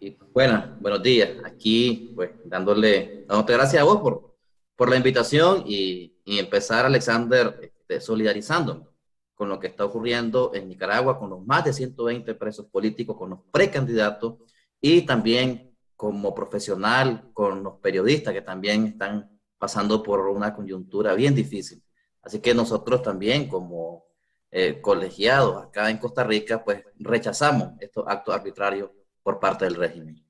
y 0.00 0.16
bueno, 0.32 0.64
buenos 0.80 1.02
días. 1.02 1.28
Aquí, 1.44 2.12
pues, 2.14 2.30
dándole, 2.46 3.26
dándote 3.28 3.52
gracias 3.52 3.82
a 3.82 3.84
vos 3.84 3.98
por, 3.98 4.33
por 4.76 4.90
la 4.90 4.96
invitación 4.96 5.64
y 5.66 6.14
empezar, 6.26 6.86
Alexander, 6.86 7.58
este, 7.62 8.00
solidarizando 8.00 8.94
con 9.34 9.48
lo 9.48 9.58
que 9.58 9.66
está 9.66 9.84
ocurriendo 9.84 10.52
en 10.54 10.68
Nicaragua, 10.68 11.18
con 11.18 11.30
los 11.30 11.44
más 11.44 11.64
de 11.64 11.72
120 11.72 12.34
presos 12.34 12.66
políticos, 12.66 13.16
con 13.16 13.30
los 13.30 13.40
precandidatos 13.50 14.36
y 14.80 15.02
también 15.02 15.76
como 15.96 16.34
profesional 16.34 17.30
con 17.32 17.62
los 17.62 17.74
periodistas 17.80 18.32
que 18.32 18.42
también 18.42 18.86
están 18.86 19.30
pasando 19.58 20.02
por 20.02 20.20
una 20.28 20.54
coyuntura 20.54 21.14
bien 21.14 21.34
difícil. 21.34 21.82
Así 22.22 22.40
que 22.40 22.54
nosotros 22.54 23.02
también 23.02 23.48
como 23.48 24.06
eh, 24.50 24.80
colegiados 24.80 25.62
acá 25.62 25.90
en 25.90 25.98
Costa 25.98 26.24
Rica, 26.24 26.64
pues 26.64 26.84
rechazamos 26.98 27.72
estos 27.80 28.04
actos 28.06 28.34
arbitrarios 28.34 28.90
por 29.22 29.40
parte 29.40 29.64
del 29.64 29.74
régimen. 29.74 30.23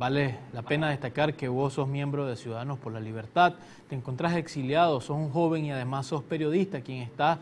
Vale 0.00 0.36
la 0.54 0.62
pena 0.62 0.88
destacar 0.88 1.34
que 1.34 1.46
vos 1.46 1.74
sos 1.74 1.86
miembro 1.86 2.24
de 2.24 2.34
Ciudadanos 2.34 2.78
por 2.78 2.90
la 2.90 3.00
Libertad, 3.00 3.56
te 3.86 3.94
encontrás 3.94 4.34
exiliado, 4.34 4.98
sos 5.02 5.18
un 5.18 5.28
joven 5.28 5.66
y 5.66 5.72
además 5.72 6.06
sos 6.06 6.22
periodista, 6.22 6.80
quien 6.80 7.02
está 7.02 7.38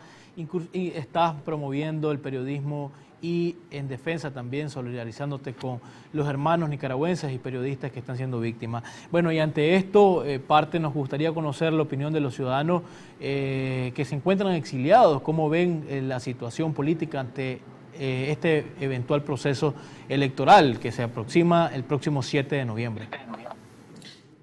estás 0.73 1.35
promoviendo 1.45 2.11
el 2.11 2.19
periodismo 2.19 2.91
y 3.21 3.55
en 3.71 3.87
defensa 3.87 4.31
también, 4.31 4.69
solidarizándote 4.69 5.53
con 5.53 5.79
los 6.11 6.27
hermanos 6.27 6.69
nicaragüenses 6.69 7.31
y 7.31 7.37
periodistas 7.37 7.91
que 7.93 7.99
están 7.99 8.17
siendo 8.17 8.41
víctimas. 8.41 8.83
Bueno, 9.09 9.31
y 9.31 9.39
ante 9.39 9.75
esto, 9.77 10.25
eh, 10.25 10.39
parte 10.39 10.81
nos 10.81 10.93
gustaría 10.93 11.31
conocer 11.31 11.71
la 11.71 11.83
opinión 11.83 12.11
de 12.11 12.19
los 12.19 12.35
ciudadanos 12.35 12.81
eh, 13.21 13.93
que 13.95 14.03
se 14.03 14.15
encuentran 14.15 14.51
exiliados, 14.51 15.21
cómo 15.21 15.47
ven 15.47 15.85
eh, 15.87 16.01
la 16.01 16.19
situación 16.19 16.73
política 16.73 17.21
ante 17.21 17.61
eh, 17.99 18.31
este 18.31 18.73
eventual 18.79 19.23
proceso 19.23 19.75
electoral 20.07 20.79
que 20.79 20.91
se 20.91 21.03
aproxima 21.03 21.69
el 21.73 21.83
próximo 21.83 22.23
7 22.23 22.55
de 22.55 22.65
noviembre? 22.65 23.09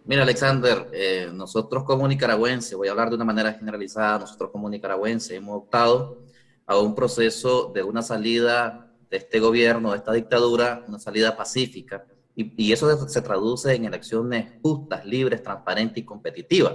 Mira, 0.05 0.23
Alexander, 0.23 0.89
eh, 0.93 1.31
nosotros 1.33 1.83
como 1.83 2.07
nicaragüenses, 2.07 2.77
voy 2.77 2.87
a 2.87 2.93
hablar 2.93 3.09
de 3.09 3.17
una 3.17 3.25
manera 3.25 3.53
generalizada, 3.55 4.21
nosotros 4.21 4.51
como 4.53 4.71
nicaragüenses 4.71 5.33
hemos 5.33 5.57
optado 5.57 6.23
a 6.67 6.79
un 6.79 6.95
proceso 6.95 7.73
de 7.75 7.83
una 7.83 8.03
salida 8.03 8.93
de 9.11 9.17
este 9.17 9.41
gobierno, 9.41 9.91
de 9.91 9.99
esta 9.99 10.13
dictadura, 10.13 10.85
una 10.87 10.99
salida 10.99 11.37
pacífica, 11.37 12.05
y, 12.37 12.71
eso 12.71 13.09
se 13.09 13.23
traduce 13.23 13.75
en 13.75 13.87
elecciones 13.87 14.53
justas, 14.63 15.05
libres, 15.07 15.43
transparentes 15.43 15.99
y 15.99 16.05
competitivas. 16.05 16.75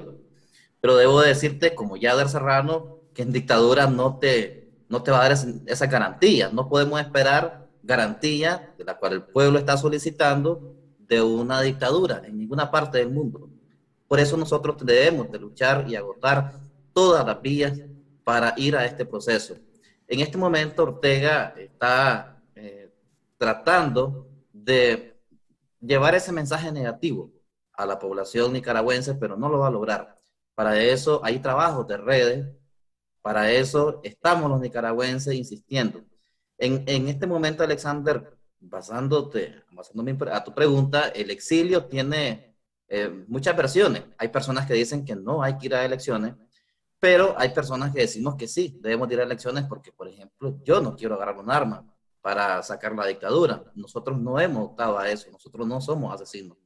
Pero 0.79 0.95
debo 0.95 1.21
decirte, 1.21 1.75
como 1.75 1.97
Yader 1.97 2.27
Serrano, 2.27 2.97
que 3.13 3.21
en 3.21 3.31
dictadura 3.31 3.87
no 3.87 4.17
te, 4.17 4.60
no 4.91 5.01
te 5.01 5.09
va 5.09 5.19
a 5.19 5.29
dar 5.29 5.37
esa 5.65 5.85
garantía. 5.87 6.49
No 6.51 6.67
podemos 6.67 6.99
esperar 6.99 7.67
garantía 7.81 8.73
de 8.77 8.83
la 8.83 8.97
cual 8.97 9.13
el 9.13 9.23
pueblo 9.23 9.57
está 9.57 9.77
solicitando 9.77 10.75
de 10.99 11.21
una 11.21 11.61
dictadura 11.61 12.21
en 12.25 12.37
ninguna 12.37 12.69
parte 12.69 12.97
del 12.97 13.09
mundo. 13.09 13.49
Por 14.07 14.19
eso 14.19 14.35
nosotros 14.35 14.75
debemos 14.85 15.31
de 15.31 15.39
luchar 15.39 15.85
y 15.87 15.95
agotar 15.95 16.59
todas 16.93 17.25
las 17.25 17.41
vías 17.41 17.79
para 18.25 18.53
ir 18.57 18.75
a 18.75 18.85
este 18.85 19.05
proceso. 19.05 19.55
En 20.07 20.19
este 20.19 20.37
momento 20.37 20.83
Ortega 20.83 21.53
está 21.57 22.37
eh, 22.53 22.93
tratando 23.37 24.27
de 24.51 25.17
llevar 25.79 26.15
ese 26.15 26.33
mensaje 26.33 26.69
negativo 26.69 27.31
a 27.73 27.85
la 27.85 27.97
población 27.97 28.51
nicaragüense, 28.51 29.15
pero 29.15 29.37
no 29.37 29.47
lo 29.47 29.59
va 29.59 29.67
a 29.67 29.71
lograr. 29.71 30.17
Para 30.53 30.77
eso 30.81 31.21
hay 31.23 31.39
trabajos 31.39 31.87
de 31.87 31.95
redes 31.95 32.60
para 33.21 33.51
eso 33.51 34.01
estamos 34.03 34.49
los 34.49 34.61
nicaragüenses 34.61 35.33
insistiendo. 35.33 36.03
En, 36.57 36.83
en 36.87 37.07
este 37.07 37.27
momento, 37.27 37.63
Alexander, 37.63 38.37
basándote, 38.59 39.63
basándome 39.71 40.17
a 40.31 40.43
tu 40.43 40.53
pregunta, 40.53 41.09
el 41.09 41.31
exilio 41.31 41.85
tiene 41.85 42.55
eh, 42.87 43.09
muchas 43.27 43.55
versiones. 43.55 44.03
Hay 44.17 44.27
personas 44.27 44.67
que 44.67 44.73
dicen 44.73 45.03
que 45.03 45.15
no 45.15 45.41
hay 45.41 45.57
que 45.57 45.67
ir 45.67 45.75
a 45.75 45.85
elecciones, 45.85 46.35
pero 46.99 47.33
hay 47.37 47.49
personas 47.49 47.93
que 47.93 48.01
decimos 48.01 48.35
que 48.35 48.47
sí, 48.47 48.77
debemos 48.81 49.11
ir 49.11 49.19
a 49.19 49.23
elecciones 49.23 49.65
porque, 49.65 49.91
por 49.91 50.07
ejemplo, 50.07 50.59
yo 50.63 50.81
no 50.81 50.95
quiero 50.95 51.15
agarrar 51.15 51.37
un 51.37 51.49
arma 51.49 51.85
para 52.21 52.61
sacar 52.61 52.93
la 52.93 53.07
dictadura. 53.07 53.63
Nosotros 53.75 54.19
no 54.19 54.39
hemos 54.39 54.69
optado 54.69 54.99
a 54.99 55.09
eso, 55.09 55.31
nosotros 55.31 55.67
no 55.67 55.81
somos 55.81 56.13
asesinos. 56.13 56.57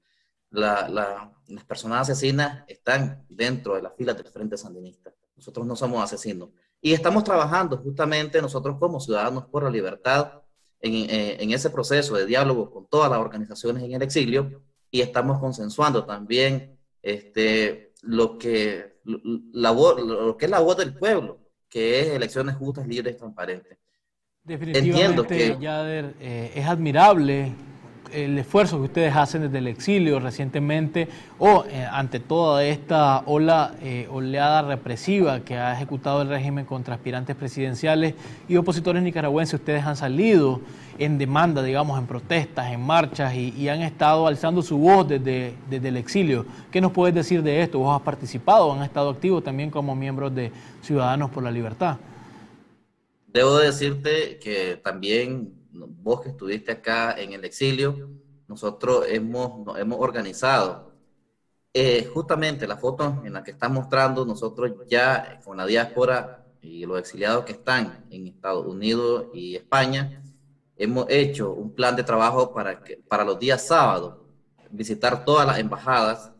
La, 0.50 0.88
la, 0.90 1.34
las 1.48 1.64
personas 1.66 2.02
asesinas 2.02 2.64
están 2.68 3.26
dentro 3.30 3.76
de 3.76 3.84
las 3.84 3.96
filas 3.96 4.18
del 4.18 4.28
Frente 4.28 4.58
Sandinista. 4.58 5.14
Nosotros 5.36 5.66
no 5.66 5.76
somos 5.76 6.04
asesinos. 6.04 6.50
Y 6.82 6.94
estamos 6.94 7.24
trabajando 7.24 7.78
justamente 7.78 8.42
nosotros 8.42 8.78
como 8.80 9.00
Ciudadanos 9.00 9.46
por 9.46 9.64
la 9.64 9.70
Libertad 9.70 10.42
en, 10.80 10.94
eh, 11.10 11.38
en 11.40 11.52
ese 11.52 11.70
proceso 11.70 12.16
de 12.16 12.26
diálogo 12.26 12.70
con 12.70 12.88
todas 12.88 13.10
las 13.10 13.20
organizaciones 13.20 13.84
en 13.84 13.94
el 13.94 14.02
exilio 14.02 14.62
y 14.92 15.02
estamos 15.02 15.40
consensuando 15.40 16.06
también 16.06 16.78
este, 17.02 17.94
lo, 18.02 18.38
que, 18.38 19.00
la, 19.04 19.72
lo 19.74 20.38
que 20.38 20.46
es 20.46 20.52
la 20.52 20.60
voz 20.60 20.78
del 20.78 20.96
pueblo, 20.96 21.40
que 21.70 22.00
es 22.00 22.08
elecciones 22.08 22.56
justas, 22.56 22.88
libres 22.88 23.16
y 23.16 23.18
transparentes. 23.18 23.78
Definitivamente, 24.44 25.26
que, 25.28 25.58
Yader, 25.60 26.16
eh, 26.20 26.52
es 26.56 26.66
admirable 26.66 27.54
el 28.16 28.38
esfuerzo 28.38 28.78
que 28.78 28.86
ustedes 28.86 29.16
hacen 29.16 29.42
desde 29.44 29.58
el 29.58 29.68
exilio 29.68 30.20
recientemente 30.20 31.08
o 31.38 31.66
eh, 31.70 31.86
ante 31.92 32.20
toda 32.20 32.64
esta 32.64 33.24
ola, 33.26 33.76
eh, 33.82 34.08
oleada 34.10 34.62
represiva 34.62 35.42
que 35.42 35.58
ha 35.58 35.74
ejecutado 35.74 36.22
el 36.22 36.30
régimen 36.30 36.66
contra 36.66 36.96
aspirantes 36.96 37.36
presidenciales 37.36 38.16
y 38.48 38.56
opositores 38.56 39.04
nicaragüenses, 39.04 39.60
ustedes 39.60 39.84
han 39.84 39.98
salido 39.98 40.62
en 40.98 41.18
demanda, 41.18 41.62
digamos, 41.62 42.00
en 42.00 42.08
protestas, 42.08 42.72
en 42.72 42.80
marchas 42.82 43.36
y, 43.36 43.68
han 43.68 43.82
estado 43.82 44.28
alzando 44.28 44.62
su 44.62 44.78
voz 44.78 45.08
desde, 45.08 45.54
desde, 45.70 45.90
el 45.90 45.98
exilio. 45.98 46.46
¿Qué 46.72 46.80
nos 46.80 46.94
puedes 46.94 47.14
decir 47.14 47.44
de 47.44 47.62
esto? 47.62 47.80
¿Vos 47.80 47.94
has 47.94 48.02
participado, 48.02 48.72
han 48.72 48.84
estado 48.84 49.10
activos 49.10 49.44
también 49.44 49.70
como 49.70 49.94
miembros 49.94 50.34
de 50.34 50.52
Ciudadanos 50.82 51.32
por 51.32 51.44
la 51.44 51.52
Libertad? 51.52 51.98
Debo 53.34 53.58
decirte 53.58 54.40
que 54.42 54.80
también 54.82 55.55
vos 55.76 56.22
que 56.22 56.30
estuviste 56.30 56.72
acá 56.72 57.16
en 57.18 57.34
el 57.34 57.44
exilio, 57.46 58.10
nosotros 58.48 59.06
hemos, 59.10 59.66
nos 59.66 59.78
hemos 59.78 60.00
organizado. 60.00 60.94
Eh, 61.74 62.10
justamente 62.14 62.68
la 62.68 62.78
foto 62.78 63.22
en 63.26 63.34
la 63.34 63.44
que 63.44 63.52
están 63.52 63.74
mostrando, 63.74 64.26
nosotros 64.26 64.72
ya 64.88 65.42
con 65.44 65.58
la 65.58 65.66
diáspora 65.66 66.46
y 66.62 66.86
los 66.86 66.98
exiliados 67.00 67.44
que 67.44 67.52
están 67.52 68.06
en 68.10 68.28
Estados 68.28 68.66
Unidos 68.66 69.26
y 69.34 69.56
España, 69.56 70.24
hemos 70.78 71.06
hecho 71.10 71.54
un 71.54 71.74
plan 71.74 71.96
de 71.96 72.04
trabajo 72.04 72.54
para, 72.54 72.82
que, 72.84 72.98
para 72.98 73.26
los 73.26 73.38
días 73.40 73.68
sábados, 73.68 74.16
visitar 74.72 75.26
todas 75.26 75.46
las 75.46 75.60
embajadas 75.60 76.32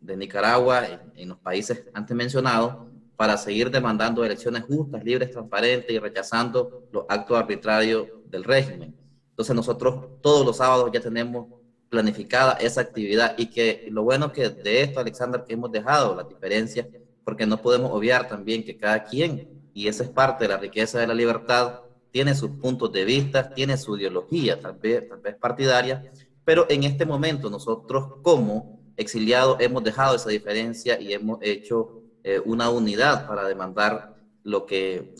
de 0.00 0.16
Nicaragua 0.16 0.86
en, 0.86 1.00
en 1.16 1.28
los 1.30 1.38
países 1.38 1.84
antes 1.92 2.16
mencionados 2.16 2.76
para 3.16 3.36
seguir 3.36 3.70
demandando 3.70 4.24
elecciones 4.24 4.64
justas, 4.64 5.04
libres, 5.04 5.30
transparentes 5.30 5.90
y 5.90 5.98
rechazando 5.98 6.88
los 6.92 7.04
actos 7.08 7.38
arbitrarios 7.38 8.08
del 8.34 8.44
régimen. 8.44 8.94
Entonces 9.30 9.54
nosotros 9.54 10.20
todos 10.20 10.44
los 10.44 10.56
sábados 10.56 10.90
ya 10.92 11.00
tenemos 11.00 11.46
planificada 11.88 12.54
esa 12.54 12.80
actividad 12.80 13.34
y 13.38 13.46
que 13.46 13.86
lo 13.90 14.02
bueno 14.02 14.32
que 14.32 14.48
de 14.48 14.82
esto, 14.82 15.00
Alexander, 15.00 15.44
que 15.44 15.54
hemos 15.54 15.70
dejado 15.70 16.14
la 16.16 16.24
diferencia, 16.24 16.88
porque 17.24 17.46
no 17.46 17.62
podemos 17.62 17.92
obviar 17.92 18.28
también 18.28 18.64
que 18.64 18.76
cada 18.76 19.04
quien, 19.04 19.48
y 19.72 19.86
esa 19.86 20.02
es 20.02 20.10
parte 20.10 20.44
de 20.44 20.48
la 20.48 20.56
riqueza 20.58 20.98
de 20.98 21.06
la 21.06 21.14
libertad, 21.14 21.80
tiene 22.10 22.34
sus 22.34 22.50
puntos 22.50 22.92
de 22.92 23.04
vista, 23.04 23.54
tiene 23.54 23.76
su 23.76 23.96
ideología, 23.96 24.60
tal 24.60 24.74
vez, 24.74 25.08
tal 25.08 25.20
vez 25.20 25.36
partidaria, 25.36 26.12
pero 26.44 26.66
en 26.68 26.84
este 26.84 27.06
momento 27.06 27.48
nosotros 27.48 28.14
como 28.22 28.80
exiliados 28.96 29.56
hemos 29.60 29.82
dejado 29.82 30.16
esa 30.16 30.30
diferencia 30.30 31.00
y 31.00 31.12
hemos 31.12 31.38
hecho 31.42 32.02
eh, 32.22 32.40
una 32.44 32.70
unidad 32.70 33.26
para 33.26 33.46
demandar 33.46 34.16
lo 34.42 34.66
que, 34.66 35.14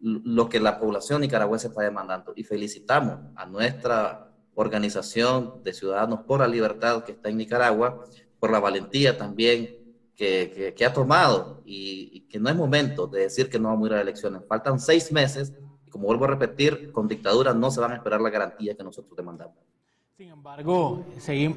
lo 0.00 0.48
que 0.48 0.60
la 0.60 0.78
población 0.78 1.20
nicaragüense 1.20 1.68
está 1.68 1.82
demandando. 1.82 2.32
Y 2.36 2.44
felicitamos 2.44 3.18
a 3.36 3.46
nuestra 3.46 4.32
organización 4.54 5.62
de 5.62 5.72
Ciudadanos 5.72 6.20
por 6.20 6.40
la 6.40 6.48
Libertad 6.48 7.04
que 7.04 7.12
está 7.12 7.28
en 7.28 7.36
Nicaragua, 7.36 8.04
por 8.38 8.50
la 8.50 8.60
valentía 8.60 9.16
también 9.16 9.78
que, 10.16 10.74
que, 10.76 10.84
ha 10.84 10.92
tomado 10.92 11.62
y, 11.64 12.10
y, 12.12 12.20
que 12.28 12.38
no 12.38 12.50
es 12.50 12.56
momento 12.56 13.06
de 13.06 13.22
decir 13.22 13.48
que 13.48 13.58
no 13.58 13.68
vamos 13.68 13.88
a 13.88 13.92
ir 13.92 13.98
a 13.98 14.00
elecciones. 14.02 14.42
Faltan 14.46 14.78
seis 14.78 15.10
meses 15.12 15.54
y 15.86 15.90
como 15.90 16.06
vuelvo 16.06 16.24
a 16.26 16.28
repetir, 16.28 16.92
con 16.92 17.08
dictadura 17.08 17.54
no 17.54 17.70
se 17.70 17.80
van 17.80 17.92
a 17.92 17.96
esperar 17.96 18.20
la 18.20 18.28
garantía 18.28 18.74
que 18.74 18.84
nosotros 18.84 19.16
demandamos. 19.16 19.56
Sin 20.20 20.28
embargo, 20.28 21.02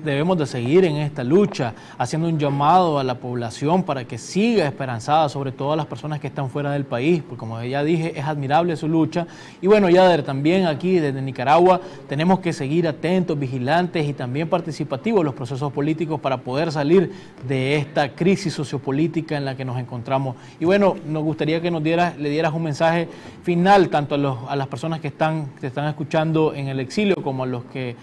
debemos 0.05 0.37
de 0.37 0.45
seguir 0.45 0.85
en 0.85 0.95
esta 0.95 1.21
lucha, 1.21 1.73
haciendo 1.97 2.29
un 2.29 2.39
llamado 2.39 2.97
a 2.97 3.03
la 3.03 3.15
población 3.15 3.83
para 3.83 4.05
que 4.05 4.17
siga 4.17 4.65
esperanzada, 4.65 5.27
sobre 5.27 5.51
todo 5.51 5.73
a 5.73 5.75
las 5.75 5.85
personas 5.85 6.21
que 6.21 6.27
están 6.27 6.49
fuera 6.49 6.71
del 6.71 6.85
país, 6.85 7.21
porque 7.23 7.39
como 7.39 7.61
ya 7.61 7.83
dije, 7.83 8.17
es 8.17 8.23
admirable 8.23 8.77
su 8.77 8.87
lucha. 8.87 9.27
Y 9.61 9.67
bueno, 9.67 9.89
Yader, 9.89 10.23
también 10.23 10.65
aquí 10.65 10.97
desde 10.99 11.21
Nicaragua 11.21 11.81
tenemos 12.07 12.39
que 12.39 12.53
seguir 12.53 12.87
atentos, 12.87 13.37
vigilantes 13.37 14.07
y 14.07 14.13
también 14.13 14.47
participativos 14.47 15.19
en 15.19 15.25
los 15.25 15.35
procesos 15.35 15.69
políticos 15.73 16.21
para 16.21 16.37
poder 16.37 16.71
salir 16.71 17.11
de 17.45 17.75
esta 17.75 18.15
crisis 18.15 18.53
sociopolítica 18.53 19.35
en 19.35 19.43
la 19.43 19.57
que 19.57 19.65
nos 19.65 19.77
encontramos. 19.77 20.37
Y 20.61 20.63
bueno, 20.63 20.95
nos 21.05 21.23
gustaría 21.23 21.61
que 21.61 21.69
nos 21.69 21.83
dieras, 21.83 22.17
le 22.17 22.29
dieras 22.29 22.53
un 22.53 22.63
mensaje 22.63 23.09
final 23.43 23.89
tanto 23.89 24.15
a, 24.15 24.17
los, 24.17 24.37
a 24.47 24.55
las 24.55 24.67
personas 24.67 25.01
que 25.01 25.09
están, 25.09 25.47
que 25.59 25.67
están 25.67 25.89
escuchando 25.89 26.53
en 26.53 26.69
el 26.69 26.79
exilio 26.79 27.17
como 27.17 27.43
a 27.43 27.45
los 27.45 27.65
que 27.65 27.97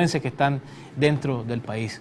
Nicaragua 0.00 0.20
que 0.20 0.28
están 0.28 0.62
dentro 0.96 1.44
del 1.44 1.60
país. 1.60 2.00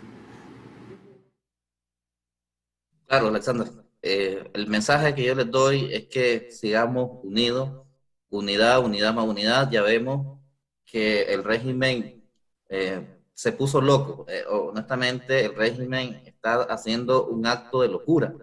Claro, 3.07 3.27
Alexander. 3.27 3.67
Eh, 4.01 4.49
el 4.53 4.67
mensaje 4.67 5.15
que 5.15 5.23
yo 5.23 5.35
les 5.35 5.49
doy 5.49 5.93
es 5.93 6.07
que 6.07 6.51
sigamos 6.51 7.19
unidos, 7.23 7.85
unidad, 8.29 8.83
unidad 8.83 9.13
más 9.13 9.25
unidad. 9.25 9.69
Ya 9.71 9.81
vemos 9.81 10.39
que 10.85 11.23
el 11.23 11.43
régimen 11.43 12.23
eh, 12.69 13.05
se 13.33 13.51
puso 13.51 13.81
loco. 13.81 14.25
Eh, 14.27 14.43
honestamente, 14.49 15.45
el 15.45 15.55
régimen 15.55 16.21
está 16.25 16.63
haciendo 16.63 17.27
un 17.27 17.45
acto 17.45 17.81
de 17.81 17.89
locura 17.89 18.33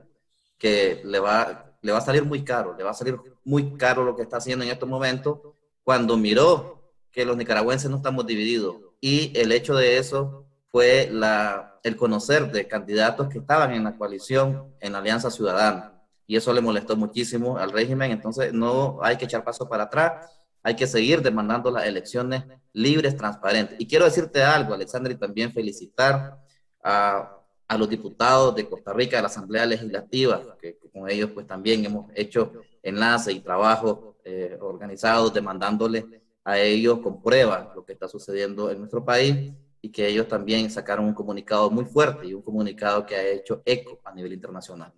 que 0.58 1.02
le 1.04 1.18
va, 1.18 1.76
le 1.82 1.92
va 1.92 1.98
a 1.98 2.00
salir 2.00 2.24
muy 2.24 2.44
caro, 2.44 2.74
le 2.76 2.84
va 2.84 2.90
a 2.90 2.94
salir 2.94 3.18
muy 3.44 3.76
caro 3.76 4.04
lo 4.04 4.16
que 4.16 4.22
está 4.22 4.38
haciendo 4.38 4.64
en 4.64 4.70
estos 4.70 4.88
momentos 4.88 5.40
cuando 5.82 6.16
miró 6.16 6.92
que 7.10 7.24
los 7.24 7.36
nicaragüenses 7.36 7.90
no 7.90 7.98
estamos 7.98 8.26
divididos 8.26 8.76
y 9.04 9.38
el 9.38 9.52
hecho 9.52 9.74
de 9.76 9.98
eso 9.98 10.46
fue 10.72 11.10
la, 11.12 11.78
el 11.82 11.94
conocer 11.94 12.50
de 12.50 12.66
candidatos 12.66 13.28
que 13.28 13.36
estaban 13.36 13.74
en 13.74 13.84
la 13.84 13.98
coalición, 13.98 14.72
en 14.80 14.92
la 14.92 15.00
Alianza 15.00 15.30
Ciudadana. 15.30 15.92
Y 16.26 16.36
eso 16.36 16.54
le 16.54 16.62
molestó 16.62 16.96
muchísimo 16.96 17.58
al 17.58 17.70
régimen. 17.70 18.12
Entonces, 18.12 18.54
no 18.54 19.00
hay 19.02 19.18
que 19.18 19.26
echar 19.26 19.44
paso 19.44 19.68
para 19.68 19.82
atrás. 19.82 20.30
Hay 20.62 20.74
que 20.74 20.86
seguir 20.86 21.20
demandando 21.20 21.70
las 21.70 21.84
elecciones 21.84 22.44
libres, 22.72 23.14
transparentes. 23.14 23.76
Y 23.78 23.86
quiero 23.86 24.06
decirte 24.06 24.42
algo, 24.42 24.72
Alexandra, 24.72 25.12
y 25.12 25.16
también 25.16 25.52
felicitar 25.52 26.38
a, 26.82 27.44
a 27.68 27.76
los 27.76 27.90
diputados 27.90 28.54
de 28.54 28.66
Costa 28.66 28.94
Rica 28.94 29.16
de 29.16 29.22
la 29.22 29.28
Asamblea 29.28 29.66
Legislativa, 29.66 30.42
que, 30.58 30.78
con 30.90 31.10
ellos 31.10 31.30
pues 31.34 31.46
también 31.46 31.84
hemos 31.84 32.10
hecho 32.14 32.54
enlace 32.82 33.32
y 33.32 33.40
trabajo 33.40 34.16
eh, 34.24 34.56
organizados 34.62 35.34
demandándoles 35.34 36.06
a 36.44 36.58
ellos 36.58 36.98
con 36.98 37.22
pruebas 37.22 37.68
lo 37.74 37.84
que 37.84 37.94
está 37.94 38.06
sucediendo 38.06 38.70
en 38.70 38.78
nuestro 38.78 39.04
país 39.04 39.52
y 39.80 39.90
que 39.90 40.06
ellos 40.06 40.28
también 40.28 40.70
sacaron 40.70 41.06
un 41.06 41.14
comunicado 41.14 41.70
muy 41.70 41.84
fuerte 41.84 42.26
y 42.26 42.34
un 42.34 42.42
comunicado 42.42 43.04
que 43.04 43.16
ha 43.16 43.22
hecho 43.22 43.62
eco 43.64 44.00
a 44.04 44.14
nivel 44.14 44.32
internacional. 44.32 44.92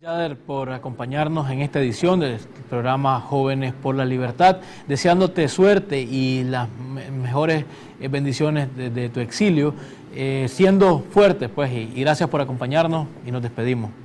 Yader, 0.00 0.36
por 0.36 0.70
acompañarnos 0.70 1.48
en 1.50 1.62
esta 1.62 1.80
edición 1.80 2.20
del 2.20 2.38
programa 2.68 3.20
Jóvenes 3.20 3.72
por 3.72 3.94
la 3.94 4.04
Libertad, 4.04 4.58
deseándote 4.86 5.48
suerte 5.48 6.00
y 6.00 6.42
las 6.44 6.68
mejores 6.68 7.64
eh, 8.00 8.08
bendiciones 8.08 8.68
de, 8.76 9.08
tu 9.08 9.20
exilio, 9.20 9.74
eh, 10.12 10.46
siendo 10.48 10.98
fuerte, 10.98 11.48
pues, 11.48 11.72
y 11.72 12.00
gracias 12.00 12.28
por 12.28 12.40
acompañarnos 12.40 13.06
y 13.24 13.30
nos 13.30 13.42
despedimos. 13.42 14.03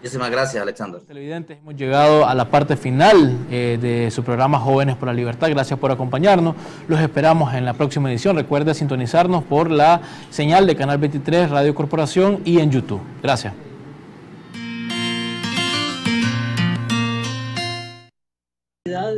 Muchísimas 0.00 0.30
gracias, 0.30 0.62
Alexander. 0.62 1.02
Televidentes, 1.02 1.58
hemos 1.58 1.76
llegado 1.76 2.26
a 2.26 2.34
la 2.34 2.46
parte 2.48 2.74
final 2.74 3.36
eh, 3.50 3.76
de 3.78 4.10
su 4.10 4.24
programa 4.24 4.58
Jóvenes 4.58 4.96
por 4.96 5.08
la 5.08 5.12
Libertad. 5.12 5.50
Gracias 5.50 5.78
por 5.78 5.90
acompañarnos. 5.90 6.56
Los 6.88 7.00
esperamos 7.00 7.52
en 7.52 7.66
la 7.66 7.74
próxima 7.74 8.10
edición. 8.10 8.34
Recuerde 8.34 8.72
sintonizarnos 8.72 9.44
por 9.44 9.70
la 9.70 10.00
señal 10.30 10.66
de 10.66 10.74
Canal 10.74 10.96
23, 10.96 11.50
Radio 11.50 11.74
Corporación 11.74 12.40
y 12.46 12.60
en 12.60 12.70
YouTube. 12.70 13.02
Gracias. 13.22 13.52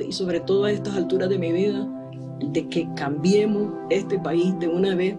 Y 0.05 0.12
sobre 0.12 0.41
todo 0.41 0.64
a 0.64 0.72
estas 0.72 0.97
alturas 0.97 1.28
de 1.28 1.39
mi 1.39 1.53
vida, 1.53 1.87
de 2.41 2.68
que 2.68 2.89
cambiemos 2.97 3.72
este 3.89 4.18
país 4.18 4.59
de 4.59 4.66
una 4.66 4.97
vez 4.97 5.16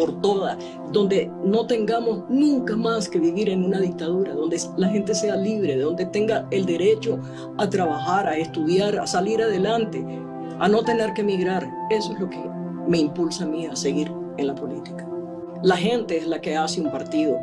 por 0.00 0.18
todas, 0.22 0.56
donde 0.92 1.30
no 1.44 1.66
tengamos 1.66 2.24
nunca 2.30 2.74
más 2.74 3.06
que 3.06 3.18
vivir 3.18 3.50
en 3.50 3.62
una 3.62 3.78
dictadura, 3.78 4.32
donde 4.32 4.58
la 4.78 4.88
gente 4.88 5.14
sea 5.14 5.36
libre, 5.36 5.76
donde 5.76 6.06
tenga 6.06 6.48
el 6.50 6.64
derecho 6.64 7.18
a 7.58 7.68
trabajar, 7.68 8.26
a 8.26 8.34
estudiar, 8.34 8.98
a 8.98 9.06
salir 9.06 9.42
adelante, 9.42 10.02
a 10.58 10.68
no 10.68 10.82
tener 10.82 11.12
que 11.12 11.20
emigrar. 11.20 11.70
Eso 11.90 12.14
es 12.14 12.20
lo 12.20 12.30
que 12.30 12.42
me 12.88 12.96
impulsa 12.96 13.44
a 13.44 13.48
mí 13.48 13.66
a 13.66 13.76
seguir 13.76 14.10
en 14.38 14.46
la 14.46 14.54
política. 14.54 15.06
La 15.62 15.76
gente 15.76 16.16
es 16.16 16.26
la 16.26 16.40
que 16.40 16.56
hace 16.56 16.80
un 16.80 16.90
partido 16.90 17.36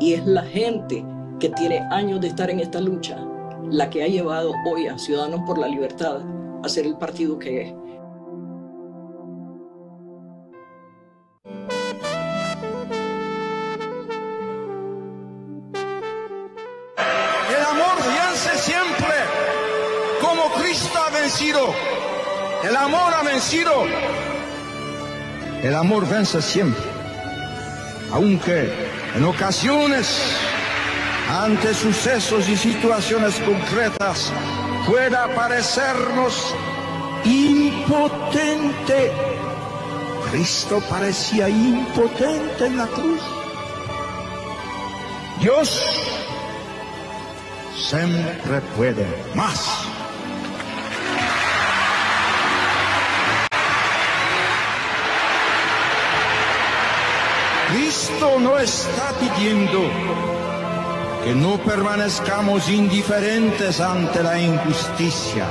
y 0.00 0.14
es 0.14 0.26
la 0.26 0.44
gente 0.44 1.04
que 1.38 1.50
tiene 1.50 1.80
años 1.90 2.22
de 2.22 2.28
estar 2.28 2.48
en 2.48 2.60
esta 2.60 2.80
lucha 2.80 3.22
la 3.70 3.90
que 3.90 4.02
ha 4.02 4.08
llevado 4.08 4.54
hoy 4.66 4.86
a 4.86 4.96
Ciudadanos 4.96 5.42
por 5.46 5.58
la 5.58 5.68
Libertad 5.68 6.22
a 6.64 6.68
ser 6.70 6.86
el 6.86 6.96
partido 6.96 7.38
que 7.38 7.60
es. 7.60 7.74
El 22.64 22.76
amor 22.76 23.12
ha 23.12 23.22
vencido. 23.22 23.84
El 25.62 25.74
amor 25.74 26.08
vence 26.08 26.40
siempre. 26.40 26.82
Aunque 28.12 28.72
en 29.14 29.24
ocasiones, 29.24 30.20
ante 31.28 31.74
sucesos 31.74 32.48
y 32.48 32.56
situaciones 32.56 33.34
concretas, 33.40 34.32
pueda 34.86 35.34
parecernos 35.34 36.54
impotente. 37.24 39.12
Cristo 40.30 40.80
parecía 40.88 41.48
impotente 41.48 42.66
en 42.66 42.76
la 42.76 42.86
cruz. 42.86 43.20
Dios 45.40 45.82
siempre 47.76 48.60
puede 48.76 49.06
más. 49.34 49.87
Cristo 57.70 58.38
no 58.40 58.58
está 58.58 59.12
pidiendo 59.20 59.82
que 61.22 61.34
no 61.34 61.58
permanezcamos 61.58 62.68
indiferentes 62.70 63.80
ante 63.80 64.22
la 64.22 64.40
injusticia, 64.40 65.44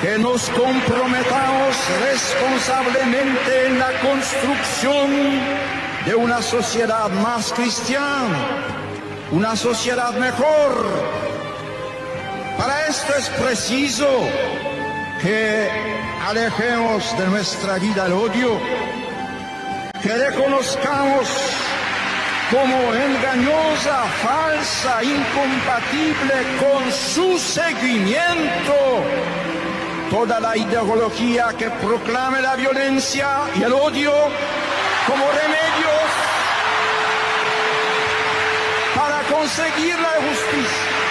que 0.00 0.18
nos 0.18 0.48
comprometamos 0.48 1.76
responsablemente 2.00 3.66
en 3.66 3.78
la 3.78 4.00
construcción 4.00 5.10
de 6.06 6.14
una 6.14 6.40
sociedad 6.40 7.10
más 7.10 7.52
cristiana, 7.52 8.38
una 9.30 9.54
sociedad 9.56 10.14
mejor. 10.14 10.86
Para 12.56 12.86
esto 12.86 13.14
es 13.14 13.28
preciso 13.28 14.08
que 15.20 15.68
alejemos 16.26 17.18
de 17.18 17.26
nuestra 17.26 17.78
vida 17.78 18.06
el 18.06 18.12
odio 18.12 19.01
que 20.02 20.12
reconozcamos 20.12 21.28
como 22.50 22.92
engañosa, 22.92 24.02
falsa, 24.22 25.02
incompatible 25.02 26.34
con 26.58 26.92
su 26.92 27.38
seguimiento. 27.38 28.74
Toda 30.10 30.40
la 30.40 30.56
ideología 30.56 31.54
que 31.56 31.70
proclame 31.70 32.42
la 32.42 32.56
violencia 32.56 33.28
y 33.54 33.62
el 33.62 33.72
odio 33.72 34.12
como 35.06 35.24
remedios 35.30 36.10
para 38.94 39.22
conseguir 39.22 39.98
la 39.98 40.14
justicia 40.28 41.01